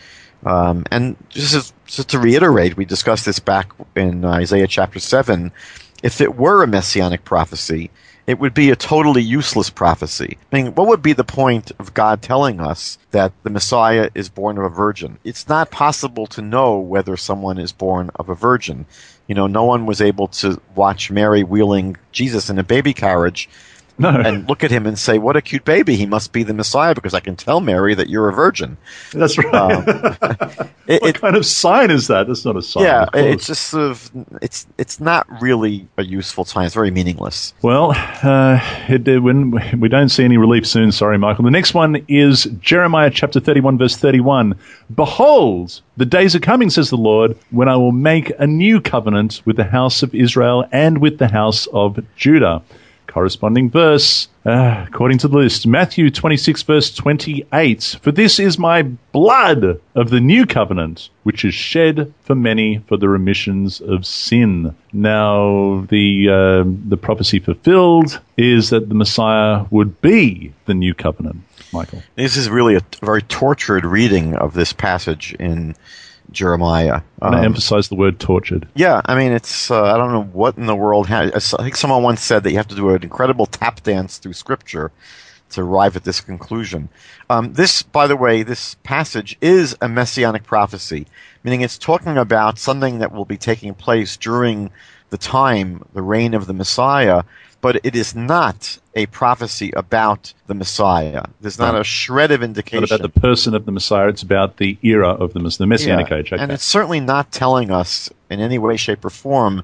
Um, 0.45 0.85
and 0.91 1.17
just, 1.31 1.55
as, 1.55 1.73
just 1.87 2.11
to 2.11 2.19
reiterate, 2.19 2.77
we 2.77 2.85
discussed 2.85 3.25
this 3.25 3.39
back 3.39 3.73
in 3.97 4.25
Isaiah 4.25 4.67
chapter 4.69 4.99
7. 5.01 5.51
If 6.03 6.21
it 6.21 6.37
were 6.37 6.63
a 6.63 6.67
messianic 6.67 7.25
prophecy, 7.25 7.91
it 8.31 8.39
would 8.39 8.55
be 8.55 8.71
a 8.71 8.77
totally 8.77 9.23
useless 9.23 9.71
prophecy. 9.71 10.39
I 10.53 10.57
mean, 10.57 10.75
what 10.77 10.87
would 10.87 11.03
be 11.03 11.15
the 11.15 11.25
point 11.25 11.73
of 11.81 11.95
God 11.95 12.23
telling 12.23 12.61
us 12.61 12.97
that 13.11 13.33
the 13.43 13.51
Messiah 13.51 14.09
is 14.15 14.29
born 14.29 14.57
of 14.57 14.63
a 14.63 14.69
virgin? 14.69 15.19
It's 15.25 15.49
not 15.49 15.73
possible 15.73 16.29
to 16.29 16.41
know 16.41 16.79
whether 16.79 17.17
someone 17.17 17.59
is 17.59 17.73
born 17.73 18.11
of 18.15 18.29
a 18.29 18.37
virgin. 18.37 18.87
You 19.27 19.35
know, 19.35 19.49
no 19.49 19.65
one 19.65 19.85
was 19.85 20.01
able 20.01 20.29
to 20.29 20.61
watch 20.77 21.11
Mary 21.11 21.43
wheeling 21.43 21.97
Jesus 22.13 22.49
in 22.49 22.61
a 22.61 22.63
baby 22.63 22.95
carriage 22.95 23.49
No. 24.01 24.11
and 24.11 24.49
look 24.49 24.65
at 24.65 24.71
him 24.71 24.87
and 24.87 24.99
say, 24.99 25.19
"What 25.19 25.37
a 25.37 25.43
cute 25.43 25.65
baby! 25.65 25.97
He 25.97 26.07
must 26.07 26.33
be 26.33 26.43
the 26.43 26.55
Messiah 26.55 26.95
because 26.95 27.15
I 27.15 27.21
can 27.21 27.37
tell 27.37 27.61
Mary 27.61 27.95
that 27.95 28.09
you're 28.09 28.29
a 28.29 28.33
virgin." 28.33 28.77
That's 29.13 29.39
right. 29.39 30.71
It, 30.91 31.03
what 31.03 31.11
it, 31.11 31.21
kind 31.21 31.37
of 31.37 31.47
sign 31.47 31.93
is 31.93 32.09
that? 32.09 32.27
That's 32.27 32.45
not 32.45 32.57
a 32.57 32.63
sign. 32.63 32.83
yeah, 32.83 33.07
it's 33.15 33.47
just 33.47 33.69
sort 33.69 33.93
of 33.93 34.11
it's 34.43 34.67
it's 34.77 34.99
not 34.99 35.25
really 35.41 35.87
a 35.99 36.03
useful 36.03 36.45
sign. 36.45 36.65
It's 36.65 36.75
very 36.75 36.91
meaningless. 36.91 37.55
Well, 37.63 37.93
uh, 38.25 38.59
it, 38.89 39.23
when 39.23 39.53
we 39.79 39.89
don't 39.89 40.09
see 40.09 40.25
any 40.25 40.37
relief 40.37 40.67
soon, 40.67 40.91
sorry, 40.91 41.17
Michael. 41.17 41.45
The 41.45 41.53
next 41.53 41.75
one 41.75 42.05
is 42.09 42.45
Jeremiah 42.61 43.11
chapter 43.11 43.39
31, 43.39 43.79
verse 43.79 43.97
31. 43.97 44.59
Behold, 44.97 45.81
the 45.97 46.07
days 46.07 46.35
are 46.35 46.41
coming, 46.41 46.71
says 46.71 46.91
the 46.91 46.97
Lord, 46.97 47.39
when 47.51 47.69
I 47.69 47.77
will 47.77 47.93
make 47.93 48.33
a 48.41 48.47
new 48.47 48.81
covenant 48.81 49.43
with 49.45 49.57
the 49.57 49.65
house 49.65 50.03
of 50.03 50.13
Israel 50.13 50.65
and 50.73 50.99
with 50.99 51.19
the 51.19 51.29
house 51.29 51.69
of 51.69 52.01
Judah. 52.17 52.63
Corresponding 53.11 53.69
verse, 53.71 54.29
uh, 54.47 54.85
according 54.87 55.19
to 55.19 55.27
the 55.27 55.37
list, 55.37 55.67
Matthew 55.67 56.11
26, 56.11 56.63
verse 56.63 56.95
28. 56.95 57.99
For 58.01 58.13
this 58.13 58.39
is 58.39 58.57
my 58.57 58.83
blood 58.83 59.81
of 59.97 60.11
the 60.11 60.21
new 60.21 60.47
covenant, 60.47 61.09
which 61.25 61.45
is 61.45 61.53
shed 61.53 62.15
for 62.23 62.37
many 62.37 62.79
for 62.87 62.97
the 62.97 63.09
remissions 63.09 63.81
of 63.81 64.07
sin. 64.07 64.77
Now, 64.93 65.85
the, 65.89 66.29
uh, 66.29 66.71
the 66.89 66.97
prophecy 66.97 67.41
fulfilled 67.41 68.21
is 68.37 68.71
that 68.71 68.89
the 68.89 68.95
Messiah 68.95 69.65
would 69.71 70.01
be 70.01 70.53
the 70.67 70.75
new 70.75 70.95
covenant, 70.95 71.43
Michael. 71.73 72.05
This 72.15 72.37
is 72.37 72.49
really 72.49 72.77
a 72.77 72.83
very 73.03 73.23
tortured 73.23 73.85
reading 73.85 74.37
of 74.37 74.55
this 74.55 74.73
passage 74.73 75.35
in 75.41 75.75
Jeremiah. 76.33 77.03
Um, 77.23 77.33
to 77.33 77.39
emphasize 77.39 77.89
the 77.89 77.95
word 77.97 78.19
tortured. 78.19 78.69
Yeah, 78.75 79.01
I 79.05 79.15
mean, 79.15 79.33
it's 79.33 79.71
uh, 79.71 79.83
I 79.83 79.97
don't 79.97 80.13
know 80.13 80.25
what 80.25 80.57
in 80.57 80.67
the 80.67 80.77
world. 80.77 81.07
Ha- 81.09 81.31
I 81.35 81.41
think 81.41 81.77
someone 81.77 82.03
once 82.03 82.23
said 82.23 82.45
that 82.45 82.51
you 82.51 82.57
have 82.57 82.69
to 82.69 82.75
do 82.75 82.91
an 82.91 83.03
incredible 83.03 83.47
tap 83.47 83.83
dance 83.83 84.19
through 84.19 84.33
Scripture 84.35 84.91
to 85.51 85.63
arrive 85.63 85.97
at 85.97 86.05
this 86.05 86.21
conclusion. 86.21 86.89
Um, 87.29 87.53
this, 87.55 87.83
by 87.83 88.07
the 88.07 88.17
way, 88.17 88.43
this 88.43 88.77
passage 88.83 89.37
is 89.41 89.77
a 89.81 89.89
messianic 89.89 90.45
prophecy, 90.45 91.07
meaning 91.43 91.61
it's 91.63 91.79
talking 91.79 92.17
about 92.17 92.59
something 92.59 92.99
that 92.99 93.13
will 93.13 93.25
be 93.25 93.37
taking 93.37 93.75
place 93.75 94.17
during 94.17 94.71
the 95.11 95.19
time, 95.19 95.85
the 95.93 96.03
reign 96.03 96.35
of 96.35 96.47
the 96.47 96.53
Messiah. 96.53 97.23
But 97.63 97.81
it 97.85 97.95
is 97.95 98.15
not 98.15 98.79
a 98.95 99.05
prophecy 99.07 99.71
about 99.77 100.33
the 100.47 100.55
Messiah. 100.55 101.25
There's 101.43 101.59
not 101.59 101.79
a 101.79 101.85
shred 101.85 102.31
of 102.31 102.43
indication. 102.43 102.81
Not 102.81 102.85
indication. 102.85 103.05
about 103.05 103.15
the 103.15 103.21
person 103.21 103.55
of 103.55 103.67
the 103.67 103.73
Messiah, 103.73 104.09
it's 104.09 104.23
about 104.23 104.57
the 104.57 104.79
era 104.83 105.11
of 105.11 105.35
the, 105.35 105.41
the 105.41 105.67
Messianic 105.67 106.09
Yeah, 106.09 106.17
age. 106.17 106.33
Okay. 106.33 106.43
And 106.43 106.51
it's 106.51 106.65
certainly 106.65 107.01
not 107.01 107.33
telling 107.33 107.71
us 107.71 108.09
in 108.31 108.41
any 108.41 108.59
way, 108.59 108.79
shape, 108.79 109.05
or 109.05 109.11
form 109.11 109.63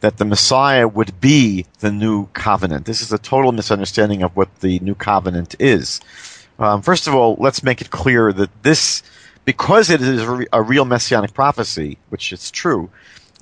that 0.00 0.18
the 0.18 0.24
Messiah 0.24 0.86
would 0.86 1.18
be 1.20 1.64
the 1.80 1.90
new 1.90 2.26
covenant. 2.34 2.84
This 2.86 3.00
is 3.00 3.12
a 3.12 3.18
total 3.18 3.52
misunderstanding 3.52 4.22
of 4.22 4.36
what 4.36 4.60
the 4.60 4.78
new 4.80 4.94
covenant 4.94 5.54
is. 5.58 6.00
Um, 6.58 6.82
first 6.82 7.06
of 7.06 7.14
all, 7.14 7.36
let's 7.38 7.62
make 7.62 7.80
it 7.80 7.90
clear 7.90 8.32
that 8.32 8.50
this, 8.62 9.02
because 9.44 9.90
it 9.90 10.00
is 10.00 10.22
a, 10.22 10.30
re- 10.30 10.46
a 10.52 10.62
real 10.62 10.84
messianic 10.84 11.34
prophecy, 11.34 11.98
which 12.08 12.32
is 12.32 12.50
true, 12.50 12.90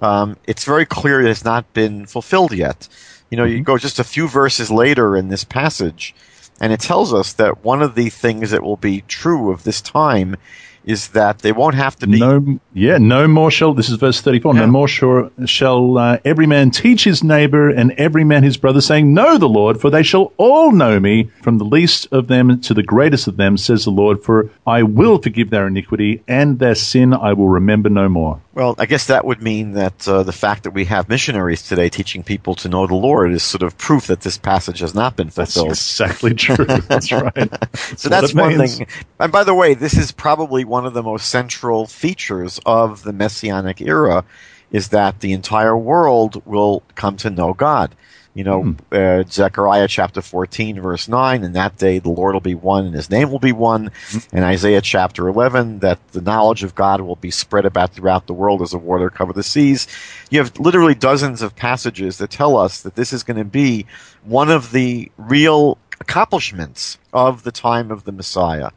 um, 0.01 0.37
it's 0.47 0.65
very 0.65 0.87
clear 0.87 1.21
it 1.21 1.29
has 1.29 1.45
not 1.45 1.73
been 1.75 2.07
fulfilled 2.07 2.53
yet. 2.53 2.89
You 3.31 3.37
know, 3.37 3.45
you 3.45 3.63
go 3.63 3.79
just 3.79 3.99
a 3.99 4.05
few 4.05 4.29
verses 4.29 4.71
later 4.71 5.17
in 5.17 5.29
this 5.29 5.45
passage, 5.45 6.15
and 6.61 6.73
it 6.73 6.81
tells 6.81 7.15
us 7.15 7.33
that 7.35 7.65
one 7.65 7.83
of 7.83 7.95
the 7.95 8.11
things 8.11 8.51
that 8.51 8.63
will 8.63 8.77
be 8.77 9.03
true 9.03 9.51
of 9.53 9.65
this 9.65 9.81
time 9.81 10.37
is 10.85 11.09
that 11.09 11.41
they 11.41 11.53
won't 11.53 11.75
have 11.75 11.97
to 11.97 12.07
be 12.07 12.19
no, 12.19 12.59
yeah, 12.73 12.99
no 12.99 13.29
more 13.29 13.51
shall. 13.51 13.75
This 13.75 13.89
is 13.89 13.97
verse 13.97 14.21
thirty-four. 14.21 14.55
Yeah. 14.55 14.63
No 14.63 14.67
more 14.67 14.89
shall, 14.89 15.31
shall 15.47 15.99
uh, 15.99 16.19
every 16.25 16.47
man 16.47 16.71
teach 16.71 17.05
his 17.05 17.23
neighbor 17.23 17.69
and 17.69 17.93
every 17.93 18.25
man 18.25 18.43
his 18.43 18.57
brother, 18.57 18.81
saying, 18.81 19.15
"Know 19.15 19.39
the 19.39 19.49
Lord, 19.49 19.81
for 19.81 19.91
they 19.91 20.03
shall 20.03 20.33
all 20.37 20.73
know 20.73 20.99
me, 20.99 21.31
from 21.43 21.59
the 21.59 21.65
least 21.65 22.09
of 22.13 22.29
them 22.29 22.61
to 22.63 22.75
the 22.75 22.83
greatest 22.83 23.29
of 23.29 23.37
them," 23.37 23.57
says 23.57 23.85
the 23.85 23.91
Lord. 23.91 24.23
For 24.23 24.51
I 24.67 24.83
will 24.83 25.19
forgive 25.19 25.51
their 25.51 25.67
iniquity 25.67 26.23
and 26.27 26.59
their 26.59 26.75
sin 26.75 27.15
I 27.15 27.33
will 27.33 27.49
remember 27.49 27.89
no 27.89 28.09
more. 28.09 28.41
Well, 28.55 28.75
I 28.79 28.85
guess 28.85 29.07
that 29.07 29.25
would 29.25 29.41
mean 29.41 29.73
that 29.73 30.07
uh, 30.07 30.25
the 30.25 30.33
fact 30.33 30.65
that 30.65 30.73
we 30.73 30.85
have 30.85 31.09
missionaries 31.09 31.63
today 31.63 31.89
teaching 31.89 32.23
people 32.23 32.55
to 32.57 32.69
know 32.69 32.87
the 32.87 32.95
Lord 32.95 33.33
is 33.33 33.43
sort 33.43 33.63
of 33.63 33.79
proof 33.79 34.09
that 34.09 34.21
this 34.21 34.37
passage 34.37 34.81
has 34.81 34.95
not 34.95 35.17
been 35.17 35.31
fulfilled. 35.31 35.71
That's 35.71 36.01
exactly 36.01 36.35
true. 36.35 36.65
That's 36.89 37.11
right. 37.11 37.51
so 37.97 38.11
that's 38.11 38.35
one 38.35 38.59
means. 38.59 38.77
thing. 38.77 38.87
And 39.19 39.33
by 39.33 39.45
the 39.45 39.55
way, 39.55 39.73
this 39.73 39.97
is 39.97 40.13
probably 40.13 40.65
one 40.65 40.85
of 40.85 40.93
the 40.93 41.03
most 41.03 41.31
central 41.31 41.87
features 41.87 42.61
of 42.67 43.05
the 43.05 43.13
Messianic 43.15 43.81
era 43.81 44.23
is 44.71 44.89
that 44.89 45.21
the 45.21 45.33
entire 45.33 45.77
world 45.77 46.43
will 46.45 46.83
come 46.95 47.17
to 47.19 47.31
know 47.31 47.55
God. 47.55 47.95
You 48.35 48.45
know, 48.45 48.63
Hmm. 48.63 48.73
uh, 48.91 49.25
Zechariah 49.29 49.89
chapter 49.89 50.23
14, 50.23 50.81
verse 50.81 51.07
9, 51.07 51.45
and 51.45 51.55
that 51.55 51.77
day 51.77 51.99
the 51.99 52.09
Lord 52.09 52.33
will 52.35 52.41
be 52.41 52.55
one 52.55 52.87
and 52.87 52.95
his 52.95 53.11
name 53.11 53.31
will 53.31 53.39
be 53.39 53.53
one. 53.53 53.91
Hmm. 54.11 54.19
And 54.33 54.45
Isaiah 54.45 54.81
chapter 54.81 55.29
11, 55.29 55.81
that 55.81 55.99
the 56.13 56.23
knowledge 56.23 56.63
of 56.65 56.75
God 56.75 57.03
will 57.03 57.17
be 57.17 57.31
spread 57.31 57.67
about 57.67 57.93
throughout 57.93 58.27
the 58.27 58.33
world 58.33 58.63
as 58.63 58.71
the 58.71 58.79
water 58.79 59.11
cover 59.11 59.35
the 59.35 59.43
seas. 59.43 59.87
You 60.31 60.39
have 60.39 60.59
literally 60.59 60.95
dozens 60.95 61.43
of 61.43 61.55
passages 61.57 62.17
that 62.19 62.31
tell 62.31 62.57
us 62.57 62.81
that 62.83 62.95
this 62.95 63.13
is 63.13 63.23
going 63.23 63.37
to 63.37 63.45
be 63.45 63.85
one 64.25 64.51
of 64.51 64.73
the 64.73 65.11
real 65.19 65.77
accomplishments 66.01 66.99
of 67.13 67.43
the 67.43 67.53
time 67.53 67.91
of 67.91 68.05
the 68.05 68.13
Messiah. 68.13 68.71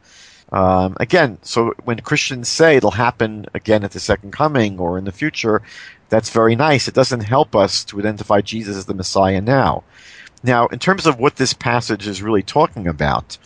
Um, 0.52 0.96
again, 1.00 1.38
so 1.42 1.74
when 1.84 1.98
Christians 2.00 2.48
say 2.48 2.76
it'll 2.76 2.92
happen 2.92 3.46
again 3.52 3.82
at 3.82 3.90
the 3.90 3.98
second 4.00 4.30
coming 4.32 4.78
or 4.78 4.96
in 4.96 5.04
the 5.04 5.10
future, 5.12 5.60
that's 6.08 6.30
very 6.30 6.56
nice. 6.56 6.88
It 6.88 6.94
doesn't 6.94 7.20
help 7.20 7.56
us 7.56 7.84
to 7.86 7.98
identify 7.98 8.40
Jesus 8.40 8.76
as 8.76 8.86
the 8.86 8.94
Messiah 8.94 9.40
now. 9.40 9.84
Now, 10.42 10.66
in 10.68 10.78
terms 10.78 11.06
of 11.06 11.18
what 11.18 11.36
this 11.36 11.52
passage 11.52 12.06
is 12.06 12.22
really 12.22 12.42
talking 12.42 12.86
about, 12.86 13.38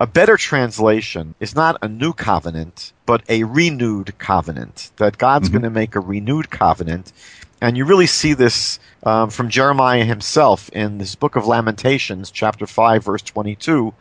a 0.00 0.06
better 0.06 0.36
translation 0.36 1.34
is 1.40 1.54
not 1.54 1.76
a 1.82 1.88
new 1.88 2.12
covenant, 2.12 2.92
but 3.06 3.22
a 3.28 3.44
renewed 3.44 4.18
covenant. 4.18 4.90
That 4.96 5.18
God's 5.18 5.48
mm-hmm. 5.48 5.58
going 5.58 5.62
to 5.64 5.70
make 5.70 5.94
a 5.94 6.00
renewed 6.00 6.50
covenant. 6.50 7.12
And 7.60 7.76
you 7.76 7.84
really 7.84 8.06
see 8.06 8.32
this 8.32 8.80
um, 9.02 9.28
from 9.28 9.50
Jeremiah 9.50 10.04
himself 10.04 10.70
in 10.70 10.98
this 10.98 11.14
book 11.14 11.36
of 11.36 11.46
Lamentations, 11.46 12.30
chapter 12.30 12.66
5, 12.66 13.04
verse 13.04 13.22
22. 13.22 13.92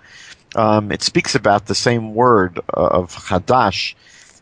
Um, 0.56 0.92
it 0.92 1.04
speaks 1.04 1.36
about 1.36 1.66
the 1.66 1.76
same 1.76 2.16
word 2.16 2.60
uh, 2.60 2.88
of 2.88 3.14
Hadash 3.14 3.94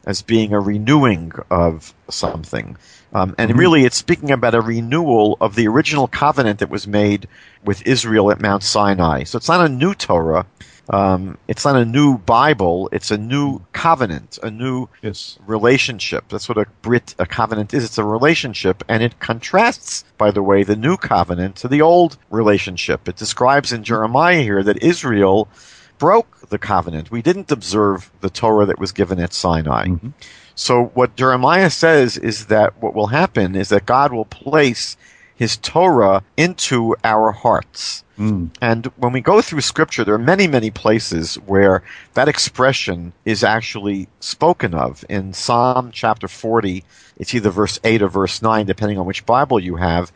as 0.07 0.21
being 0.23 0.53
a 0.53 0.59
renewing 0.59 1.33
of 1.51 1.93
something. 2.09 2.77
Um, 3.13 3.35
and 3.37 3.51
mm-hmm. 3.51 3.59
really, 3.59 3.83
it's 3.83 3.97
speaking 3.97 4.31
about 4.31 4.55
a 4.55 4.61
renewal 4.61 5.37
of 5.41 5.55
the 5.55 5.67
original 5.67 6.07
covenant 6.07 6.59
that 6.59 6.69
was 6.69 6.87
made 6.87 7.27
with 7.63 7.85
Israel 7.85 8.31
at 8.31 8.41
Mount 8.41 8.63
Sinai. 8.63 9.23
So 9.25 9.37
it's 9.37 9.49
not 9.49 9.63
a 9.63 9.69
new 9.69 9.93
Torah. 9.93 10.45
Um, 10.89 11.37
it's 11.49 11.65
not 11.65 11.75
a 11.75 11.83
new 11.83 12.17
Bible. 12.17 12.87
It's 12.93 13.11
a 13.11 13.17
new 13.17 13.61
covenant, 13.73 14.39
a 14.41 14.49
new 14.49 14.87
yes. 15.01 15.37
relationship. 15.45 16.29
That's 16.29 16.47
what 16.47 16.57
a 16.57 16.65
Brit, 16.81 17.13
a 17.19 17.25
covenant 17.25 17.73
is. 17.73 17.83
It's 17.83 17.97
a 17.97 18.05
relationship, 18.05 18.85
and 18.87 19.03
it 19.03 19.19
contrasts, 19.19 20.05
by 20.17 20.31
the 20.31 20.41
way, 20.41 20.63
the 20.63 20.77
new 20.77 20.95
covenant 20.95 21.57
to 21.57 21.67
the 21.67 21.81
old 21.81 22.17
relationship. 22.29 23.09
It 23.09 23.17
describes 23.17 23.73
in 23.73 23.83
Jeremiah 23.83 24.41
here 24.41 24.63
that 24.63 24.81
Israel 24.81 25.49
broke 25.97 26.49
the 26.49 26.57
covenant. 26.57 27.11
We 27.11 27.21
didn't 27.21 27.51
observe 27.51 28.11
the 28.21 28.29
Torah 28.29 28.65
that 28.65 28.79
was 28.79 28.91
given 28.91 29.19
at 29.19 29.33
Sinai. 29.33 29.87
Mm-hmm. 29.87 30.09
So 30.55 30.85
what 30.93 31.15
Jeremiah 31.15 31.69
says 31.69 32.17
is 32.17 32.47
that 32.47 32.81
what 32.81 32.95
will 32.95 33.07
happen 33.07 33.55
is 33.55 33.69
that 33.69 33.85
God 33.85 34.11
will 34.11 34.25
place 34.25 34.97
his 35.35 35.57
Torah 35.57 36.23
into 36.35 36.95
our 37.03 37.31
hearts. 37.31 38.03
Mm. 38.17 38.49
And 38.59 38.87
when 38.97 39.13
we 39.13 39.21
go 39.21 39.41
through 39.41 39.61
scripture, 39.61 40.03
there 40.03 40.15
are 40.15 40.19
many, 40.19 40.47
many 40.47 40.71
places 40.71 41.35
where 41.45 41.83
that 42.15 42.27
expression 42.27 43.13
is 43.23 43.43
actually 43.43 44.07
spoken 44.19 44.73
of. 44.73 45.05
In 45.07 45.33
Psalm 45.33 45.91
chapter 45.93 46.27
40, 46.27 46.83
it's 47.17 47.35
either 47.35 47.51
verse 47.51 47.79
8 47.83 48.01
or 48.01 48.07
verse 48.07 48.41
9, 48.41 48.65
depending 48.65 48.97
on 48.97 49.05
which 49.05 49.27
Bible 49.27 49.59
you 49.59 49.75
have. 49.75 50.11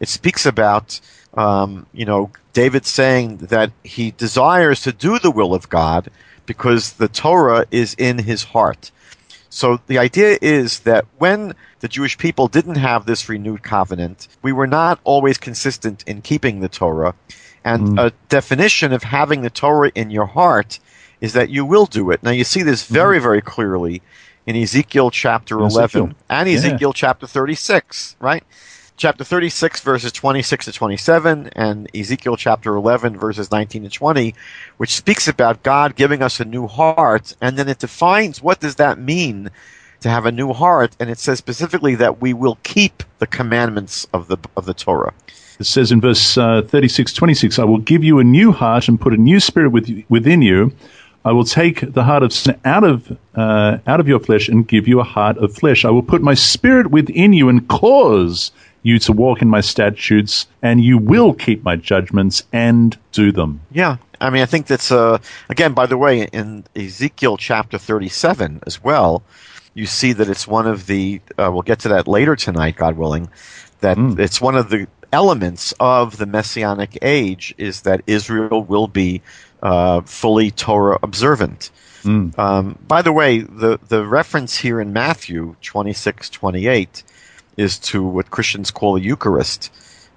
It 0.00 0.08
speaks 0.08 0.46
about 0.46 1.00
um, 1.34 1.86
you 1.92 2.04
know, 2.04 2.30
David 2.52 2.84
saying 2.86 3.38
that 3.38 3.72
he 3.82 4.10
desires 4.12 4.82
to 4.82 4.92
do 4.92 5.18
the 5.18 5.30
will 5.30 5.54
of 5.54 5.68
God 5.68 6.10
because 6.46 6.94
the 6.94 7.08
Torah 7.08 7.66
is 7.70 7.94
in 7.94 8.18
his 8.18 8.44
heart. 8.44 8.90
So 9.48 9.80
the 9.86 9.98
idea 9.98 10.38
is 10.40 10.80
that 10.80 11.04
when 11.18 11.54
the 11.80 11.88
Jewish 11.88 12.16
people 12.16 12.48
didn't 12.48 12.76
have 12.76 13.04
this 13.04 13.28
renewed 13.28 13.62
covenant, 13.62 14.28
we 14.42 14.52
were 14.52 14.66
not 14.66 14.98
always 15.04 15.36
consistent 15.36 16.04
in 16.06 16.22
keeping 16.22 16.60
the 16.60 16.68
Torah. 16.68 17.14
And 17.64 17.88
mm. 17.88 18.06
a 18.06 18.12
definition 18.28 18.92
of 18.92 19.02
having 19.02 19.42
the 19.42 19.50
Torah 19.50 19.92
in 19.94 20.10
your 20.10 20.26
heart 20.26 20.80
is 21.20 21.34
that 21.34 21.50
you 21.50 21.64
will 21.64 21.86
do 21.86 22.10
it. 22.10 22.22
Now 22.22 22.30
you 22.30 22.44
see 22.44 22.62
this 22.62 22.84
very, 22.86 23.18
mm. 23.18 23.22
very 23.22 23.42
clearly 23.42 24.02
in 24.46 24.56
Ezekiel 24.56 25.10
chapter 25.10 25.58
11 25.58 25.82
Ezekiel. 25.82 26.16
and 26.28 26.48
Ezekiel 26.48 26.88
yeah. 26.88 26.94
chapter 26.94 27.26
36, 27.26 28.16
right? 28.20 28.42
Chapter 29.02 29.24
36 29.24 29.80
verses 29.80 30.12
26 30.12 30.66
to 30.66 30.72
27 30.72 31.50
and 31.56 31.90
Ezekiel 31.92 32.36
chapter 32.36 32.76
11 32.76 33.18
verses 33.18 33.50
19 33.50 33.82
to 33.82 33.90
20 33.90 34.32
which 34.76 34.94
speaks 34.94 35.26
about 35.26 35.64
God 35.64 35.96
giving 35.96 36.22
us 36.22 36.38
a 36.38 36.44
new 36.44 36.68
heart 36.68 37.34
and 37.40 37.58
then 37.58 37.68
it 37.68 37.80
defines 37.80 38.40
what 38.40 38.60
does 38.60 38.76
that 38.76 39.00
mean 39.00 39.50
to 40.02 40.08
have 40.08 40.24
a 40.24 40.30
new 40.30 40.52
heart 40.52 40.94
and 41.00 41.10
it 41.10 41.18
says 41.18 41.38
specifically 41.38 41.96
that 41.96 42.20
we 42.20 42.32
will 42.32 42.58
keep 42.62 43.02
the 43.18 43.26
commandments 43.26 44.06
of 44.12 44.28
the 44.28 44.38
of 44.56 44.66
the 44.66 44.74
Torah. 44.74 45.12
It 45.58 45.64
says 45.66 45.90
in 45.90 46.00
verse 46.00 46.38
uh, 46.38 46.62
36 46.62 47.12
26 47.12 47.58
I 47.58 47.64
will 47.64 47.78
give 47.78 48.04
you 48.04 48.20
a 48.20 48.24
new 48.24 48.52
heart 48.52 48.86
and 48.86 49.00
put 49.00 49.12
a 49.12 49.16
new 49.16 49.40
spirit 49.40 49.70
with, 49.70 49.90
within 50.10 50.42
you 50.42 50.70
I 51.24 51.32
will 51.32 51.44
take 51.44 51.92
the 51.92 52.04
heart 52.04 52.22
of 52.22 52.32
sin 52.32 52.58
out 52.64 52.84
of 52.84 53.16
uh, 53.34 53.78
out 53.84 53.98
of 53.98 54.06
your 54.06 54.20
flesh 54.20 54.48
and 54.48 54.66
give 54.66 54.86
you 54.86 55.00
a 55.00 55.04
heart 55.04 55.38
of 55.38 55.52
flesh. 55.52 55.84
I 55.84 55.90
will 55.90 56.02
put 56.02 56.22
my 56.22 56.34
spirit 56.34 56.92
within 56.92 57.32
you 57.32 57.48
and 57.48 57.66
cause 57.68 58.52
you 58.82 58.98
to 58.98 59.12
walk 59.12 59.42
in 59.42 59.48
my 59.48 59.60
statutes, 59.60 60.46
and 60.60 60.82
you 60.82 60.98
will 60.98 61.34
keep 61.34 61.62
my 61.62 61.76
judgments 61.76 62.42
and 62.52 62.98
do 63.12 63.32
them. 63.32 63.60
Yeah. 63.70 63.98
I 64.20 64.30
mean, 64.30 64.42
I 64.42 64.46
think 64.46 64.66
that's, 64.66 64.92
uh, 64.92 65.18
again, 65.48 65.72
by 65.72 65.86
the 65.86 65.98
way, 65.98 66.22
in 66.32 66.64
Ezekiel 66.76 67.36
chapter 67.36 67.78
37 67.78 68.60
as 68.66 68.82
well, 68.82 69.22
you 69.74 69.86
see 69.86 70.12
that 70.12 70.28
it's 70.28 70.46
one 70.46 70.66
of 70.66 70.86
the, 70.86 71.20
uh, 71.38 71.50
we'll 71.52 71.62
get 71.62 71.80
to 71.80 71.88
that 71.88 72.06
later 72.06 72.36
tonight, 72.36 72.76
God 72.76 72.96
willing, 72.96 73.28
that 73.80 73.96
mm. 73.96 74.18
it's 74.18 74.40
one 74.40 74.56
of 74.56 74.68
the 74.68 74.86
elements 75.12 75.74
of 75.80 76.16
the 76.18 76.26
messianic 76.26 76.98
age 77.02 77.54
is 77.58 77.82
that 77.82 78.02
Israel 78.06 78.62
will 78.62 78.88
be 78.88 79.22
uh, 79.62 80.00
fully 80.02 80.50
Torah 80.50 80.98
observant. 81.02 81.70
Mm. 82.02 82.36
Um, 82.38 82.78
by 82.86 83.02
the 83.02 83.12
way, 83.12 83.40
the, 83.40 83.78
the 83.88 84.06
reference 84.06 84.56
here 84.56 84.80
in 84.80 84.92
Matthew 84.92 85.56
26, 85.62 86.30
28 86.30 87.02
is 87.56 87.78
to 87.78 88.02
what 88.02 88.30
Christians 88.30 88.70
call 88.70 88.96
a 88.96 89.00
Eucharist. 89.00 89.72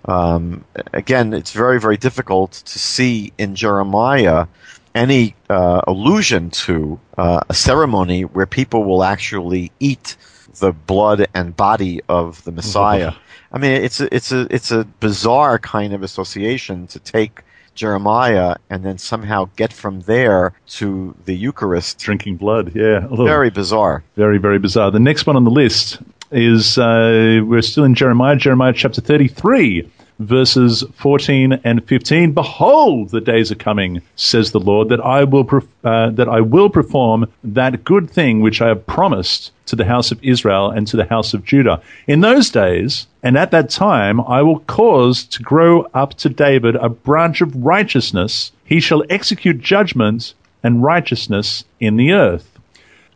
Um, 0.05 0.63
again, 0.93 1.33
it's 1.33 1.51
very, 1.51 1.79
very 1.79 1.97
difficult 1.97 2.51
to 2.51 2.79
see 2.79 3.33
in 3.37 3.55
Jeremiah 3.55 4.47
any 4.93 5.35
uh, 5.49 5.81
allusion 5.87 6.49
to 6.49 6.99
uh, 7.17 7.41
a 7.49 7.53
ceremony 7.53 8.23
where 8.23 8.45
people 8.45 8.83
will 8.83 9.03
actually 9.03 9.71
eat 9.79 10.15
the 10.59 10.71
blood 10.71 11.27
and 11.33 11.55
body 11.55 12.01
of 12.07 12.43
the 12.45 12.51
Messiah. 12.51 13.13
I 13.51 13.57
mean, 13.57 13.71
it's 13.71 13.99
a, 13.99 14.13
it's 14.13 14.31
a 14.31 14.47
it's 14.49 14.71
a 14.71 14.83
bizarre 14.99 15.59
kind 15.59 15.93
of 15.93 16.03
association 16.03 16.87
to 16.87 16.99
take 16.99 17.41
Jeremiah 17.75 18.55
and 18.69 18.83
then 18.83 18.97
somehow 18.97 19.49
get 19.55 19.71
from 19.71 20.01
there 20.01 20.53
to 20.67 21.15
the 21.25 21.35
Eucharist. 21.35 21.99
Drinking 21.99 22.37
blood, 22.37 22.73
yeah. 22.73 23.07
Very 23.11 23.49
bizarre. 23.49 24.03
Very, 24.15 24.37
very 24.37 24.59
bizarre. 24.59 24.91
The 24.91 24.99
next 24.99 25.27
one 25.27 25.35
on 25.35 25.43
the 25.43 25.51
list 25.51 25.99
is 26.31 26.77
uh, 26.77 27.41
we're 27.43 27.61
still 27.61 27.83
in 27.83 27.95
Jeremiah, 27.95 28.35
Jeremiah 28.35 28.73
chapter 28.73 29.01
33, 29.01 29.89
verses 30.19 30.83
14 30.95 31.53
and 31.63 31.85
15. 31.85 32.33
Behold, 32.33 33.09
the 33.09 33.21
days 33.21 33.51
are 33.51 33.55
coming, 33.55 34.01
says 34.15 34.51
the 34.51 34.59
Lord, 34.59 34.89
that 34.89 35.01
I 35.01 35.23
will 35.23 35.47
uh, 35.83 36.09
that 36.11 36.29
I 36.29 36.41
will 36.41 36.69
perform 36.69 37.31
that 37.43 37.83
good 37.83 38.09
thing 38.09 38.41
which 38.41 38.61
I 38.61 38.69
have 38.69 38.85
promised 38.85 39.51
to 39.67 39.75
the 39.75 39.85
house 39.85 40.11
of 40.11 40.23
Israel 40.23 40.69
and 40.69 40.87
to 40.87 40.97
the 40.97 41.05
house 41.05 41.33
of 41.33 41.45
Judah. 41.45 41.81
In 42.07 42.21
those 42.21 42.49
days 42.49 43.07
and 43.23 43.37
at 43.37 43.51
that 43.51 43.69
time, 43.69 44.21
I 44.21 44.41
will 44.41 44.59
cause 44.59 45.23
to 45.25 45.43
grow 45.43 45.83
up 45.93 46.13
to 46.15 46.29
David 46.29 46.75
a 46.75 46.89
branch 46.89 47.41
of 47.41 47.55
righteousness. 47.55 48.51
He 48.63 48.79
shall 48.79 49.03
execute 49.09 49.59
judgment 49.59 50.33
and 50.63 50.83
righteousness 50.83 51.63
in 51.79 51.97
the 51.97 52.13
earth. 52.13 52.54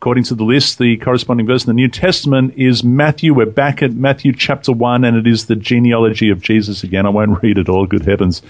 According 0.00 0.24
to 0.24 0.34
the 0.34 0.44
list, 0.44 0.78
the 0.78 0.96
corresponding 0.96 1.46
verse 1.46 1.64
in 1.64 1.68
the 1.68 1.74
New 1.74 1.88
Testament 1.88 2.54
is 2.56 2.82
Matthew. 2.82 3.34
We're 3.34 3.44
back 3.44 3.82
at 3.82 3.92
Matthew 3.92 4.32
chapter 4.32 4.72
1, 4.72 5.04
and 5.04 5.14
it 5.14 5.26
is 5.26 5.44
the 5.44 5.56
genealogy 5.56 6.30
of 6.30 6.40
Jesus 6.40 6.82
again. 6.82 7.04
I 7.04 7.10
won't 7.10 7.42
read 7.42 7.58
it 7.58 7.68
all, 7.68 7.84
good 7.84 8.06
heavens. 8.06 8.40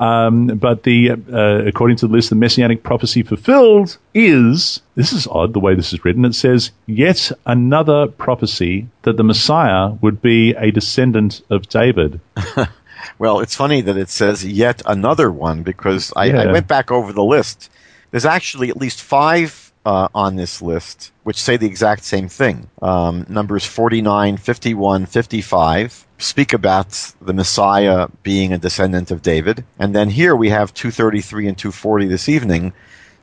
Um, 0.00 0.46
but 0.46 0.84
the 0.84 1.10
uh, 1.10 1.66
according 1.66 1.98
to 1.98 2.06
the 2.06 2.12
list, 2.14 2.30
the 2.30 2.36
messianic 2.36 2.84
prophecy 2.84 3.22
fulfilled 3.22 3.98
is 4.14 4.80
this 4.94 5.12
is 5.12 5.26
odd 5.26 5.52
the 5.52 5.60
way 5.60 5.74
this 5.74 5.92
is 5.92 6.02
written. 6.06 6.24
It 6.24 6.34
says 6.34 6.70
yet 6.86 7.30
another 7.44 8.06
prophecy 8.06 8.88
that 9.02 9.18
the 9.18 9.24
Messiah 9.24 9.90
would 10.00 10.22
be 10.22 10.54
a 10.54 10.70
descendant 10.70 11.42
of 11.50 11.68
David. 11.68 12.18
well, 13.18 13.40
it's 13.40 13.54
funny 13.54 13.82
that 13.82 13.98
it 13.98 14.08
says 14.08 14.42
yet 14.42 14.80
another 14.86 15.30
one 15.30 15.64
because 15.64 16.14
I, 16.16 16.24
yeah. 16.24 16.44
I 16.44 16.46
went 16.52 16.66
back 16.66 16.90
over 16.90 17.12
the 17.12 17.22
list. 17.22 17.70
There's 18.10 18.24
actually 18.24 18.70
at 18.70 18.78
least 18.78 19.02
five 19.02 19.63
uh, 19.84 20.08
on 20.14 20.36
this 20.36 20.62
list, 20.62 21.12
which 21.24 21.40
say 21.40 21.56
the 21.56 21.66
exact 21.66 22.04
same 22.04 22.28
thing. 22.28 22.68
Um, 22.80 23.26
numbers 23.28 23.64
49, 23.64 24.36
51, 24.36 25.06
55 25.06 26.06
speak 26.18 26.52
about 26.52 27.12
the 27.20 27.32
Messiah 27.32 28.08
being 28.22 28.52
a 28.52 28.58
descendant 28.58 29.10
of 29.10 29.22
David. 29.22 29.64
And 29.78 29.94
then 29.94 30.08
here 30.08 30.34
we 30.34 30.48
have 30.50 30.72
233 30.74 31.48
and 31.48 31.58
240 31.58 32.06
this 32.06 32.28
evening. 32.28 32.72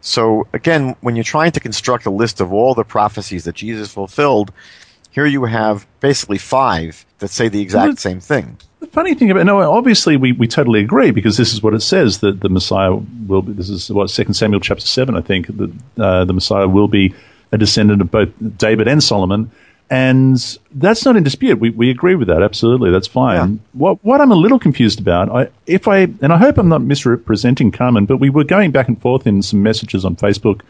So 0.02 0.48
again, 0.54 0.96
when 1.02 1.16
you're 1.16 1.24
trying 1.24 1.52
to 1.52 1.60
construct 1.60 2.06
a 2.06 2.12
list 2.12 2.42
of 2.42 2.52
all 2.52 2.74
the 2.74 2.84
prophecies 2.84 3.46
that 3.46 3.56
Jesus 3.56 3.94
fulfilled, 3.94 4.52
here 5.10 5.26
you 5.26 5.46
have 5.46 5.88
basically 6.00 6.38
five 6.38 7.06
that 7.20 7.30
say 7.30 7.48
the 7.48 7.62
exact 7.62 8.00
same 8.00 8.20
thing. 8.20 8.58
Funny 8.92 9.14
thing 9.14 9.32
about 9.32 9.46
no, 9.46 9.60
obviously 9.72 10.18
we, 10.18 10.34
we 10.34 10.48
totally 10.48 10.82
agree 10.82 11.12
because 11.12 11.38
this 11.38 11.54
is 11.54 11.64
what 11.64 11.74
it 11.74 11.82
says 11.82 12.20
that 12.20 12.42
the 12.42 12.50
Messiah 12.50 12.94
will 13.28 13.42
be. 13.42 13.54
This 13.54 13.70
is 13.70 13.90
what 13.90 14.10
Second 14.10 14.34
Samuel 14.34 14.60
chapter 14.60 14.86
seven, 14.86 15.16
I 15.16 15.22
think, 15.22 15.48
that 15.48 15.72
uh, 15.98 16.26
the 16.26 16.34
Messiah 16.34 16.68
will 16.68 16.90
be 16.90 17.16
a 17.54 17.58
descendant 17.58 18.02
of 18.02 18.12
both 18.12 18.30
David 18.58 18.90
and 18.90 19.02
Solomon, 19.02 19.50
and 19.90 20.58
that's 20.74 21.06
not 21.06 21.16
in 21.16 21.24
dispute. 21.24 21.58
We 21.58 21.70
we 21.70 21.90
agree 21.90 22.16
with 22.16 22.28
that 22.28 22.44
absolutely. 22.44 22.92
That's 22.92 23.08
fine. 23.08 23.54
Yeah. 23.54 23.60
What 23.74 24.04
what 24.04 24.20
I'm 24.20 24.32
a 24.32 24.36
little 24.36 24.60
confused 24.60 25.00
about, 25.00 25.30
I 25.30 25.50
if 25.68 25.88
I 25.88 26.00
and 26.00 26.34
I 26.34 26.38
hope 26.38 26.58
I'm 26.58 26.70
not 26.70 26.82
misrepresenting 26.82 27.72
Carmen, 27.72 28.06
but 28.06 28.18
we 28.18 28.30
were 28.30 28.44
going 28.44 28.72
back 28.72 28.90
and 28.90 29.02
forth 29.02 29.26
in 29.26 29.42
some 29.42 29.64
messages 29.64 30.04
on 30.04 30.18
Facebook 30.18 30.62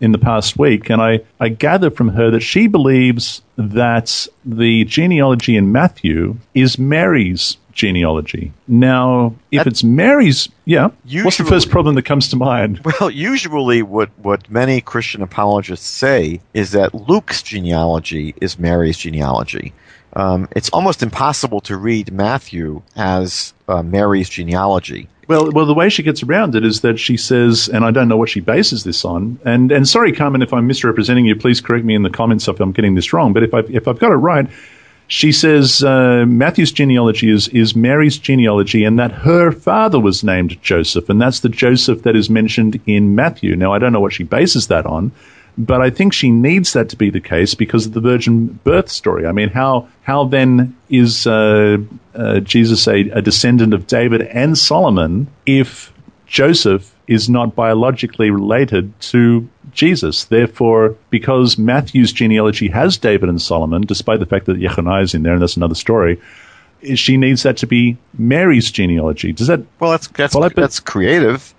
in 0.00 0.12
the 0.12 0.18
past 0.18 0.58
week, 0.58 0.90
and 0.90 1.02
I, 1.02 1.20
I 1.40 1.48
gather 1.48 1.90
from 1.90 2.08
her 2.08 2.30
that 2.30 2.40
she 2.40 2.66
believes 2.66 3.42
that 3.56 4.26
the 4.44 4.84
genealogy 4.84 5.56
in 5.56 5.72
Matthew 5.72 6.36
is 6.54 6.78
Mary's 6.78 7.56
genealogy. 7.78 8.52
Now, 8.66 9.34
if 9.50 9.58
That- 9.64 9.66
it's 9.68 9.82
Mary's, 9.84 10.48
yeah, 10.66 10.88
what's 11.22 11.38
the 11.38 11.44
first 11.44 11.70
problem 11.70 11.94
that 11.94 12.02
comes 12.04 12.28
to 12.28 12.36
mind? 12.36 12.80
Well, 13.00 13.10
usually 13.10 13.82
what, 13.82 14.10
what 14.18 14.50
many 14.50 14.80
Christian 14.80 15.22
apologists 15.22 15.86
say 15.86 16.40
is 16.54 16.72
that 16.72 16.94
Luke's 16.94 17.42
genealogy 17.42 18.34
is 18.40 18.58
Mary's 18.58 18.98
genealogy. 18.98 19.72
Um, 20.14 20.48
it's 20.56 20.68
almost 20.70 21.02
impossible 21.02 21.60
to 21.62 21.76
read 21.76 22.12
Matthew 22.12 22.82
as 22.96 23.52
uh, 23.68 23.82
Mary's 23.82 24.28
genealogy. 24.28 25.08
Well, 25.28 25.52
well, 25.52 25.66
the 25.66 25.74
way 25.74 25.90
she 25.90 26.02
gets 26.02 26.22
around 26.22 26.54
it 26.56 26.64
is 26.64 26.80
that 26.80 26.98
she 26.98 27.18
says, 27.18 27.68
and 27.68 27.84
I 27.84 27.90
don't 27.90 28.08
know 28.08 28.16
what 28.16 28.30
she 28.30 28.40
bases 28.40 28.84
this 28.84 29.04
on. 29.04 29.38
And 29.44 29.70
and 29.70 29.86
sorry, 29.86 30.12
Carmen, 30.12 30.40
if 30.40 30.54
I'm 30.54 30.66
misrepresenting 30.66 31.26
you, 31.26 31.36
please 31.36 31.60
correct 31.60 31.84
me 31.84 31.94
in 31.94 32.02
the 32.02 32.10
comments 32.10 32.48
if 32.48 32.58
I'm 32.58 32.72
getting 32.72 32.94
this 32.94 33.12
wrong. 33.12 33.34
But 33.34 33.42
if 33.42 33.52
I 33.52 33.58
if 33.68 33.86
I've 33.86 33.98
got 33.98 34.10
it 34.10 34.16
right, 34.16 34.48
she 35.08 35.32
says 35.32 35.82
uh, 35.82 36.24
Matthew's 36.28 36.70
genealogy 36.70 37.30
is 37.30 37.48
is 37.48 37.74
Mary's 37.74 38.18
genealogy, 38.18 38.84
and 38.84 38.98
that 38.98 39.10
her 39.10 39.50
father 39.50 39.98
was 39.98 40.22
named 40.22 40.62
Joseph, 40.62 41.08
and 41.08 41.20
that's 41.20 41.40
the 41.40 41.48
Joseph 41.48 42.02
that 42.02 42.14
is 42.14 42.30
mentioned 42.30 42.80
in 42.86 43.14
Matthew. 43.14 43.56
Now, 43.56 43.72
I 43.72 43.78
don't 43.78 43.92
know 43.92 44.00
what 44.00 44.12
she 44.12 44.24
bases 44.24 44.68
that 44.68 44.86
on. 44.86 45.10
But 45.60 45.80
I 45.80 45.90
think 45.90 46.12
she 46.12 46.30
needs 46.30 46.72
that 46.74 46.88
to 46.90 46.96
be 46.96 47.10
the 47.10 47.20
case 47.20 47.56
because 47.56 47.84
of 47.84 47.92
the 47.92 48.00
virgin 48.00 48.60
birth 48.62 48.88
story. 48.88 49.26
I 49.26 49.32
mean, 49.32 49.48
how 49.48 49.88
how 50.02 50.24
then 50.24 50.76
is 50.88 51.26
uh, 51.26 51.78
uh, 52.14 52.38
Jesus 52.40 52.86
a, 52.86 53.10
a 53.10 53.20
descendant 53.20 53.74
of 53.74 53.88
David 53.88 54.22
and 54.22 54.56
Solomon 54.56 55.26
if 55.46 55.92
Joseph 56.26 56.94
is 57.08 57.28
not 57.28 57.56
biologically 57.56 58.30
related 58.30 58.92
to 59.00 59.48
Jesus? 59.78 60.24
Therefore, 60.24 60.96
because 61.08 61.56
Matthew's 61.56 62.12
genealogy 62.12 62.68
has 62.68 62.98
David 62.98 63.28
and 63.28 63.40
Solomon, 63.40 63.82
despite 63.82 64.18
the 64.18 64.26
fact 64.26 64.46
that 64.46 64.58
Jeconiah 64.58 65.02
is 65.02 65.14
in 65.14 65.22
there, 65.22 65.34
and 65.34 65.40
that's 65.40 65.56
another 65.56 65.76
story, 65.76 66.20
she 66.94 67.16
needs 67.16 67.44
that 67.44 67.56
to 67.58 67.66
be 67.66 67.96
Mary's 68.18 68.70
genealogy. 68.70 69.32
Does 69.32 69.46
that 69.46 69.62
Well, 69.78 69.92
that's 69.92 70.08
that's 70.08 70.34
Well, 70.34 70.50
that's 70.50 70.80
creative. 70.80 71.54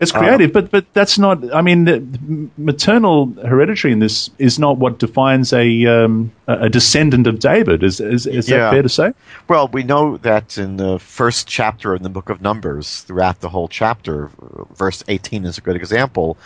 It's 0.00 0.12
creative, 0.12 0.52
but 0.52 0.70
but 0.70 0.86
that's 0.94 1.18
not. 1.18 1.52
I 1.54 1.60
mean, 1.60 2.50
maternal 2.56 3.26
hereditary 3.44 3.92
in 3.92 3.98
this 3.98 4.30
is 4.38 4.58
not 4.58 4.78
what 4.78 4.98
defines 4.98 5.52
a 5.52 5.86
um, 5.86 6.30
a 6.46 6.68
descendant 6.68 7.26
of 7.26 7.40
David. 7.40 7.82
Is 7.82 7.98
is, 8.00 8.26
is 8.26 8.48
Yeah. 8.48 8.58
that 8.58 8.72
fair 8.72 8.82
to 8.82 8.88
say? 8.88 9.12
Well, 9.48 9.68
we 9.68 9.82
know 9.82 10.16
that 10.18 10.56
in 10.56 10.76
the 10.76 10.98
first 10.98 11.48
chapter 11.48 11.96
in 11.96 12.02
the 12.04 12.08
book 12.08 12.30
of 12.30 12.40
Numbers, 12.40 13.00
throughout 13.02 13.40
the 13.40 13.48
whole 13.48 13.68
chapter, 13.68 14.30
verse 14.76 15.02
18 15.08 15.44
is 15.44 15.58
a 15.58 15.60
good 15.60 15.76
example. 15.76 16.38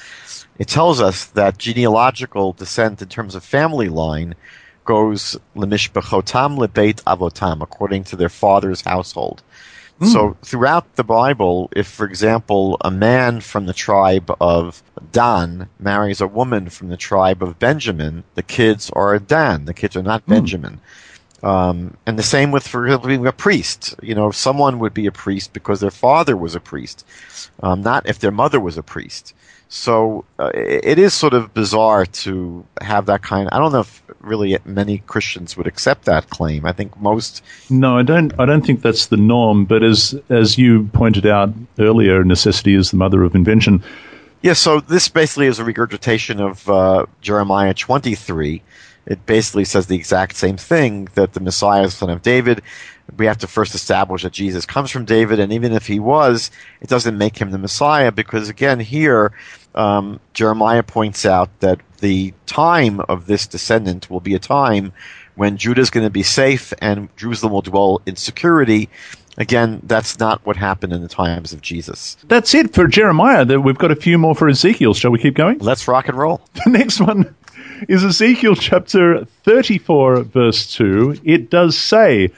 It 0.59 0.69
tells 0.69 1.01
us 1.01 1.27
that 1.27 1.59
genealogical 1.59 2.53
descent 2.55 3.03
in 3.03 3.09
terms 3.09 3.35
of 3.35 3.45
family 3.45 3.89
line 3.89 4.35
goes 4.85 5.37
lemishbechotam 5.57 6.57
lebeit 6.59 7.03
avotam, 7.05 7.63
according 7.63 8.05
to 8.05 8.17
their 8.17 8.29
father's 8.29 8.81
household. 8.83 9.43
So 10.07 10.37
throughout 10.43 10.97
the 10.97 11.05
Bible, 11.05 11.71
if, 11.77 11.87
for 11.87 12.07
example, 12.07 12.77
a 12.81 12.91
man 12.91 13.41
from 13.41 13.67
the 13.67 13.73
tribe 13.73 14.35
of 14.41 14.83
Dan 15.13 15.69
marries 15.79 16.21
a 16.21 16.27
woman 16.27 16.71
from 16.71 16.89
the 16.89 16.97
tribe 16.97 17.43
of 17.43 17.59
Benjamin, 17.59 18.25
the 18.35 18.43
kids 18.43 18.91
are 18.91 19.19
Dan. 19.19 19.65
The 19.65 19.75
kids 19.75 19.97
are 19.97 20.03
not 20.03 20.27
Benjamin. 20.27 20.81
Um, 21.43 21.97
and 22.07 22.19
the 22.19 22.23
same 22.23 22.53
with, 22.53 22.67
for 22.67 22.85
example, 22.87 23.09
being 23.09 23.27
a 23.27 23.33
priest. 23.33 23.95
You 24.03 24.15
know, 24.15 24.31
someone 24.31 24.79
would 24.79 24.95
be 24.95 25.07
a 25.07 25.13
priest 25.13 25.53
because 25.53 25.81
their 25.81 25.91
father 25.91 26.37
was 26.37 26.55
a 26.55 26.61
priest, 26.61 27.05
um, 27.63 27.83
not 27.83 28.09
if 28.09 28.19
their 28.19 28.31
mother 28.31 28.61
was 28.61 28.79
a 28.79 28.83
priest. 28.83 29.35
So 29.69 30.25
uh, 30.39 30.51
it 30.55 30.99
is 30.99 31.15
sort 31.15 31.33
of 31.33 31.55
bizarre 31.55 32.07
to 32.07 32.65
have 32.81 33.07
that 33.07 33.23
kind. 33.23 33.49
I 33.51 33.59
don't 33.59 33.73
know 33.73 33.81
if 33.81 34.02
really 34.23 34.59
many 34.65 34.99
Christians 34.99 35.57
would 35.57 35.67
accept 35.67 36.05
that 36.05 36.31
claim. 36.31 36.65
I 36.65 36.73
think 36.73 36.99
most 37.01 37.43
No, 37.71 37.99
I 37.99 38.03
don't. 38.03 38.33
I 38.39 38.47
don't 38.47 38.65
think 38.65 38.83
that's 38.83 39.07
the 39.07 39.17
norm. 39.17 39.65
But 39.65 39.83
as 39.83 40.15
as 40.29 40.59
you 40.59 40.89
pointed 40.93 41.27
out 41.27 41.53
earlier, 41.79 42.25
necessity 42.25 42.75
is 42.75 42.91
the 42.91 42.97
mother 42.97 43.23
of 43.23 43.35
invention. 43.35 43.83
Yeah, 44.43 44.55
so 44.55 44.81
this 44.81 45.09
basically 45.09 45.47
is 45.47 45.61
a 45.61 45.65
regurgitation 45.65 46.41
of 46.41 46.69
uh, 46.69 47.07
Jeremiah 47.21 47.75
23. 47.75 48.61
It 49.07 49.25
basically 49.27 49.65
says 49.65 49.87
the 49.87 49.97
exact 49.97 50.37
same 50.37 50.57
thing 50.57 51.09
that 51.15 51.33
the 51.33 51.41
Messiah 51.41 51.83
is 51.83 51.93
the 51.93 51.99
son 51.99 52.11
of 52.11 52.23
David. 52.23 52.63
We 53.17 53.27
have 53.27 53.39
to 53.39 53.47
first 53.47 53.75
establish 53.75 54.23
that 54.23 54.33
Jesus 54.33 54.65
comes 54.65 54.91
from 54.91 55.05
David, 55.05 55.41
and 55.41 55.53
even 55.53 55.73
if 55.73 55.87
he 55.87 55.99
was, 55.99 56.51
it 56.81 56.89
doesn't 56.89 57.19
make 57.19 57.37
him 57.37 57.51
the 57.51 57.59
Messiah 57.59 58.13
because, 58.13 58.49
again, 58.49 58.81
here 58.81 59.33
um, 59.75 60.21
Jeremiah 60.35 60.83
points 60.83 61.27
out 61.27 61.49
that 61.61 61.81
the 61.99 62.33
time 62.47 63.01
of 63.01 63.27
this 63.27 63.47
descendant 63.47 64.11
will 64.11 64.21
be 64.21 64.35
a 64.35 64.39
time 64.39 64.93
when 65.35 65.57
Judah 65.57 65.81
is 65.81 65.91
going 65.91 66.07
to 66.07 66.11
be 66.11 66.23
safe 66.23 66.73
and 66.81 67.09
Jerusalem 67.17 67.53
will 67.53 67.63
dwell 67.63 68.03
in 68.07 68.17
security. 68.17 68.89
Again, 69.39 69.81
that's 69.85 70.19
not 70.19 70.45
what 70.45 70.57
happened 70.57 70.93
in 70.93 71.01
the 71.01 71.09
times 71.09 71.53
of 71.53 71.63
Jesus. 71.63 72.17
That's 72.25 72.55
it 72.55 72.75
for 72.75 72.87
Jeremiah. 72.87 73.45
We've 73.59 73.79
got 73.79 73.91
a 73.91 73.97
few 73.97 74.19
more 74.19 74.35
for 74.35 74.49
Ezekiel. 74.49 74.93
Shall 74.93 75.11
we 75.11 75.19
keep 75.19 75.35
going? 75.35 75.59
Let's 75.59 75.89
rock 75.89 76.09
and 76.09 76.19
roll. 76.19 76.43
The 76.65 76.71
next 76.71 77.01
one 77.01 77.35
is 77.89 78.05
Ezekiel 78.05 78.57
chapter 78.57 79.25
34, 79.45 80.23
verse 80.25 80.73
2. 80.75 81.23
It 81.25 81.51
does 81.51 81.79
say, 81.79 82.31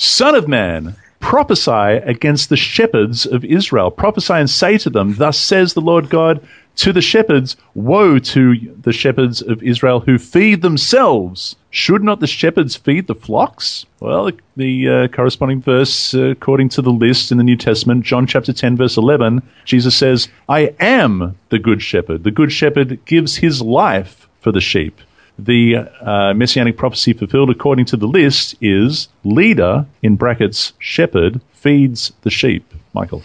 Son 0.00 0.36
of 0.36 0.46
man, 0.46 0.94
prophesy 1.18 1.70
against 2.06 2.48
the 2.48 2.56
shepherds 2.56 3.26
of 3.26 3.44
Israel. 3.44 3.90
Prophesy 3.90 4.34
and 4.34 4.48
say 4.48 4.78
to 4.78 4.88
them, 4.88 5.16
Thus 5.16 5.36
says 5.36 5.74
the 5.74 5.80
Lord 5.80 6.08
God 6.08 6.40
to 6.76 6.92
the 6.92 7.02
shepherds, 7.02 7.56
Woe 7.74 8.20
to 8.20 8.54
the 8.80 8.92
shepherds 8.92 9.42
of 9.42 9.60
Israel 9.60 9.98
who 9.98 10.16
feed 10.16 10.62
themselves. 10.62 11.56
Should 11.70 12.04
not 12.04 12.20
the 12.20 12.28
shepherds 12.28 12.76
feed 12.76 13.08
the 13.08 13.16
flocks? 13.16 13.86
Well, 13.98 14.30
the 14.56 14.88
uh, 14.88 15.08
corresponding 15.08 15.62
verse, 15.62 16.14
uh, 16.14 16.26
according 16.26 16.68
to 16.70 16.82
the 16.82 16.92
list 16.92 17.32
in 17.32 17.38
the 17.38 17.42
New 17.42 17.56
Testament, 17.56 18.04
John 18.04 18.24
chapter 18.24 18.52
10, 18.52 18.76
verse 18.76 18.96
11, 18.96 19.42
Jesus 19.64 19.96
says, 19.96 20.28
I 20.48 20.72
am 20.78 21.36
the 21.48 21.58
good 21.58 21.82
shepherd. 21.82 22.22
The 22.22 22.30
good 22.30 22.52
shepherd 22.52 23.04
gives 23.04 23.34
his 23.34 23.60
life 23.60 24.28
for 24.40 24.52
the 24.52 24.60
sheep. 24.60 25.00
The 25.38 25.88
uh, 26.00 26.34
messianic 26.34 26.76
prophecy 26.76 27.12
fulfilled 27.12 27.50
according 27.50 27.86
to 27.86 27.96
the 27.96 28.06
list 28.06 28.56
is 28.60 29.08
leader, 29.24 29.86
in 30.02 30.16
brackets, 30.16 30.72
shepherd, 30.78 31.40
feeds 31.52 32.12
the 32.22 32.30
sheep. 32.30 32.64
Michael. 32.92 33.22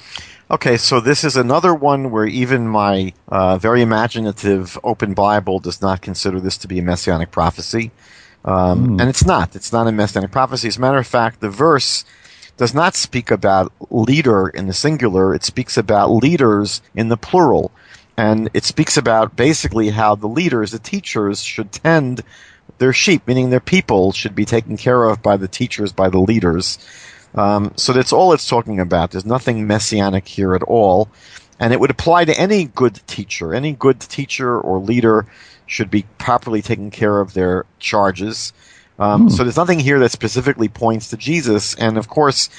Okay, 0.51 0.77
so 0.77 0.99
this 0.99 1.23
is 1.23 1.35
another 1.35 1.73
one 1.73 2.11
where 2.11 2.27
even 2.27 2.67
my 2.67 3.13
uh, 3.27 3.57
very 3.57 3.81
imaginative 3.81 4.77
open 4.83 5.15
Bible 5.15 5.59
does 5.59 5.81
not 5.81 6.01
consider 6.01 6.39
this 6.39 6.57
to 6.59 6.67
be 6.67 6.77
a 6.77 6.83
messianic 6.83 7.31
prophecy. 7.31 7.91
Um, 8.45 8.99
And 8.99 9.09
it's 9.09 9.25
not. 9.25 9.55
It's 9.55 9.71
not 9.71 9.87
a 9.87 9.91
messianic 9.91 10.31
prophecy. 10.31 10.67
As 10.67 10.77
a 10.77 10.81
matter 10.81 10.99
of 10.99 11.07
fact, 11.07 11.39
the 11.39 11.49
verse 11.49 12.05
does 12.57 12.73
not 12.73 12.95
speak 12.95 13.31
about 13.31 13.71
leader 13.89 14.47
in 14.49 14.67
the 14.67 14.73
singular, 14.73 15.33
it 15.33 15.43
speaks 15.43 15.77
about 15.77 16.11
leaders 16.11 16.81
in 16.93 17.09
the 17.09 17.17
plural. 17.17 17.71
And 18.17 18.49
it 18.53 18.63
speaks 18.63 18.97
about 18.97 19.35
basically 19.35 19.89
how 19.89 20.15
the 20.15 20.27
leaders, 20.27 20.71
the 20.71 20.79
teachers, 20.79 21.41
should 21.41 21.71
tend 21.71 22.23
their 22.77 22.93
sheep, 22.93 23.27
meaning 23.27 23.49
their 23.49 23.59
people 23.59 24.11
should 24.11 24.35
be 24.35 24.45
taken 24.45 24.77
care 24.77 25.05
of 25.05 25.21
by 25.21 25.37
the 25.37 25.47
teachers, 25.47 25.91
by 25.91 26.09
the 26.09 26.19
leaders. 26.19 26.77
Um, 27.35 27.73
so 27.75 27.93
that's 27.93 28.13
all 28.13 28.33
it's 28.33 28.47
talking 28.47 28.79
about. 28.79 29.11
There's 29.11 29.25
nothing 29.25 29.65
messianic 29.65 30.27
here 30.27 30.53
at 30.53 30.63
all. 30.63 31.09
And 31.59 31.73
it 31.73 31.79
would 31.79 31.91
apply 31.91 32.25
to 32.25 32.39
any 32.39 32.65
good 32.65 33.01
teacher. 33.07 33.53
Any 33.53 33.73
good 33.73 33.99
teacher 33.99 34.59
or 34.59 34.79
leader 34.79 35.25
should 35.65 35.89
be 35.89 36.05
properly 36.17 36.61
taking 36.61 36.91
care 36.91 37.19
of 37.19 37.33
their 37.33 37.65
charges. 37.79 38.53
Um, 38.99 39.29
So 39.29 39.43
there's 39.43 39.57
nothing 39.57 39.79
here 39.79 39.99
that 39.99 40.11
specifically 40.11 40.67
points 40.67 41.09
to 41.09 41.17
Jesus. 41.17 41.73
And 41.75 41.97
of 41.97 42.07
course, 42.07 42.49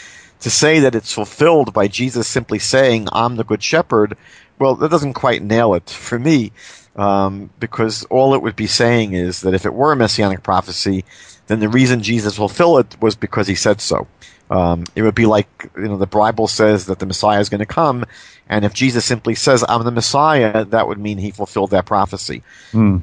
to 0.41 0.51
say 0.51 0.81
that 0.81 0.95
it's 0.95 1.13
fulfilled 1.13 1.73
by 1.73 1.89
Jesus 1.89 2.27
simply 2.27 2.59
saying, 2.59 3.09
I'm 3.13 3.37
the 3.37 3.45
good 3.45 3.63
shepherd, 3.63 4.17
well, 4.59 4.75
that 4.77 4.91
doesn't 4.91 5.15
quite 5.15 5.43
nail 5.43 5.75
it 5.75 5.91
for 5.91 6.19
me. 6.19 6.53
Um, 6.97 7.51
because 7.59 8.05
all 8.05 8.35
it 8.35 8.43
would 8.43 8.55
be 8.55 8.69
saying 8.69 9.15
is 9.15 9.41
that 9.41 9.53
if 9.53 9.67
it 9.67 9.75
were 9.75 9.91
a 9.91 9.97
messianic 9.97 10.45
prophecy, 10.45 11.05
then 11.49 11.59
the 11.59 11.69
reason 11.69 12.03
Jesus 12.05 12.37
fulfilled 12.37 12.87
it 12.87 13.03
was 13.03 13.17
because 13.17 13.49
he 13.49 13.57
said 13.57 13.81
so. 13.81 14.07
Um, 14.49 14.85
it 14.95 15.03
would 15.03 15.17
be 15.17 15.27
like, 15.27 15.49
you 15.77 15.89
know, 15.89 15.97
the 15.97 16.07
Bible 16.07 16.47
says 16.47 16.87
that 16.87 17.01
the 17.01 17.07
Messiah 17.07 17.41
is 17.41 17.49
going 17.49 17.61
to 17.61 17.67
come, 17.67 18.05
and 18.49 18.65
if 18.65 18.75
Jesus 18.75 19.05
simply 19.05 19.35
says, 19.35 19.65
I'm 19.69 19.83
the 19.83 19.91
Messiah, 19.91 20.65
that 20.67 20.87
would 20.87 20.99
mean 20.99 21.19
he 21.19 21.33
fulfilled 21.33 21.71
that 21.71 21.87
prophecy. 21.87 22.43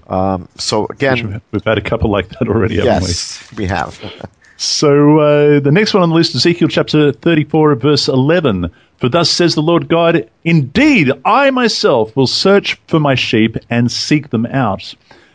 Um, 0.07 0.47
so 0.57 0.85
again, 0.89 1.41
We've 1.51 1.63
had 1.63 1.77
a 1.77 1.81
couple 1.81 2.09
like 2.09 2.29
that 2.29 2.47
already, 2.47 2.75
haven't 2.75 3.01
we? 3.01 3.07
yes, 3.09 3.51
we 3.57 3.65
have. 3.65 3.99
So 4.61 5.17
uh, 5.17 5.59
the 5.59 5.71
next 5.71 5.95
one 5.95 6.03
on 6.03 6.09
the 6.09 6.15
list, 6.15 6.35
is 6.35 6.45
Ezekiel 6.45 6.67
chapter 6.67 7.11
34, 7.11 7.73
verse 7.73 8.07
11. 8.07 8.71
For 8.97 9.09
thus 9.09 9.27
says 9.27 9.55
the 9.55 9.61
Lord 9.63 9.87
God, 9.87 10.29
Indeed, 10.43 11.11
I 11.25 11.49
myself 11.49 12.15
will 12.15 12.27
search 12.27 12.79
for 12.85 12.99
my 12.99 13.15
sheep 13.15 13.57
and 13.71 13.91
seek 13.91 14.29
them 14.29 14.45
out. 14.45 14.93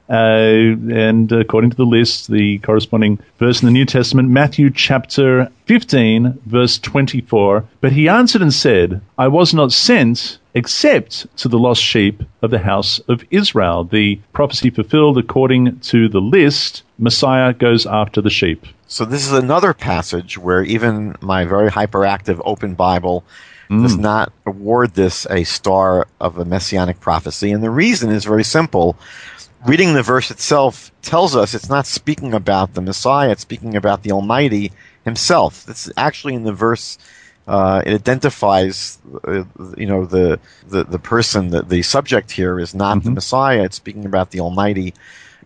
Uh, 0.09 0.79
and 0.93 1.33
according 1.33 1.71
to 1.71 1.77
the 1.77 1.85
list, 1.85 2.31
the 2.31 2.59
corresponding 2.59 3.19
verse 3.41 3.61
in 3.61 3.67
the 3.67 3.73
New 3.73 3.85
Testament, 3.85 4.29
Matthew 4.29 4.71
chapter 4.71 5.51
15, 5.65 6.39
verse 6.47 6.79
24. 6.79 7.65
But 7.81 7.91
he 7.91 8.09
answered 8.09 8.43
and 8.43 8.55
said, 8.55 9.01
I 9.19 9.27
was 9.27 9.53
not 9.53 9.73
sent 9.73 10.39
except 10.57 11.27
to 11.37 11.49
the 11.49 11.59
lost 11.59 11.83
sheep 11.83 12.23
of 12.41 12.51
the 12.51 12.59
house 12.59 12.99
of 13.09 13.23
Israel. 13.31 13.85
The 13.85 14.19
prophecy 14.33 14.71
fulfilled 14.71 15.19
according 15.19 15.81
to 15.81 16.09
the 16.09 16.21
list, 16.21 16.83
Messiah 16.99 17.53
goes 17.53 17.85
after 17.85 18.23
the 18.23 18.31
sheep. 18.31 18.65
So 18.89 19.05
this 19.05 19.27
is 19.27 19.33
another 19.33 19.75
passage 19.75 20.39
where 20.39 20.63
even 20.63 21.15
my 21.21 21.45
very 21.45 21.71
hyperactive 21.71 22.41
open 22.47 22.75
Bible 22.75 23.23
mm. 23.69 23.83
does 23.83 23.99
not 23.99 24.33
award 24.47 24.95
this 24.95 25.27
a 25.29 25.45
star 25.45 26.09
of 26.23 26.39
a 26.39 26.47
messianic 26.47 27.01
prophecy. 27.01 27.53
And 27.53 27.63
the 27.63 27.71
reason 27.71 28.11
is 28.11 28.25
very 28.25 28.45
simple. 28.45 28.97
Reading 29.67 29.93
the 29.93 30.03
verse 30.03 30.31
itself 30.31 30.91
tells 31.03 31.37
us 31.37 31.53
it's 31.53 31.69
not 31.69 31.87
speaking 31.87 32.33
about 32.33 32.73
the 32.73 32.81
Messiah, 32.81 33.31
it's 33.31 33.43
speaking 33.43 33.77
about 33.77 34.05
the 34.05 34.13
Almighty 34.13 34.73
himself. 35.05 35.69
It's 35.69 35.91
actually 35.99 36.33
in 36.33 36.45
the 36.45 36.53
verse 36.53 36.97
uh, 37.47 37.83
it 37.87 37.95
identifies, 37.95 38.99
uh, 39.25 39.45
you 39.77 39.87
know, 39.87 40.05
the, 40.05 40.41
the, 40.69 40.85
the 40.85 40.99
person, 40.99 41.51
the, 41.51 41.63
the 41.63 41.83
subject 41.83 42.31
here 42.31 42.59
is 42.59 42.75
not 42.75 42.99
mm-hmm. 42.99 43.07
the 43.07 43.11
Messiah. 43.13 43.65
It's 43.65 43.77
speaking 43.77 44.05
about 44.05 44.31
the 44.31 44.41
Almighty 44.41 44.95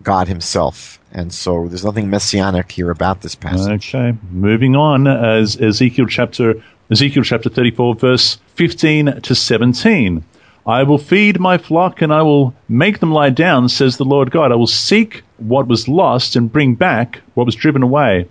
God 0.03 0.28
Himself. 0.28 0.98
And 1.12 1.32
so 1.32 1.68
there's 1.68 1.84
nothing 1.84 2.09
messianic 2.09 2.70
here 2.70 2.90
about 2.90 3.22
this 3.22 3.34
passage. 3.34 3.94
Okay, 3.94 4.16
moving 4.30 4.76
on, 4.76 5.07
as 5.07 5.61
Ezekiel 5.61 6.07
chapter 6.07 6.62
Ezekiel 6.90 7.22
chapter 7.22 7.48
34, 7.48 7.94
verse 7.94 8.38
15 8.57 9.20
to 9.20 9.34
17. 9.34 10.24
I 10.66 10.82
will 10.82 10.98
feed 10.98 11.38
my 11.38 11.57
flock 11.57 12.03
and 12.03 12.12
I 12.12 12.22
will 12.22 12.55
make 12.68 12.98
them 12.98 13.12
lie 13.12 13.30
down, 13.30 13.68
says 13.68 13.96
the 13.96 14.05
Lord 14.05 14.30
God. 14.30 14.53
I 14.53 14.57
will 14.57 14.66
seek 14.66 15.22
what 15.38 15.68
was 15.68 15.88
lost 15.88 16.36
and 16.36 16.53
bring 16.53 16.74
back 16.74 17.20
what 17.34 17.46
was 17.46 17.55
driven 17.55 17.82
away, 17.82 18.28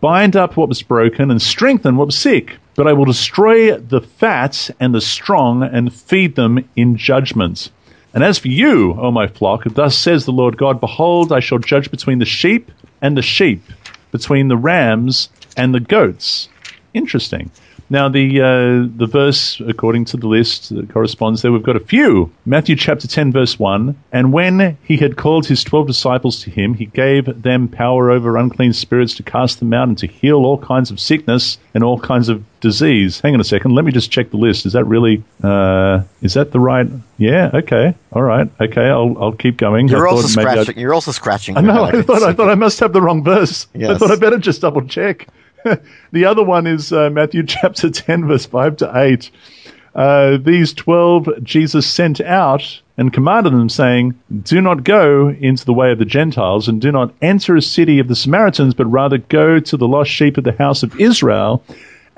bind 0.00 0.34
up 0.34 0.56
what 0.56 0.68
was 0.68 0.82
broken 0.82 1.30
and 1.30 1.40
strengthen 1.40 1.96
what 1.96 2.06
was 2.06 2.18
sick. 2.18 2.56
But 2.74 2.86
I 2.86 2.92
will 2.92 3.04
destroy 3.04 3.76
the 3.76 4.00
fat 4.00 4.70
and 4.80 4.94
the 4.94 5.00
strong 5.00 5.62
and 5.62 5.92
feed 5.92 6.36
them 6.36 6.68
in 6.76 6.96
judgment. 6.96 7.70
And 8.14 8.24
as 8.24 8.38
for 8.38 8.48
you, 8.48 8.94
O 8.98 9.10
my 9.10 9.26
flock, 9.26 9.64
thus 9.64 9.96
says 9.96 10.24
the 10.24 10.32
Lord 10.32 10.56
God, 10.56 10.80
behold, 10.80 11.32
I 11.32 11.40
shall 11.40 11.58
judge 11.58 11.90
between 11.90 12.18
the 12.18 12.24
sheep 12.24 12.70
and 13.00 13.16
the 13.16 13.22
sheep, 13.22 13.62
between 14.10 14.48
the 14.48 14.56
rams 14.56 15.28
and 15.56 15.74
the 15.74 15.80
goats. 15.80 16.48
Interesting. 16.94 17.50
Now, 17.92 18.08
the 18.08 18.40
uh, 18.40 18.88
the 18.96 19.06
verse, 19.10 19.60
according 19.66 20.04
to 20.06 20.16
the 20.16 20.28
list 20.28 20.72
that 20.74 20.92
corresponds 20.92 21.42
there, 21.42 21.50
we've 21.50 21.62
got 21.62 21.74
a 21.74 21.80
few. 21.80 22.30
Matthew 22.46 22.76
chapter 22.76 23.08
10, 23.08 23.32
verse 23.32 23.58
1. 23.58 23.96
And 24.12 24.32
when 24.32 24.78
he 24.84 24.96
had 24.96 25.16
called 25.16 25.44
his 25.44 25.64
twelve 25.64 25.88
disciples 25.88 26.40
to 26.42 26.50
him, 26.50 26.74
he 26.74 26.86
gave 26.86 27.42
them 27.42 27.66
power 27.66 28.12
over 28.12 28.36
unclean 28.36 28.72
spirits 28.74 29.14
to 29.16 29.24
cast 29.24 29.58
them 29.58 29.72
out 29.72 29.88
and 29.88 29.98
to 29.98 30.06
heal 30.06 30.36
all 30.46 30.58
kinds 30.58 30.92
of 30.92 31.00
sickness 31.00 31.58
and 31.74 31.82
all 31.82 31.98
kinds 31.98 32.28
of 32.28 32.44
disease. 32.60 33.20
Hang 33.20 33.34
on 33.34 33.40
a 33.40 33.44
second. 33.44 33.74
Let 33.74 33.84
me 33.84 33.90
just 33.90 34.10
check 34.12 34.30
the 34.30 34.36
list. 34.36 34.66
Is 34.66 34.74
that 34.74 34.84
really, 34.84 35.24
uh, 35.42 36.02
is 36.22 36.34
that 36.34 36.52
the 36.52 36.60
right? 36.60 36.86
Yeah. 37.18 37.50
Okay. 37.52 37.94
All 38.12 38.22
right. 38.22 38.48
Okay. 38.60 38.86
I'll, 38.88 39.16
I'll 39.20 39.32
keep 39.32 39.56
going. 39.56 39.88
You're 39.88 40.06
also 40.06 40.28
scratching. 40.28 40.76
I'd, 40.76 40.80
you're 40.80 40.94
also 40.94 41.10
scratching. 41.10 41.56
I 41.56 41.60
know. 41.60 41.82
I 41.84 42.02
thought, 42.02 42.22
I 42.22 42.32
thought 42.34 42.50
I 42.50 42.54
must 42.54 42.78
have 42.78 42.92
the 42.92 43.02
wrong 43.02 43.24
verse. 43.24 43.66
Yes. 43.74 43.90
I 43.90 43.98
thought 43.98 44.12
I 44.12 44.16
better 44.16 44.38
just 44.38 44.60
double 44.60 44.86
check. 44.86 45.26
the 46.12 46.24
other 46.24 46.42
one 46.42 46.66
is 46.66 46.92
uh, 46.92 47.10
Matthew 47.10 47.42
chapter 47.46 47.90
10, 47.90 48.26
verse 48.26 48.46
5 48.46 48.76
to 48.78 48.92
8. 48.94 49.30
Uh, 49.94 50.36
these 50.36 50.72
12 50.72 51.42
Jesus 51.42 51.88
sent 51.88 52.20
out 52.20 52.80
and 52.96 53.12
commanded 53.12 53.52
them, 53.52 53.68
saying, 53.68 54.18
Do 54.42 54.60
not 54.60 54.84
go 54.84 55.30
into 55.30 55.64
the 55.64 55.72
way 55.72 55.90
of 55.90 55.98
the 55.98 56.04
Gentiles, 56.04 56.68
and 56.68 56.80
do 56.80 56.92
not 56.92 57.14
enter 57.22 57.56
a 57.56 57.62
city 57.62 57.98
of 57.98 58.08
the 58.08 58.14
Samaritans, 58.14 58.74
but 58.74 58.86
rather 58.86 59.18
go 59.18 59.58
to 59.58 59.76
the 59.76 59.88
lost 59.88 60.10
sheep 60.10 60.36
of 60.36 60.44
the 60.44 60.52
house 60.52 60.82
of 60.82 61.00
Israel. 61.00 61.64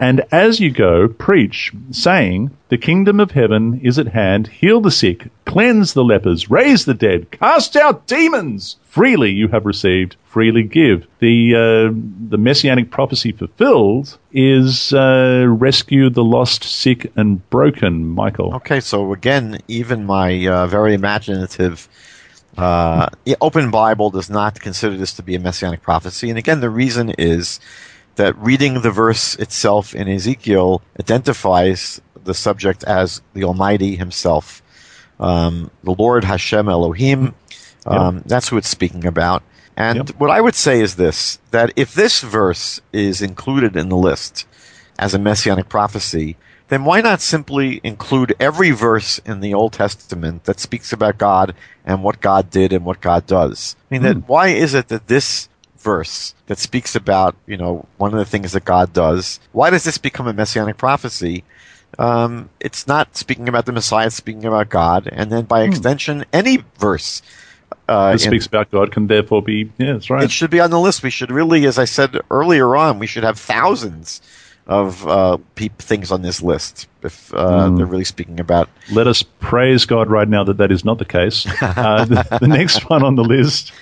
And 0.03 0.22
as 0.32 0.59
you 0.59 0.72
go, 0.72 1.07
preach, 1.07 1.72
saying, 1.92 2.50
The 2.70 2.76
kingdom 2.76 3.20
of 3.20 3.30
heaven 3.30 3.80
is 3.84 4.00
at 4.00 4.09
hand. 4.09 4.48
Heal 4.48 4.80
the 4.80 4.90
sick, 4.90 5.28
cleanse 5.44 5.92
the 5.92 6.03
lepers, 6.03 6.50
raise 6.50 6.86
the 6.86 6.92
dead, 6.92 7.30
cast 7.30 7.76
out 7.76 8.09
demons. 8.09 8.78
Freely 8.82 9.30
you 9.30 9.46
have 9.46 9.64
received, 9.64 10.16
freely 10.24 10.64
give. 10.64 11.07
The 11.20 11.55
uh, 11.55 11.94
the 12.28 12.36
messianic 12.36 12.90
prophecy 12.90 13.30
fulfilled 13.30 14.18
is 14.32 14.92
uh, 14.92 15.44
rescue 15.46 16.11
the 16.11 16.24
lost, 16.24 16.64
sick, 16.64 17.12
and 17.14 17.48
broken. 17.50 18.05
Michael. 18.05 18.57
Okay, 18.57 18.80
so 18.80 19.12
again, 19.12 19.61
even 19.68 20.05
my 20.05 20.48
uh, 20.48 20.66
very 20.66 20.94
imaginative. 20.94 21.88
Uh, 22.59 23.09
open 23.40 23.70
Bible 23.70 24.11
does 24.11 24.28
not 24.28 24.59
consider 24.61 24.96
this 24.96 25.12
to 25.14 25.22
be 25.22 25.36
a 25.36 25.40
messianic 25.40 25.80
prophecy, 25.80 26.28
and 26.28 26.38
again, 26.40 26.59
the 26.59 26.68
reason 26.68 27.11
is 27.18 27.61
that 28.16 28.36
reading 28.38 28.82
the 28.82 28.90
verse 28.90 29.34
itself 29.36 29.94
in 29.94 30.08
Ezekiel 30.08 30.82
identifies 31.00 32.00
the 32.24 32.34
subject 32.34 32.84
as 32.84 33.22
the 33.34 33.44
Almighty 33.44 33.96
Himself, 33.96 34.62
um, 35.18 35.70
the 35.82 35.94
Lord 35.94 36.24
Hashem 36.24 36.68
Elohim. 36.68 37.34
Um, 37.86 38.16
yep. 38.16 38.24
That's 38.26 38.48
who 38.48 38.56
it's 38.56 38.68
speaking 38.68 39.06
about. 39.06 39.42
And 39.76 40.08
yep. 40.08 40.08
what 40.18 40.30
I 40.30 40.40
would 40.40 40.54
say 40.54 40.80
is 40.80 40.96
this: 40.96 41.38
that 41.50 41.72
if 41.76 41.94
this 41.94 42.20
verse 42.20 42.80
is 42.92 43.22
included 43.22 43.76
in 43.76 43.88
the 43.88 43.96
list 43.96 44.46
as 44.98 45.14
a 45.14 45.18
messianic 45.18 45.68
prophecy, 45.68 46.36
then 46.68 46.84
why 46.84 47.00
not 47.00 47.20
simply 47.20 47.80
include 47.82 48.34
every 48.38 48.70
verse 48.70 49.18
in 49.26 49.40
the 49.40 49.54
Old 49.54 49.72
Testament 49.72 50.44
that 50.44 50.60
speaks 50.60 50.92
about 50.92 51.18
God 51.18 51.54
and 51.84 52.02
what 52.02 52.20
God 52.20 52.50
did 52.50 52.72
and 52.72 52.84
what 52.84 53.00
God 53.00 53.26
does? 53.26 53.76
I 53.90 53.94
mean, 53.94 54.02
that, 54.02 54.16
hmm. 54.16 54.20
why 54.20 54.48
is 54.48 54.74
it 54.74 54.88
that 54.88 55.06
this 55.06 55.48
verse 55.83 56.35
that 56.47 56.59
speaks 56.59 56.95
about, 56.95 57.37
you 57.47 57.57
know, 57.57 57.87
one 57.99 58.12
of 58.12 58.18
the 58.18 58.24
things 58.24 58.53
that 58.53 58.64
God 58.64 58.93
does. 58.93 59.41
Why 59.53 59.70
does 59.70 59.85
this 59.85 59.99
become 59.99 60.26
a 60.26 60.33
messianic 60.33 60.78
prophecy? 60.78 61.45
Um, 61.99 62.49
it's 62.61 62.87
not 62.87 63.16
speaking 63.16 63.49
about 63.49 63.66
the 63.66 63.72
Messiah, 63.72 64.07
it's 64.07 64.16
speaking 64.16 64.45
about 64.45 64.70
God. 64.70 65.09
And 65.12 65.30
then 65.30 65.45
by 65.45 65.64
hmm. 65.64 65.70
extension, 65.70 66.24
any 66.33 66.64
verse 66.78 67.22
uh, 67.89 68.12
that 68.12 68.20
speaks 68.20 68.47
about 68.47 68.70
God 68.70 68.93
can 68.93 69.07
therefore 69.07 69.43
be, 69.43 69.70
yeah, 69.78 69.95
that's 69.95 70.09
right. 70.09 70.24
It 70.24 70.30
should 70.30 70.51
be 70.51 70.61
on 70.61 70.70
the 70.70 70.80
list. 70.80 71.03
We 71.03 71.11
should 71.11 71.30
really, 71.30 71.66
as 71.66 71.78
I 71.78 71.85
said 71.85 72.16
earlier 72.30 72.76
on, 72.76 72.99
we 72.99 73.07
should 73.07 73.24
have 73.24 73.39
thousands 73.39 74.22
of 74.66 75.07
uh, 75.09 75.39
things 75.78 76.12
on 76.12 76.22
this 76.22 76.41
list 76.41 76.87
if 77.03 77.35
uh, 77.35 77.68
mm. 77.68 77.76
they're 77.76 77.87
really 77.87 78.05
speaking 78.05 78.39
about. 78.39 78.68
Let 78.93 79.07
us 79.09 79.22
praise 79.22 79.85
God 79.85 80.09
right 80.09 80.28
now 80.28 80.45
that 80.45 80.59
that 80.59 80.70
is 80.70 80.85
not 80.85 80.99
the 80.99 81.05
case. 81.05 81.47
Uh, 81.62 82.05
the, 82.05 82.39
the, 82.41 82.49
next 82.49 82.89
one 82.91 83.03
on 83.03 83.16
the 83.16 83.24
list 83.24 83.72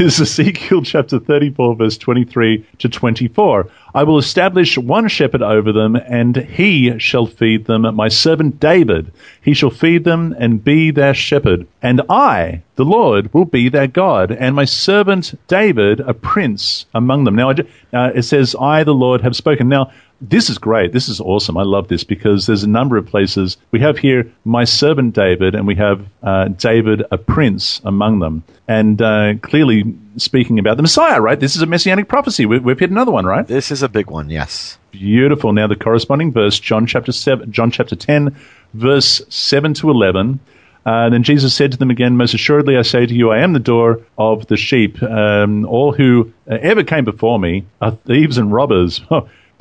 is 0.00 0.20
Ezekiel 0.20 0.82
chapter 0.82 1.18
34, 1.18 1.76
verse 1.76 1.98
23 1.98 2.66
to 2.78 2.88
24. 2.88 3.68
I 3.94 4.02
will 4.02 4.18
establish 4.18 4.76
one 4.76 5.08
shepherd 5.08 5.42
over 5.42 5.72
them, 5.72 5.94
and 5.94 6.36
he 6.36 6.98
shall 6.98 7.26
feed 7.26 7.66
them, 7.66 7.82
my 7.94 8.08
servant 8.08 8.58
David. 8.58 9.12
He 9.42 9.54
shall 9.54 9.70
feed 9.70 10.04
them 10.04 10.34
and 10.38 10.64
be 10.64 10.90
their 10.90 11.14
shepherd. 11.14 11.66
And 11.80 12.02
I, 12.08 12.62
the 12.76 12.84
Lord, 12.84 13.32
will 13.32 13.44
be 13.44 13.68
their 13.68 13.86
God, 13.86 14.32
and 14.32 14.56
my 14.56 14.64
servant 14.64 15.38
David, 15.46 16.00
a 16.00 16.14
prince 16.14 16.86
among 16.94 17.24
them. 17.24 17.36
Now, 17.36 17.50
uh, 17.50 18.10
it 18.14 18.22
says, 18.22 18.56
I, 18.58 18.84
the 18.84 18.94
Lord, 18.94 19.20
have 19.20 19.36
spoken. 19.36 19.68
Now, 19.68 19.92
this 20.20 20.48
is 20.48 20.58
great. 20.58 20.92
This 20.92 21.08
is 21.08 21.20
awesome. 21.20 21.56
I 21.56 21.62
love 21.62 21.88
this 21.88 22.04
because 22.04 22.46
there's 22.46 22.62
a 22.62 22.68
number 22.68 22.96
of 22.96 23.06
places. 23.06 23.56
We 23.70 23.80
have 23.80 23.98
here 23.98 24.30
my 24.44 24.64
servant 24.64 25.14
David, 25.14 25.54
and 25.54 25.66
we 25.66 25.74
have 25.74 26.06
uh, 26.22 26.48
David, 26.48 27.02
a 27.10 27.18
prince 27.18 27.80
among 27.84 28.20
them. 28.20 28.42
And 28.68 29.02
uh, 29.02 29.34
clearly 29.42 29.84
speaking 30.16 30.58
about 30.58 30.76
the 30.76 30.82
Messiah, 30.82 31.20
right? 31.20 31.38
This 31.38 31.56
is 31.56 31.62
a 31.62 31.66
messianic 31.66 32.08
prophecy. 32.08 32.46
We, 32.46 32.58
we've 32.58 32.78
hit 32.78 32.90
another 32.90 33.12
one, 33.12 33.26
right? 33.26 33.46
This 33.46 33.70
is 33.70 33.82
a 33.82 33.88
big 33.88 34.10
one, 34.10 34.30
yes. 34.30 34.78
Beautiful. 34.92 35.52
Now, 35.52 35.66
the 35.66 35.76
corresponding 35.76 36.32
verse, 36.32 36.58
John 36.58 36.86
chapter, 36.86 37.12
seven, 37.12 37.50
John 37.50 37.70
chapter 37.70 37.96
10, 37.96 38.34
verse 38.74 39.20
7 39.28 39.74
to 39.74 39.90
11. 39.90 40.40
Uh, 40.86 41.08
then 41.08 41.22
Jesus 41.22 41.54
said 41.54 41.72
to 41.72 41.78
them 41.78 41.90
again, 41.90 42.16
Most 42.16 42.34
assuredly 42.34 42.76
I 42.76 42.82
say 42.82 43.06
to 43.06 43.14
you, 43.14 43.30
I 43.30 43.38
am 43.38 43.54
the 43.54 43.58
door 43.58 44.02
of 44.18 44.46
the 44.46 44.56
sheep. 44.56 45.02
Um, 45.02 45.64
all 45.64 45.92
who 45.92 46.32
ever 46.46 46.84
came 46.84 47.04
before 47.04 47.38
me 47.38 47.64
are 47.80 47.92
thieves 48.06 48.38
and 48.38 48.52
robbers. 48.52 49.00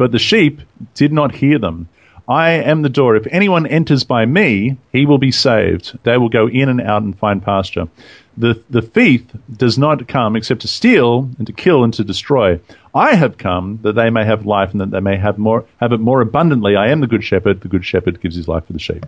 But 0.03 0.11
the 0.11 0.19
sheep 0.19 0.59
did 0.95 1.13
not 1.13 1.33
hear 1.33 1.57
them. 1.57 1.87
I 2.27 2.49
am 2.49 2.81
the 2.81 2.89
door. 2.89 3.15
If 3.15 3.25
anyone 3.31 3.65
enters 3.65 4.03
by 4.03 4.25
me, 4.25 4.75
he 4.91 5.05
will 5.05 5.17
be 5.17 5.31
saved. 5.31 5.97
They 6.03 6.17
will 6.17 6.27
go 6.27 6.49
in 6.49 6.67
and 6.67 6.81
out 6.81 7.03
and 7.03 7.17
find 7.17 7.41
pasture. 7.41 7.87
The, 8.35 8.61
the 8.69 8.81
thief 8.81 9.23
does 9.55 9.77
not 9.77 10.09
come 10.09 10.35
except 10.35 10.59
to 10.63 10.67
steal 10.67 11.29
and 11.37 11.47
to 11.47 11.53
kill 11.53 11.85
and 11.85 11.93
to 11.93 12.03
destroy. 12.03 12.59
I 12.93 13.15
have 13.15 13.37
come 13.37 13.79
that 13.83 13.93
they 13.93 14.09
may 14.09 14.25
have 14.25 14.45
life 14.45 14.73
and 14.73 14.81
that 14.81 14.91
they 14.91 14.99
may 14.99 15.15
have 15.15 15.37
more 15.37 15.63
have 15.77 15.93
it 15.93 16.01
more 16.01 16.19
abundantly. 16.19 16.75
I 16.75 16.89
am 16.89 16.99
the 16.99 17.07
good 17.07 17.23
shepherd. 17.23 17.61
The 17.61 17.69
good 17.69 17.85
shepherd 17.85 18.19
gives 18.19 18.35
his 18.35 18.49
life 18.49 18.65
for 18.65 18.73
the 18.73 18.79
sheep. 18.79 19.05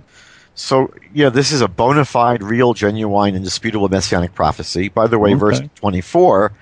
So, 0.58 0.94
yeah, 1.14 1.28
this 1.28 1.52
is 1.52 1.60
a 1.60 1.68
bona 1.68 2.06
fide, 2.06 2.42
real, 2.42 2.74
genuine, 2.74 3.36
indisputable 3.36 3.90
messianic 3.90 4.34
prophecy. 4.34 4.88
By 4.88 5.08
the 5.08 5.20
way, 5.20 5.32
okay. 5.32 5.40
verse 5.40 5.62
24 5.76 6.54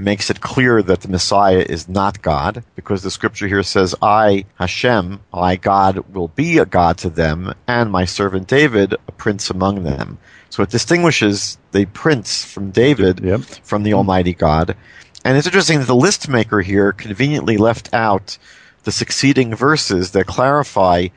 makes 0.00 0.30
it 0.30 0.40
clear 0.40 0.82
that 0.82 1.02
the 1.02 1.08
Messiah 1.08 1.64
is 1.68 1.88
not 1.88 2.22
God, 2.22 2.64
because 2.74 3.02
the 3.02 3.10
scripture 3.10 3.46
here 3.46 3.62
says, 3.62 3.94
I, 4.02 4.44
Hashem, 4.56 5.20
I, 5.32 5.56
God, 5.56 5.98
will 6.14 6.28
be 6.28 6.58
a 6.58 6.66
God 6.66 6.98
to 6.98 7.10
them, 7.10 7.54
and 7.66 7.90
my 7.90 8.04
servant 8.04 8.48
David, 8.48 8.94
a 9.06 9.12
prince 9.12 9.50
among 9.50 9.84
them. 9.84 10.18
So 10.48 10.62
it 10.62 10.70
distinguishes 10.70 11.58
the 11.72 11.86
prince 11.86 12.44
from 12.44 12.70
David 12.70 13.20
yep. 13.20 13.40
from 13.40 13.84
the 13.84 13.94
Almighty 13.94 14.34
God. 14.34 14.76
And 15.24 15.36
it's 15.36 15.46
interesting 15.46 15.78
that 15.78 15.86
the 15.86 15.94
list 15.94 16.28
maker 16.28 16.60
here 16.60 16.92
conveniently 16.92 17.56
left 17.56 17.92
out 17.94 18.38
the 18.84 18.92
succeeding 18.92 19.54
verses 19.54 20.12
that 20.12 20.26
clarify 20.26 21.08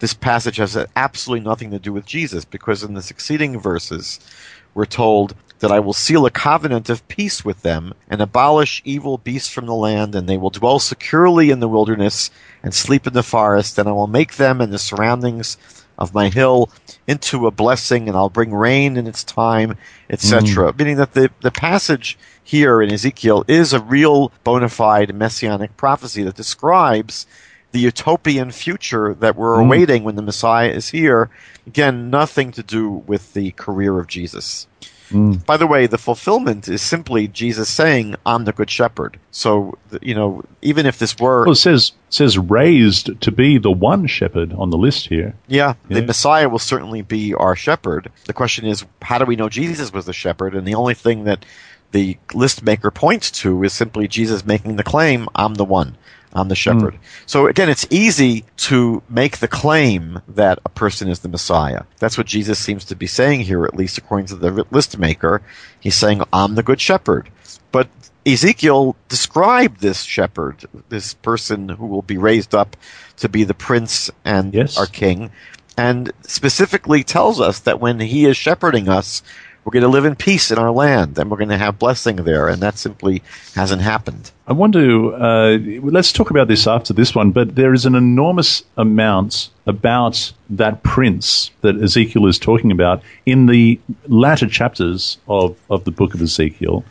this 0.00 0.12
passage 0.12 0.56
has 0.56 0.76
absolutely 0.96 1.44
nothing 1.44 1.70
to 1.70 1.78
do 1.78 1.92
with 1.92 2.04
Jesus 2.04 2.44
because 2.44 2.82
in 2.82 2.94
the 2.94 3.02
succeeding 3.02 3.58
verses, 3.58 4.20
we're 4.74 4.84
told 4.84 5.34
that 5.64 5.72
I 5.72 5.80
will 5.80 5.94
seal 5.94 6.26
a 6.26 6.30
covenant 6.30 6.90
of 6.90 7.08
peace 7.08 7.42
with 7.42 7.62
them 7.62 7.94
and 8.10 8.20
abolish 8.20 8.82
evil 8.84 9.16
beasts 9.16 9.48
from 9.48 9.64
the 9.64 9.74
land, 9.74 10.14
and 10.14 10.28
they 10.28 10.36
will 10.36 10.50
dwell 10.50 10.78
securely 10.78 11.50
in 11.50 11.60
the 11.60 11.68
wilderness 11.68 12.30
and 12.62 12.74
sleep 12.74 13.06
in 13.06 13.14
the 13.14 13.22
forest, 13.22 13.78
and 13.78 13.88
I 13.88 13.92
will 13.92 14.06
make 14.06 14.36
them 14.36 14.60
and 14.60 14.70
the 14.70 14.78
surroundings 14.78 15.56
of 15.96 16.12
my 16.12 16.28
hill 16.28 16.68
into 17.06 17.46
a 17.46 17.50
blessing, 17.50 18.08
and 18.08 18.14
I'll 18.14 18.28
bring 18.28 18.52
rain 18.52 18.98
in 18.98 19.06
its 19.06 19.24
time, 19.24 19.78
etc. 20.10 20.74
Mm. 20.74 20.78
Meaning 20.78 20.96
that 20.96 21.14
the, 21.14 21.30
the 21.40 21.50
passage 21.50 22.18
here 22.42 22.82
in 22.82 22.92
Ezekiel 22.92 23.46
is 23.48 23.72
a 23.72 23.80
real 23.80 24.32
bona 24.44 24.68
fide 24.68 25.14
messianic 25.14 25.78
prophecy 25.78 26.24
that 26.24 26.36
describes 26.36 27.26
the 27.72 27.80
utopian 27.80 28.50
future 28.50 29.14
that 29.14 29.34
we're 29.34 29.56
mm. 29.56 29.64
awaiting 29.64 30.04
when 30.04 30.16
the 30.16 30.20
Messiah 30.20 30.68
is 30.68 30.90
here. 30.90 31.30
Again, 31.66 32.10
nothing 32.10 32.52
to 32.52 32.62
do 32.62 32.90
with 32.90 33.32
the 33.32 33.52
career 33.52 33.98
of 33.98 34.08
Jesus. 34.08 34.66
Mm. 35.14 35.46
By 35.46 35.56
the 35.56 35.66
way, 35.66 35.86
the 35.86 35.98
fulfillment 35.98 36.68
is 36.68 36.82
simply 36.82 37.28
Jesus 37.28 37.68
saying, 37.68 38.16
"I'm 38.26 38.44
the 38.44 38.52
good 38.52 38.68
shepherd." 38.68 39.18
So, 39.30 39.78
you 40.02 40.14
know, 40.14 40.42
even 40.60 40.86
if 40.86 40.98
this 40.98 41.16
were, 41.18 41.44
well, 41.44 41.52
it 41.52 41.56
says 41.56 41.92
says 42.10 42.36
raised 42.36 43.20
to 43.20 43.30
be 43.30 43.58
the 43.58 43.70
one 43.70 44.06
shepherd 44.06 44.52
on 44.52 44.70
the 44.70 44.76
list 44.76 45.06
here. 45.06 45.34
Yeah, 45.46 45.74
yeah, 45.88 46.00
the 46.00 46.06
Messiah 46.06 46.48
will 46.48 46.58
certainly 46.58 47.02
be 47.02 47.32
our 47.32 47.54
shepherd. 47.54 48.10
The 48.26 48.32
question 48.32 48.66
is, 48.66 48.84
how 49.02 49.18
do 49.18 49.24
we 49.24 49.36
know 49.36 49.48
Jesus 49.48 49.92
was 49.92 50.06
the 50.06 50.12
shepherd? 50.12 50.54
And 50.54 50.66
the 50.66 50.74
only 50.74 50.94
thing 50.94 51.24
that 51.24 51.44
the 51.92 52.18
list 52.34 52.64
maker 52.64 52.90
points 52.90 53.30
to 53.30 53.62
is 53.62 53.72
simply 53.72 54.08
Jesus 54.08 54.44
making 54.44 54.76
the 54.76 54.82
claim, 54.82 55.28
"I'm 55.34 55.54
the 55.54 55.64
one." 55.64 55.96
I'm 56.34 56.48
the 56.48 56.56
shepherd. 56.56 56.94
Mm. 56.94 56.98
So 57.26 57.46
again, 57.46 57.68
it's 57.68 57.86
easy 57.90 58.44
to 58.58 59.02
make 59.08 59.38
the 59.38 59.48
claim 59.48 60.20
that 60.28 60.58
a 60.64 60.68
person 60.68 61.08
is 61.08 61.20
the 61.20 61.28
Messiah. 61.28 61.82
That's 62.00 62.18
what 62.18 62.26
Jesus 62.26 62.58
seems 62.58 62.84
to 62.86 62.96
be 62.96 63.06
saying 63.06 63.42
here, 63.42 63.64
at 63.64 63.76
least 63.76 63.98
according 63.98 64.26
to 64.26 64.36
the 64.36 64.66
list 64.70 64.98
maker. 64.98 65.42
He's 65.80 65.94
saying, 65.94 66.22
I'm 66.32 66.54
the 66.54 66.62
good 66.62 66.80
shepherd. 66.80 67.28
But 67.70 67.88
Ezekiel 68.26 68.96
described 69.08 69.80
this 69.80 70.02
shepherd, 70.02 70.64
this 70.88 71.14
person 71.14 71.68
who 71.68 71.86
will 71.86 72.02
be 72.02 72.18
raised 72.18 72.54
up 72.54 72.76
to 73.18 73.28
be 73.28 73.44
the 73.44 73.54
prince 73.54 74.10
and 74.24 74.54
yes. 74.54 74.78
our 74.78 74.86
king, 74.86 75.30
and 75.76 76.12
specifically 76.22 77.04
tells 77.04 77.40
us 77.40 77.60
that 77.60 77.80
when 77.80 78.00
he 78.00 78.24
is 78.24 78.36
shepherding 78.36 78.88
us, 78.88 79.22
we're 79.64 79.72
going 79.72 79.82
to 79.82 79.88
live 79.88 80.04
in 80.04 80.14
peace 80.14 80.50
in 80.50 80.58
our 80.58 80.70
land 80.70 81.18
and 81.18 81.30
we're 81.30 81.38
going 81.38 81.48
to 81.48 81.56
have 81.56 81.78
blessing 81.78 82.16
there. 82.16 82.48
And 82.48 82.62
that 82.62 82.76
simply 82.78 83.22
hasn't 83.54 83.82
happened. 83.82 84.30
I 84.46 84.52
want 84.52 84.74
to, 84.74 85.14
uh, 85.14 85.58
let's 85.82 86.12
talk 86.12 86.30
about 86.30 86.48
this 86.48 86.66
after 86.66 86.92
this 86.92 87.14
one, 87.14 87.30
but 87.30 87.54
there 87.54 87.72
is 87.72 87.86
an 87.86 87.94
enormous 87.94 88.62
amount 88.76 89.48
about 89.66 90.32
that 90.50 90.82
prince 90.82 91.50
that 91.62 91.80
Ezekiel 91.80 92.26
is 92.26 92.38
talking 92.38 92.70
about 92.70 93.02
in 93.24 93.46
the 93.46 93.80
latter 94.06 94.46
chapters 94.46 95.16
of, 95.28 95.56
of 95.70 95.84
the 95.84 95.90
book 95.90 96.14
of 96.14 96.20
Ezekiel 96.20 96.84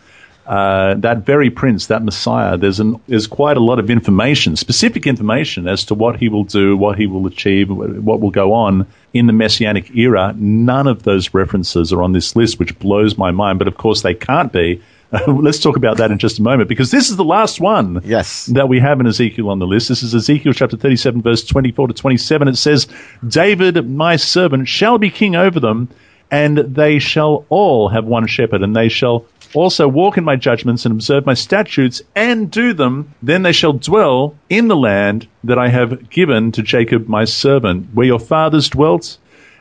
uh, 0.45 0.95
that 0.95 1.25
very 1.25 1.49
prince, 1.49 1.87
that 1.87 2.03
Messiah, 2.03 2.57
there's 2.57 2.79
an, 2.79 2.99
there's 3.07 3.27
quite 3.27 3.55
a 3.55 3.61
lot 3.61 3.79
of 3.79 3.89
information, 3.89 4.55
specific 4.55 5.07
information 5.07 5.67
as 5.67 5.85
to 5.85 5.95
what 5.95 6.17
he 6.17 6.27
will 6.27 6.43
do, 6.43 6.75
what 6.75 6.97
he 6.97 7.07
will 7.07 7.25
achieve, 7.27 7.69
what 7.69 8.19
will 8.19 8.31
go 8.31 8.53
on 8.53 8.85
in 9.13 9.27
the 9.27 9.33
Messianic 9.33 9.95
era. 9.95 10.33
None 10.37 10.87
of 10.87 11.03
those 11.03 11.33
references 11.33 11.93
are 11.93 12.03
on 12.03 12.11
this 12.11 12.35
list, 12.35 12.59
which 12.59 12.77
blows 12.79 13.17
my 13.17 13.31
mind. 13.31 13.59
But 13.59 13.67
of 13.67 13.77
course, 13.77 14.01
they 14.01 14.13
can't 14.13 14.51
be. 14.51 14.81
let's 15.27 15.59
talk 15.59 15.77
about 15.77 15.97
that 15.97 16.09
in 16.09 16.17
just 16.17 16.39
a 16.39 16.41
moment 16.41 16.67
because 16.67 16.89
this 16.89 17.09
is 17.09 17.17
the 17.17 17.23
last 17.23 17.59
one 17.59 18.01
yes. 18.03 18.47
that 18.47 18.67
we 18.67 18.79
have 18.79 18.99
in 18.99 19.05
Ezekiel 19.05 19.49
on 19.49 19.59
the 19.59 19.67
list. 19.67 19.89
This 19.89 20.01
is 20.01 20.15
Ezekiel 20.15 20.53
chapter 20.53 20.75
37, 20.75 21.21
verse 21.21 21.43
24 21.43 21.89
to 21.89 21.93
27. 21.93 22.47
It 22.47 22.55
says, 22.55 22.87
David, 23.27 23.87
my 23.87 24.15
servant, 24.15 24.67
shall 24.67 24.97
be 24.97 25.11
king 25.11 25.35
over 25.35 25.59
them, 25.59 25.87
and 26.31 26.57
they 26.57 26.97
shall 26.97 27.45
all 27.49 27.89
have 27.89 28.05
one 28.05 28.25
shepherd, 28.25 28.63
and 28.63 28.75
they 28.75 28.89
shall 28.89 29.25
also 29.53 29.87
walk 29.87 30.17
in 30.17 30.23
my 30.23 30.35
judgments 30.35 30.85
and 30.85 30.91
observe 30.91 31.25
my 31.25 31.33
statutes 31.33 32.01
and 32.15 32.49
do 32.51 32.73
them, 32.73 33.13
then 33.21 33.43
they 33.43 33.51
shall 33.51 33.73
dwell 33.73 34.35
in 34.49 34.67
the 34.67 34.75
land 34.75 35.27
that 35.43 35.57
I 35.57 35.69
have 35.69 36.09
given 36.09 36.51
to 36.53 36.61
Jacob 36.61 37.07
my 37.07 37.25
servant, 37.25 37.87
where 37.93 38.07
your 38.07 38.19
fathers 38.19 38.69
dwelt, 38.69 39.17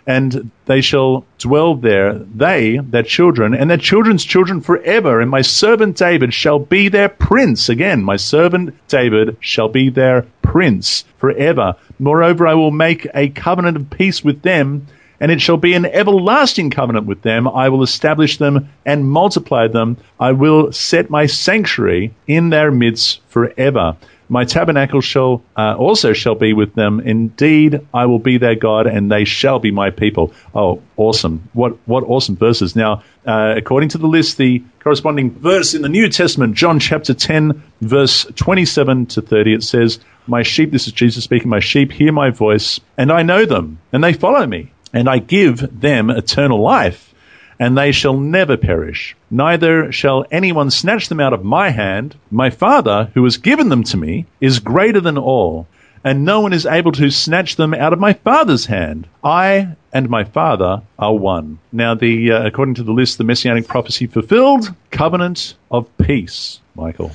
and 0.07 0.51
they 0.67 0.81
shall 0.81 1.25
dwell 1.39 1.77
there, 1.77 2.15
they, 2.15 2.79
their 2.79 3.03
children, 3.03 3.55
and 3.55 3.71
their 3.71 3.77
children's 3.77 4.25
children 4.25 4.61
forever. 4.61 5.21
And 5.21 5.31
my 5.31 5.43
servant 5.43 5.97
David 5.97 6.35
shall 6.35 6.59
be 6.59 6.89
their 6.89 7.09
prince. 7.09 7.69
Again, 7.69 8.03
my 8.03 8.17
servant 8.17 8.75
David 8.89 9.37
shall 9.41 9.69
be 9.69 9.91
their 9.91 10.27
prince 10.43 11.05
forever. 11.19 11.77
Moreover, 11.99 12.47
I 12.47 12.55
will 12.55 12.73
make 12.73 13.07
a 13.15 13.29
covenant 13.29 13.77
of 13.77 13.91
peace 13.91 14.25
with 14.25 14.43
them 14.43 14.87
and 15.23 15.31
it 15.31 15.41
shall 15.41 15.57
be 15.57 15.73
an 15.73 15.87
everlasting 15.87 16.69
covenant 16.69 17.07
with 17.07 17.23
them. 17.23 17.47
I 17.47 17.69
will 17.69 17.85
establish 17.85 18.39
them 18.39 18.69
and 18.85 19.09
multiply 19.09 19.69
them. 19.69 19.97
I 20.19 20.33
will 20.33 20.73
set 20.73 21.11
my 21.11 21.27
sanctuary 21.27 22.13
in 22.27 22.51
their 22.51 22.73
midst 22.73 23.21
forever. 23.29 23.97
My 24.29 24.45
tabernacle 24.45 25.01
shall 25.01 25.45
uh, 25.57 25.77
also 25.77 26.13
shall 26.13 26.35
be 26.35 26.53
with 26.55 26.75
them. 26.75 26.99
Indeed, 27.01 27.87
I 27.95 28.07
will 28.07 28.19
be 28.19 28.37
their 28.37 28.57
God, 28.57 28.89
and 28.89 29.13
they 29.13 29.25
shall 29.25 29.61
be 29.61 29.71
my 29.71 29.91
people. 29.91 30.33
Oh, 30.57 30.83
awesome! 30.97 31.49
What 31.53 31.77
what 31.87 32.03
awesome 32.05 32.37
verses! 32.37 32.75
Now, 32.75 33.03
uh, 33.27 33.55
according 33.57 33.91
to 33.91 33.99
the 33.99 34.07
list, 34.09 34.39
the 34.39 34.65
corresponding 34.81 35.31
verse 35.31 35.73
in 35.75 35.83
the 35.83 35.89
New 35.89 36.09
Testament, 36.09 36.57
John 36.57 36.81
chapter 36.81 37.15
ten, 37.15 37.63
verse 37.83 38.25
twenty-seven 38.35 39.07
to 39.07 39.21
thirty, 39.21 39.53
it 39.53 39.63
says, 39.63 40.01
"My 40.27 40.43
sheep." 40.43 40.73
This 40.73 40.87
is 40.87 40.95
Jesus 40.95 41.25
speaking. 41.25 41.51
My 41.51 41.61
sheep 41.61 41.93
hear 41.93 42.11
my 42.11 42.31
voice, 42.31 42.81
and 42.97 43.13
I 43.13 43.23
know 43.23 43.45
them, 43.45 43.79
and 43.93 44.03
they 44.03 44.15
follow 44.15 44.47
me 44.47 44.73
and 44.93 45.09
I 45.09 45.19
give 45.19 45.81
them 45.81 46.11
eternal 46.11 46.61
life, 46.61 47.15
and 47.59 47.77
they 47.77 47.93
shall 47.93 48.19
never 48.19 48.57
perish. 48.57 49.17
Neither 49.31 49.93
shall 49.93 50.27
anyone 50.31 50.71
snatch 50.71 51.09
them 51.09 51.21
out 51.21 51.33
of 51.33 51.45
my 51.45 51.71
hand. 51.71 52.17
My 52.31 52.51
Father, 52.51 53.11
who 53.15 53.25
has 53.25 53.37
given 53.37 53.69
them 53.69 53.85
to 53.85 53.97
me, 53.97 54.27
is 54.41 54.59
greater 54.59 55.01
than 55.01 55.19
all, 55.19 55.67
and 56.05 56.25
no 56.25 56.41
one 56.41 56.53
is 56.53 56.67
able 56.67 56.93
to 56.93 57.11
snatch 57.11 57.57
them 57.57 57.75
out 57.75 57.93
of 57.93 58.01
my 58.01 58.13
Father's 58.13 58.67
hand. 58.67 59.07
I 59.23 59.77
and 59.93 60.09
my 60.09 60.25
Father 60.25 60.83
are 60.99 61.15
one. 61.15 61.59
Now, 61.71 61.95
the 61.95 62.33
uh, 62.33 62.47
according 62.47 62.75
to 62.77 62.83
the 62.83 62.93
list, 62.93 63.19
the 63.19 63.25
messianic 63.25 63.69
prophecy 63.69 64.07
fulfilled, 64.07 64.75
covenant 64.91 65.55
of 65.71 65.87
peace. 65.99 66.61
Michael. 66.75 67.13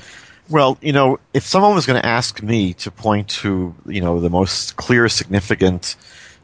Well, 0.49 0.77
you 0.81 0.93
know, 0.93 1.19
if 1.33 1.43
someone 1.43 1.75
was 1.75 1.85
going 1.85 2.01
to 2.01 2.07
ask 2.07 2.41
me 2.41 2.73
to 2.75 2.91
point 2.91 3.27
to, 3.41 3.75
you 3.85 3.99
know, 3.99 4.21
the 4.21 4.29
most 4.29 4.77
clear, 4.77 5.09
significant 5.09 5.97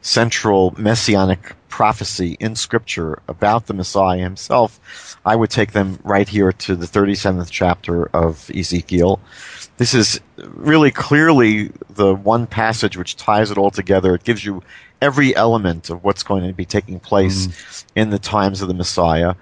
central 0.04 0.74
messianic 0.76 1.56
prophecy 1.70 2.36
in 2.38 2.54
Scripture 2.54 3.20
about 3.26 3.66
the 3.66 3.74
Messiah 3.74 4.18
himself, 4.18 5.18
I 5.24 5.34
would 5.34 5.50
take 5.50 5.72
them 5.72 5.98
right 6.04 6.28
here 6.28 6.52
to 6.52 6.76
the 6.76 6.86
37th 6.86 7.48
chapter 7.50 8.06
of 8.14 8.50
Ezekiel. 8.54 9.18
This 9.78 9.94
is 9.94 10.20
really 10.36 10.90
clearly 10.90 11.72
the 11.88 12.14
one 12.14 12.46
passage 12.46 12.96
which 12.96 13.16
ties 13.16 13.50
it 13.50 13.58
all 13.58 13.70
together. 13.70 14.14
It 14.14 14.24
gives 14.24 14.44
you 14.44 14.62
every 15.00 15.34
element 15.34 15.88
of 15.88 16.04
what's 16.04 16.22
going 16.22 16.46
to 16.46 16.52
be 16.52 16.66
taking 16.66 17.00
place 17.00 17.46
mm. 17.46 17.84
in 17.96 18.10
the 18.10 18.18
times 18.18 18.60
of 18.60 18.68
the 18.68 18.74
Messiah. 18.74 19.34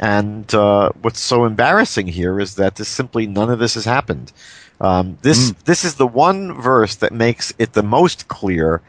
And 0.00 0.52
uh, 0.52 0.90
what's 1.00 1.20
so 1.20 1.44
embarrassing 1.44 2.08
here 2.08 2.40
is 2.40 2.56
that 2.56 2.74
this 2.74 2.88
simply 2.88 3.26
none 3.26 3.50
of 3.50 3.60
this 3.60 3.74
has 3.74 3.84
happened. 3.84 4.32
Um, 4.80 5.16
this 5.22 5.52
mm. 5.52 5.64
this 5.64 5.84
is 5.84 5.94
the 5.94 6.06
one 6.06 6.60
verse 6.60 6.96
that 6.96 7.12
makes 7.12 7.52
it 7.58 7.72
the 7.72 7.82
most 7.82 8.28
clear 8.28 8.82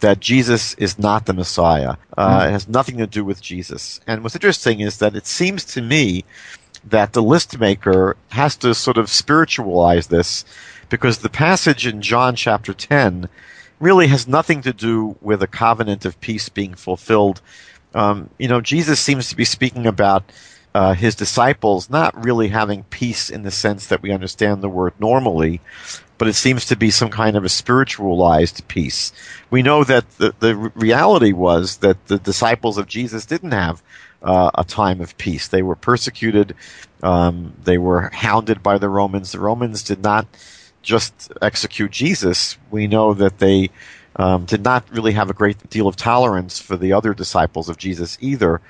that 0.00 0.20
Jesus 0.20 0.74
is 0.74 0.98
not 0.98 1.26
the 1.26 1.32
Messiah. 1.32 1.96
Uh, 2.16 2.40
mm. 2.40 2.48
It 2.48 2.52
has 2.52 2.68
nothing 2.68 2.98
to 2.98 3.06
do 3.06 3.24
with 3.24 3.42
Jesus. 3.42 4.00
And 4.06 4.22
what's 4.22 4.36
interesting 4.36 4.80
is 4.80 4.98
that 4.98 5.16
it 5.16 5.26
seems 5.26 5.64
to 5.66 5.82
me 5.82 6.24
that 6.84 7.12
the 7.12 7.22
list 7.22 7.58
maker 7.58 8.16
has 8.30 8.56
to 8.56 8.74
sort 8.74 8.98
of 8.98 9.10
spiritualize 9.10 10.06
this 10.06 10.44
because 10.88 11.18
the 11.18 11.28
passage 11.28 11.86
in 11.86 12.00
John 12.00 12.36
chapter 12.36 12.72
10 12.72 13.28
really 13.80 14.06
has 14.08 14.26
nothing 14.26 14.62
to 14.62 14.72
do 14.72 15.16
with 15.20 15.42
a 15.42 15.46
covenant 15.46 16.04
of 16.04 16.20
peace 16.20 16.48
being 16.48 16.74
fulfilled. 16.74 17.40
Um, 17.94 18.30
you 18.38 18.48
know, 18.48 18.60
Jesus 18.60 19.00
seems 19.00 19.28
to 19.28 19.36
be 19.36 19.44
speaking 19.44 19.86
about 19.86 20.24
uh, 20.74 20.94
his 20.94 21.14
disciples 21.14 21.90
not 21.90 22.24
really 22.24 22.48
having 22.48 22.84
peace 22.84 23.30
in 23.30 23.42
the 23.42 23.50
sense 23.50 23.86
that 23.86 24.02
we 24.02 24.12
understand 24.12 24.62
the 24.62 24.68
word 24.68 24.92
normally, 24.98 25.60
but 26.18 26.28
it 26.28 26.34
seems 26.34 26.66
to 26.66 26.76
be 26.76 26.90
some 26.90 27.10
kind 27.10 27.36
of 27.36 27.44
a 27.44 27.48
spiritualized 27.48 28.66
peace. 28.68 29.12
We 29.50 29.62
know 29.62 29.84
that 29.84 30.10
the, 30.18 30.34
the 30.40 30.54
reality 30.56 31.32
was 31.32 31.78
that 31.78 32.06
the 32.08 32.18
disciples 32.18 32.76
of 32.76 32.86
Jesus 32.86 33.24
didn't 33.24 33.52
have 33.52 33.82
uh, 34.22 34.50
a 34.54 34.64
time 34.64 35.00
of 35.00 35.16
peace. 35.16 35.48
They 35.48 35.62
were 35.62 35.76
persecuted. 35.76 36.54
Um, 37.02 37.54
they 37.62 37.78
were 37.78 38.10
hounded 38.12 38.62
by 38.62 38.78
the 38.78 38.88
Romans. 38.88 39.32
The 39.32 39.40
Romans 39.40 39.82
did 39.82 40.02
not 40.02 40.26
just 40.82 41.32
execute 41.40 41.92
Jesus. 41.92 42.58
We 42.70 42.88
know 42.88 43.14
that 43.14 43.38
they 43.38 43.70
um, 44.16 44.44
did 44.44 44.64
not 44.64 44.90
really 44.90 45.12
have 45.12 45.30
a 45.30 45.34
great 45.34 45.70
deal 45.70 45.86
of 45.86 45.96
tolerance 45.96 46.58
for 46.58 46.76
the 46.76 46.92
other 46.92 47.14
disciples 47.14 47.68
of 47.68 47.78
Jesus 47.78 48.18
either. 48.20 48.60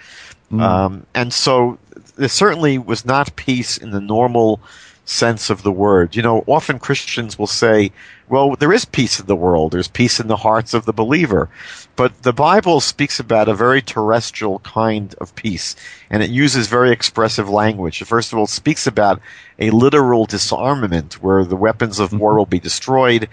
Mm. 0.53 0.61
Um, 0.61 1.07
and 1.15 1.33
so 1.33 1.79
there 2.17 2.29
certainly 2.29 2.79
was 2.79 3.05
not 3.05 3.35
peace 3.37 3.79
in 3.79 3.91
the 3.91 4.01
normal 4.01 4.61
sense 5.09 5.49
of 5.49 5.63
the 5.63 5.73
word. 5.73 6.15
You 6.15 6.23
know, 6.23 6.45
often 6.47 6.79
Christians 6.79 7.39
will 7.39 7.47
say, 7.47 7.91
well, 8.29 8.57
there 8.57 8.73
is 8.73 8.85
peace 8.85 9.19
in 9.19 9.27
the 9.27 9.37
world. 9.37 9.73
There's 9.73 9.89
peace 9.89 10.21
in 10.21 10.29
the 10.29 10.37
hearts 10.37 10.75
of 10.75 10.85
the 10.85 10.93
believer. 10.93 11.49
But 11.97 12.23
the 12.23 12.33
Bible 12.33 12.81
speaks 12.81 13.19
about 13.19 13.49
a 13.49 13.55
very 13.55 13.81
terrestrial 13.81 14.59
kind 14.61 15.15
of 15.15 15.35
peace, 15.35 15.75
and 16.11 16.23
it 16.23 16.31
uses 16.31 16.69
very 16.69 16.93
expressive 16.93 17.49
language. 17.49 18.03
First 18.05 18.33
of 18.33 18.39
all, 18.39 18.45
it 18.45 18.51
speaks 18.51 18.87
about 18.87 19.21
a 19.59 19.71
literal 19.71 20.27
disarmament 20.27 21.15
where 21.23 21.45
the 21.45 21.57
weapons 21.57 21.99
of 21.99 22.13
war 22.13 22.31
mm-hmm. 22.31 22.39
will 22.39 22.47
be 22.47 22.61
destroyed. 22.61 23.29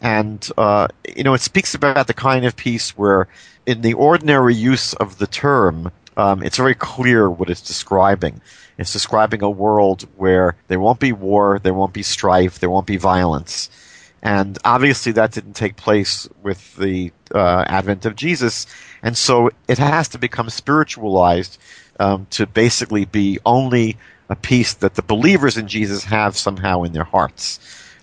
And, 0.00 0.48
uh, 0.56 0.88
you 1.14 1.24
know, 1.24 1.34
it 1.34 1.42
speaks 1.42 1.74
about 1.74 2.06
the 2.06 2.14
kind 2.14 2.46
of 2.46 2.56
peace 2.56 2.96
where, 2.96 3.28
in 3.66 3.82
the 3.82 3.94
ordinary 3.94 4.54
use 4.54 4.94
of 4.94 5.18
the 5.18 5.26
term, 5.26 5.92
um, 6.18 6.42
it's 6.42 6.56
very 6.56 6.74
clear 6.74 7.30
what 7.30 7.48
it's 7.48 7.62
describing. 7.62 8.40
It's 8.76 8.92
describing 8.92 9.42
a 9.42 9.48
world 9.48 10.02
where 10.16 10.56
there 10.66 10.80
won't 10.80 10.98
be 10.98 11.12
war, 11.12 11.60
there 11.60 11.72
won't 11.72 11.92
be 11.92 12.02
strife, 12.02 12.58
there 12.58 12.68
won't 12.68 12.86
be 12.86 12.96
violence. 12.96 13.70
And 14.20 14.58
obviously 14.64 15.12
that 15.12 15.30
didn't 15.32 15.54
take 15.54 15.76
place 15.76 16.28
with 16.42 16.76
the 16.76 17.12
uh, 17.32 17.64
advent 17.68 18.04
of 18.04 18.16
Jesus. 18.16 18.66
And 19.00 19.16
so 19.16 19.50
it 19.68 19.78
has 19.78 20.08
to 20.08 20.18
become 20.18 20.50
spiritualized 20.50 21.56
um, 22.00 22.26
to 22.30 22.46
basically 22.46 23.04
be 23.04 23.38
only 23.46 23.96
a 24.28 24.34
peace 24.34 24.74
that 24.74 24.96
the 24.96 25.02
believers 25.02 25.56
in 25.56 25.68
Jesus 25.68 26.04
have 26.04 26.36
somehow 26.36 26.82
in 26.82 26.92
their 26.92 27.04
hearts. 27.04 27.60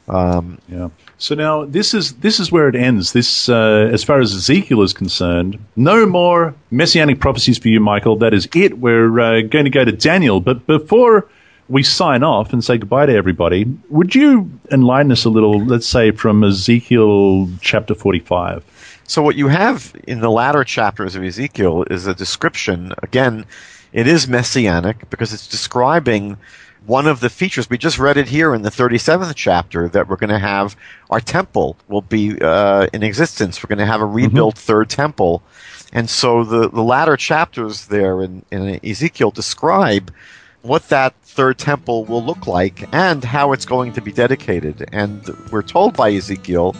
Um, 0.07 0.59
yeah. 0.69 0.89
So 1.17 1.33
now 1.33 1.65
this 1.65 1.93
is 1.93 2.13
this 2.17 2.39
is 2.39 2.51
where 2.51 2.67
it 2.67 2.75
ends. 2.75 3.13
This, 3.13 3.49
uh, 3.49 3.89
as 3.91 4.03
far 4.03 4.19
as 4.19 4.33
Ezekiel 4.35 4.83
is 4.83 4.93
concerned, 4.93 5.57
no 5.75 6.05
more 6.05 6.53
messianic 6.69 7.19
prophecies 7.19 7.57
for 7.57 7.69
you, 7.69 7.79
Michael. 7.79 8.15
That 8.17 8.33
is 8.33 8.47
it. 8.53 8.77
We're 8.77 9.19
uh, 9.19 9.41
going 9.41 9.65
to 9.65 9.71
go 9.71 9.83
to 9.83 9.91
Daniel. 9.91 10.41
But 10.41 10.67
before 10.67 11.27
we 11.69 11.81
sign 11.81 12.21
off 12.21 12.53
and 12.53 12.63
say 12.63 12.77
goodbye 12.77 13.07
to 13.07 13.15
everybody, 13.15 13.65
would 13.89 14.13
you 14.13 14.51
enlighten 14.71 15.11
us 15.11 15.25
a 15.25 15.29
little? 15.29 15.59
Let's 15.65 15.87
say 15.87 16.11
from 16.11 16.43
Ezekiel 16.43 17.49
chapter 17.61 17.95
forty-five. 17.95 18.63
So 19.07 19.23
what 19.23 19.35
you 19.35 19.47
have 19.47 19.95
in 20.07 20.19
the 20.19 20.29
latter 20.29 20.63
chapters 20.63 21.15
of 21.15 21.23
Ezekiel 21.23 21.85
is 21.89 22.05
a 22.05 22.13
description. 22.13 22.93
Again, 23.01 23.45
it 23.93 24.07
is 24.07 24.27
messianic 24.27 25.09
because 25.09 25.33
it's 25.33 25.47
describing 25.47 26.37
one 26.86 27.07
of 27.07 27.19
the 27.19 27.29
features 27.29 27.69
we 27.69 27.77
just 27.77 27.97
read 27.97 28.17
it 28.17 28.27
here 28.27 28.53
in 28.53 28.61
the 28.61 28.69
37th 28.69 29.33
chapter 29.36 29.88
that 29.89 30.07
we're 30.07 30.15
going 30.15 30.29
to 30.29 30.39
have 30.39 30.75
our 31.09 31.19
temple 31.19 31.75
will 31.88 32.01
be 32.01 32.39
uh, 32.41 32.88
in 32.93 33.03
existence 33.03 33.63
we're 33.63 33.67
going 33.67 33.79
to 33.79 33.86
have 33.86 34.01
a 34.01 34.05
rebuilt 34.05 34.55
mm-hmm. 34.55 34.65
third 34.65 34.89
temple 34.89 35.41
and 35.93 36.09
so 36.09 36.43
the, 36.43 36.69
the 36.69 36.81
latter 36.83 37.17
chapters 37.17 37.88
there 37.88 38.21
in, 38.21 38.43
in 38.51 38.79
ezekiel 38.86 39.31
describe 39.31 40.13
what 40.61 40.88
that 40.89 41.15
third 41.23 41.57
temple 41.57 42.05
will 42.05 42.23
look 42.23 42.47
like 42.47 42.88
and 42.93 43.23
how 43.23 43.51
it's 43.51 43.65
going 43.65 43.91
to 43.93 44.01
be 44.01 44.11
dedicated 44.11 44.88
and 44.91 45.27
we're 45.51 45.61
told 45.61 45.95
by 45.95 46.11
ezekiel 46.11 46.75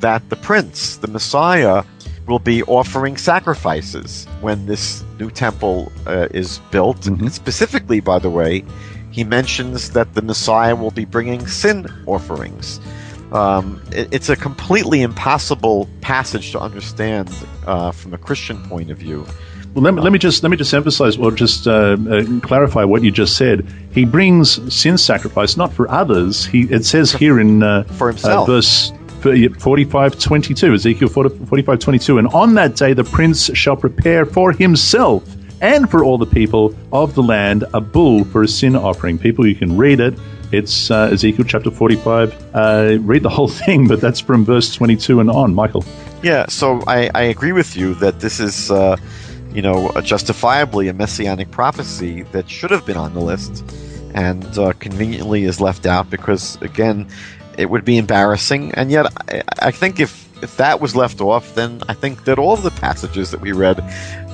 that 0.00 0.28
the 0.28 0.36
prince 0.36 0.96
the 0.98 1.08
messiah 1.08 1.82
will 2.26 2.38
be 2.38 2.62
offering 2.64 3.16
sacrifices 3.16 4.26
when 4.42 4.66
this 4.66 5.02
new 5.18 5.30
temple 5.30 5.90
uh, 6.06 6.28
is 6.32 6.58
built. 6.70 7.00
Mm-hmm. 7.00 7.28
Specifically, 7.28 8.00
by 8.00 8.18
the 8.18 8.28
way, 8.28 8.64
he 9.10 9.24
mentions 9.24 9.90
that 9.90 10.14
the 10.14 10.22
Messiah 10.22 10.76
will 10.76 10.90
be 10.90 11.04
bringing 11.04 11.46
sin 11.46 11.86
offerings. 12.06 12.80
Um, 13.32 13.82
it, 13.92 14.08
it's 14.12 14.28
a 14.28 14.36
completely 14.36 15.02
impossible 15.02 15.88
passage 16.00 16.52
to 16.52 16.60
understand 16.60 17.30
uh, 17.66 17.90
from 17.90 18.14
a 18.14 18.18
Christian 18.18 18.62
point 18.68 18.90
of 18.90 18.98
view. 18.98 19.26
Well, 19.74 19.82
let 19.84 19.94
me, 19.94 20.00
let 20.00 20.12
me 20.12 20.18
just 20.18 20.42
let 20.42 20.50
me 20.50 20.56
just 20.56 20.72
emphasize 20.72 21.18
or 21.18 21.30
just 21.30 21.66
uh, 21.66 21.96
uh, 22.10 22.24
clarify 22.40 22.84
what 22.84 23.02
you 23.02 23.10
just 23.10 23.36
said. 23.36 23.66
He 23.92 24.04
brings 24.04 24.74
sin 24.74 24.96
sacrifice 24.96 25.56
not 25.56 25.72
for 25.72 25.90
others. 25.90 26.46
He 26.46 26.62
it 26.62 26.84
says 26.84 27.12
here 27.12 27.38
in 27.38 27.62
uh, 27.62 27.84
for 27.84 28.08
himself. 28.08 28.48
Uh, 28.48 28.52
verse 28.52 28.92
45 29.58 30.16
22 30.16 30.74
ezekiel 30.74 31.08
45 31.08 31.78
22 31.80 32.18
and 32.18 32.28
on 32.28 32.54
that 32.54 32.76
day 32.76 32.92
the 32.92 33.02
prince 33.02 33.50
shall 33.56 33.76
prepare 33.76 34.24
for 34.24 34.52
himself 34.52 35.24
and 35.60 35.90
for 35.90 36.04
all 36.04 36.18
the 36.18 36.26
people 36.26 36.74
of 36.92 37.14
the 37.14 37.22
land 37.22 37.64
a 37.74 37.80
bull 37.80 38.24
for 38.24 38.42
a 38.42 38.48
sin 38.48 38.76
offering. 38.76 39.18
People, 39.18 39.46
you 39.46 39.54
can 39.54 39.76
read 39.76 40.00
it. 40.00 40.18
It's 40.50 40.90
uh, 40.90 41.10
Ezekiel 41.12 41.44
chapter 41.46 41.70
45. 41.70 42.54
Uh, 42.54 42.98
read 43.00 43.22
the 43.22 43.28
whole 43.28 43.48
thing, 43.66 43.86
but 43.86 44.00
that's 44.00 44.20
from 44.20 44.44
verse 44.44 44.74
22 44.74 45.20
and 45.20 45.30
on. 45.30 45.54
Michael. 45.54 45.84
Yeah, 46.22 46.46
so 46.46 46.82
I, 46.86 47.10
I 47.14 47.22
agree 47.22 47.52
with 47.52 47.76
you 47.76 47.94
that 47.96 48.20
this 48.20 48.40
is, 48.40 48.70
uh, 48.70 48.96
you 49.52 49.62
know, 49.62 49.92
justifiably 50.02 50.88
a 50.88 50.94
messianic 50.94 51.50
prophecy 51.50 52.22
that 52.32 52.48
should 52.50 52.70
have 52.70 52.84
been 52.86 52.96
on 52.96 53.14
the 53.14 53.20
list 53.20 53.64
and 54.14 54.58
uh, 54.58 54.72
conveniently 54.74 55.44
is 55.44 55.60
left 55.60 55.86
out 55.86 56.10
because, 56.10 56.60
again, 56.62 57.08
it 57.56 57.70
would 57.70 57.84
be 57.84 57.98
embarrassing. 57.98 58.72
And 58.74 58.90
yet, 58.90 59.06
I, 59.28 59.42
I 59.58 59.70
think 59.70 60.00
if 60.00 60.27
if 60.42 60.56
that 60.56 60.80
was 60.80 60.94
left 60.94 61.20
off, 61.20 61.54
then 61.54 61.82
I 61.88 61.94
think 61.94 62.24
that 62.24 62.38
all 62.38 62.54
of 62.54 62.62
the 62.62 62.70
passages 62.70 63.30
that 63.30 63.40
we 63.40 63.52
read 63.52 63.80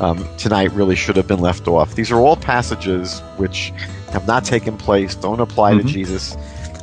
um, 0.01 0.27
tonight 0.37 0.71
really 0.73 0.97
should 0.97 1.17
have 1.17 1.27
been 1.27 1.41
left 1.41 1.67
off. 1.69 1.95
These 1.95 2.11
are 2.11 2.19
all 2.19 2.37
passages 2.37 3.21
which 3.37 3.73
have 4.13 4.27
not 4.27 4.45
taken 4.45 4.77
place, 4.77 5.15
don't 5.15 5.41
apply 5.41 5.73
mm-hmm. 5.73 5.87
to 5.87 5.93
Jesus. 5.93 6.37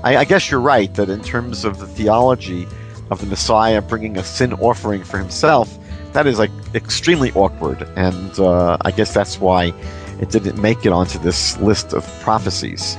I, 0.03 0.17
I, 0.17 0.25
guess 0.25 0.49
you're 0.49 0.59
right 0.59 0.93
that 0.95 1.09
in 1.09 1.21
terms 1.23 1.63
of 1.63 1.79
the 1.79 1.87
theology 1.87 2.67
of 3.11 3.21
the 3.21 3.27
Messiah 3.27 3.81
bringing 3.81 4.17
a 4.17 4.23
sin 4.23 4.53
offering 4.53 5.03
for 5.03 5.17
himself, 5.17 5.77
that 6.13 6.27
is 6.27 6.39
like 6.39 6.51
extremely 6.75 7.31
awkward, 7.33 7.83
and 7.95 8.39
uh, 8.39 8.77
I 8.81 8.91
guess 8.91 9.13
that's 9.13 9.39
why 9.39 9.73
it 10.19 10.29
didn't 10.29 10.61
make 10.61 10.85
it 10.85 10.91
onto 10.91 11.19
this 11.19 11.57
list 11.59 11.93
of 11.93 12.05
prophecies. 12.21 12.97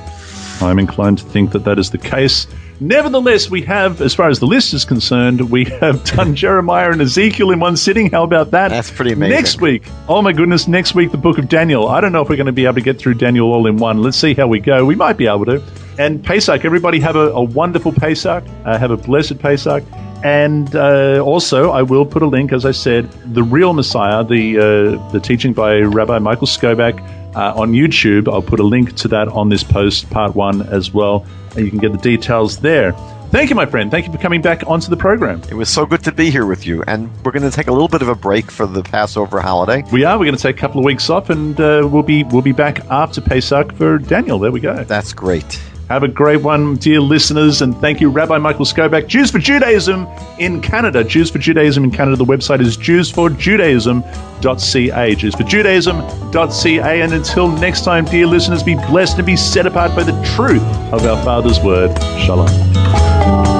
I'm 0.61 0.79
inclined 0.79 1.19
to 1.19 1.25
think 1.25 1.51
that 1.51 1.65
that 1.65 1.77
is 1.77 1.91
the 1.91 1.97
case. 1.97 2.47
Nevertheless, 2.79 3.49
we 3.49 3.61
have, 3.61 4.01
as 4.01 4.13
far 4.13 4.29
as 4.29 4.39
the 4.39 4.47
list 4.47 4.73
is 4.73 4.83
concerned, 4.83 5.51
we 5.51 5.65
have 5.65 6.03
done 6.03 6.35
Jeremiah 6.43 6.91
and 6.91 7.01
Ezekiel 7.01 7.51
in 7.51 7.59
one 7.59 7.77
sitting. 7.77 8.09
How 8.09 8.23
about 8.23 8.51
that? 8.51 8.69
That's 8.69 8.91
pretty 8.91 9.13
amazing. 9.13 9.35
Next 9.35 9.61
week, 9.61 9.83
oh 10.07 10.21
my 10.21 10.33
goodness, 10.33 10.67
next 10.67 10.95
week, 10.95 11.11
the 11.11 11.17
book 11.17 11.37
of 11.37 11.49
Daniel. 11.49 11.87
I 11.87 12.01
don't 12.01 12.11
know 12.11 12.21
if 12.21 12.29
we're 12.29 12.35
going 12.35 12.47
to 12.47 12.51
be 12.51 12.65
able 12.65 12.75
to 12.75 12.81
get 12.81 12.99
through 12.99 13.15
Daniel 13.15 13.51
all 13.51 13.67
in 13.67 13.77
one. 13.77 14.01
Let's 14.01 14.17
see 14.17 14.33
how 14.33 14.47
we 14.47 14.59
go. 14.59 14.85
We 14.85 14.95
might 14.95 15.17
be 15.17 15.27
able 15.27 15.45
to. 15.45 15.63
And 15.97 16.23
Pesach, 16.23 16.65
everybody 16.65 16.99
have 16.99 17.15
a, 17.15 17.31
a 17.31 17.43
wonderful 17.43 17.91
Pesach. 17.91 18.43
Uh, 18.65 18.77
have 18.77 18.91
a 18.91 18.97
blessed 18.97 19.39
Pesach. 19.39 19.83
And 20.23 20.73
uh, 20.75 21.19
also, 21.19 21.71
I 21.71 21.81
will 21.81 22.05
put 22.05 22.21
a 22.21 22.27
link, 22.27 22.53
as 22.53 22.65
I 22.65 22.71
said, 22.71 23.11
the 23.33 23.43
real 23.43 23.73
Messiah, 23.73 24.23
the 24.23 24.57
uh, 24.57 25.11
the 25.11 25.19
teaching 25.19 25.51
by 25.51 25.79
Rabbi 25.79 26.17
Michael 26.19 26.47
Skobac 26.47 26.97
uh, 27.35 27.53
on 27.59 27.73
YouTube. 27.73 28.31
I'll 28.31 28.41
put 28.41 28.61
a 28.61 28.63
link 28.63 28.95
to 28.97 29.09
that 29.09 29.27
on 29.27 29.49
this 29.49 29.63
post, 29.63 30.09
part 30.09 30.33
one, 30.33 30.61
as 30.61 30.93
well. 30.93 31.25
And 31.55 31.65
you 31.65 31.69
can 31.69 31.79
get 31.79 31.91
the 31.91 31.97
details 31.97 32.57
there. 32.57 32.93
Thank 33.33 33.49
you, 33.49 33.55
my 33.55 33.65
friend. 33.65 33.89
Thank 33.89 34.05
you 34.05 34.11
for 34.11 34.19
coming 34.19 34.43
back 34.43 34.67
onto 34.67 34.91
the 34.91 34.97
program. 34.97 35.41
It 35.49 35.55
was 35.55 35.67
so 35.67 35.87
good 35.87 36.03
to 36.03 36.11
be 36.11 36.29
here 36.29 36.45
with 36.45 36.67
you. 36.67 36.83
And 36.83 37.09
we're 37.23 37.31
going 37.31 37.49
to 37.49 37.55
take 37.55 37.65
a 37.65 37.71
little 37.71 37.87
bit 37.87 38.03
of 38.03 38.07
a 38.07 38.13
break 38.13 38.51
for 38.51 38.67
the 38.67 38.83
Passover 38.83 39.41
holiday. 39.41 39.83
We 39.91 40.03
are. 40.03 40.19
We're 40.19 40.25
going 40.25 40.37
to 40.37 40.41
take 40.41 40.55
a 40.55 40.59
couple 40.59 40.79
of 40.79 40.85
weeks 40.85 41.09
off, 41.09 41.31
and 41.31 41.59
uh, 41.59 41.87
we'll 41.91 42.03
be 42.03 42.23
we'll 42.25 42.43
be 42.43 42.51
back 42.51 42.85
after 42.91 43.21
Pesach 43.21 43.73
for 43.73 43.97
Daniel. 43.97 44.37
There 44.37 44.51
we 44.51 44.59
go. 44.59 44.83
That's 44.83 45.13
great. 45.13 45.59
Have 45.89 46.03
a 46.03 46.07
great 46.07 46.41
one, 46.41 46.77
dear 46.77 47.01
listeners, 47.01 47.61
and 47.61 47.75
thank 47.77 47.99
you, 47.99 48.09
Rabbi 48.09 48.37
Michael 48.37 48.63
Skobac. 48.65 49.07
Jews 49.07 49.29
for 49.29 49.37
Judaism 49.37 50.07
in 50.39 50.61
Canada. 50.61 51.03
Jews 51.03 51.29
for 51.29 51.39
Judaism 51.39 51.83
in 51.83 51.91
Canada. 51.91 52.15
The 52.15 52.23
website 52.25 52.61
is 52.61 52.77
jewsforjudaism.ca. 52.77 55.15
Jewsforjudaism.ca. 55.15 57.01
And 57.01 57.13
until 57.13 57.49
next 57.49 57.83
time, 57.83 58.05
dear 58.05 58.25
listeners, 58.25 58.63
be 58.63 58.75
blessed 58.75 59.17
and 59.17 59.25
be 59.25 59.35
set 59.35 59.67
apart 59.67 59.93
by 59.95 60.03
the 60.03 60.13
truth 60.35 60.63
of 60.93 61.05
our 61.05 61.21
Father's 61.23 61.59
word. 61.59 61.91
Shalom. 62.25 63.52